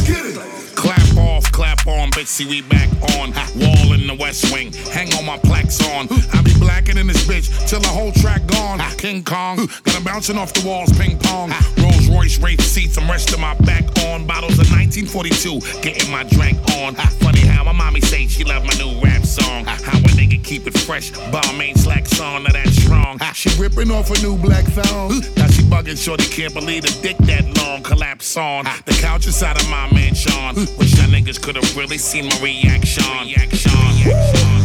See 2.27 2.47
we 2.47 2.63
back 2.63 2.89
on. 3.19 3.33
Wall 3.57 3.93
in 3.93 4.07
the 4.07 4.17
West 4.19 4.53
Wing, 4.53 4.73
hang 4.93 5.13
on 5.15 5.25
my 5.25 5.39
plaques 5.39 5.81
on. 5.91 6.09
I 6.33 6.43
be 6.43 6.53
blacking 6.59 6.97
in 6.99 7.07
this 7.07 7.25
bitch 7.27 7.49
till 7.69 7.81
the 7.81 7.89
whole 7.89 8.13
track 8.13 8.47
gone. 8.47 8.81
King 8.97 9.23
Kong, 9.23 9.69
got 9.85 9.97
'em 9.97 10.05
bouncing 10.05 10.39
off 10.39 10.53
the 10.53 10.67
walls, 10.67 10.93
ping 10.99 11.19
pong. 11.19 11.53
Rolls 11.79 12.07
Royce 12.09 12.39
race 12.39 12.65
seats, 12.65 12.97
I'm 12.97 13.11
resting 13.11 13.41
my 13.41 13.55
back 13.55 13.85
on. 14.07 14.27
Bottles 14.27 14.59
of 14.59 14.71
1942, 14.71 15.61
getting 15.83 16.11
my 16.11 16.23
drink 16.25 16.59
on. 16.77 16.95
Funny 17.21 17.41
how 17.41 17.65
my 17.65 17.73
mommy 17.73 18.01
say 18.01 18.27
she 18.27 18.45
love 18.45 18.65
my 18.65 18.75
new 18.75 19.01
rap 19.01 19.25
song. 19.25 19.65
How 19.65 19.99
a 19.99 20.13
nigga 20.17 20.43
keep 20.43 20.67
it 20.67 20.77
fresh, 20.79 21.11
Balmain 21.33 21.77
slacks 21.77 22.21
on, 22.21 22.45
now 22.45 22.53
that's 22.53 22.77
strong. 22.83 23.19
She 23.35 23.51
ripping 23.59 23.91
off 23.91 24.11
a 24.11 24.21
new 24.23 24.37
black 24.37 24.65
thong. 24.65 25.21
Now 25.37 25.49
she 25.49 25.63
bugging, 25.63 25.99
shorty 26.03 26.27
can't 26.29 26.55
believe 26.55 26.83
the 26.83 26.93
dick 27.03 27.17
that 27.19 27.45
long 27.59 27.83
collapse 27.83 28.37
on. 28.37 28.65
The 28.85 28.93
couch 29.01 29.27
inside 29.27 29.61
of 29.61 29.69
my 29.69 29.93
mansion. 29.93 30.55
Wish 30.79 30.97
y'all 30.97 31.09
niggas 31.09 31.41
could've 31.43 31.77
really 31.77 31.99
seen 31.99 32.14
my 32.23 32.39
reaction. 32.41 33.03
Reaction. 33.27 33.75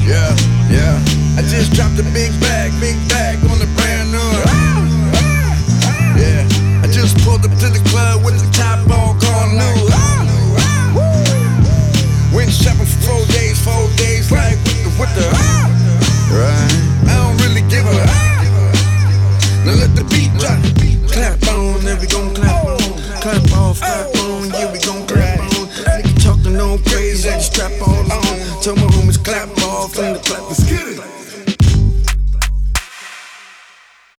Yeah, 0.06 0.36
yeah. 0.70 1.02
I 1.36 1.42
just 1.42 1.74
dropped 1.74 1.98
a 1.98 2.04
big 2.14 2.30
bag, 2.40 2.70
big 2.80 2.96
bag 3.10 3.38
on 3.50 3.58
the 3.58 3.66
brand 3.74 4.12
new. 4.12 4.32
Yeah, 6.14 6.46
I 6.84 6.88
just 6.92 7.18
pulled 7.26 7.46
up 7.46 7.52
to 7.58 7.70
the 7.70 7.82
club 7.90 8.24
with 8.24 8.38
the 8.38 8.46
top 8.54 8.86
all 8.94 9.18
gone 9.18 9.58
new. 9.58 9.90
Went 12.36 12.52
shopping 12.52 12.86
for 12.86 13.18
four 13.18 13.26
days, 13.34 13.58
four 13.64 13.90
days, 13.98 14.32
like 14.32 14.58
what 14.62 14.78
the 14.86 14.92
what 15.00 15.10
the. 15.18 15.26
Right, 16.30 16.70
I 17.10 17.18
don't 17.18 17.38
really 17.42 17.66
give 17.66 17.86
a. 17.88 18.06
Now 19.66 19.74
let 19.74 19.96
the 19.96 20.06
beat 20.14 20.30
drop. 20.38 20.62
Clap 21.10 21.42
on, 21.50 21.82
then 21.82 22.00
we 22.00 22.06
gon' 22.06 22.36
clap 22.36 22.66
on. 22.66 22.78
Clap 23.22 23.52
off, 23.58 23.80
clap 23.80 24.09
on. 28.70 28.76
Tell 28.76 28.86
my 28.86 28.94
homies 28.94 29.24
clap 29.24 29.50
off 29.64 29.98
and 29.98 30.16
the 30.16 30.20
clap 30.20 30.52
is 30.52 30.59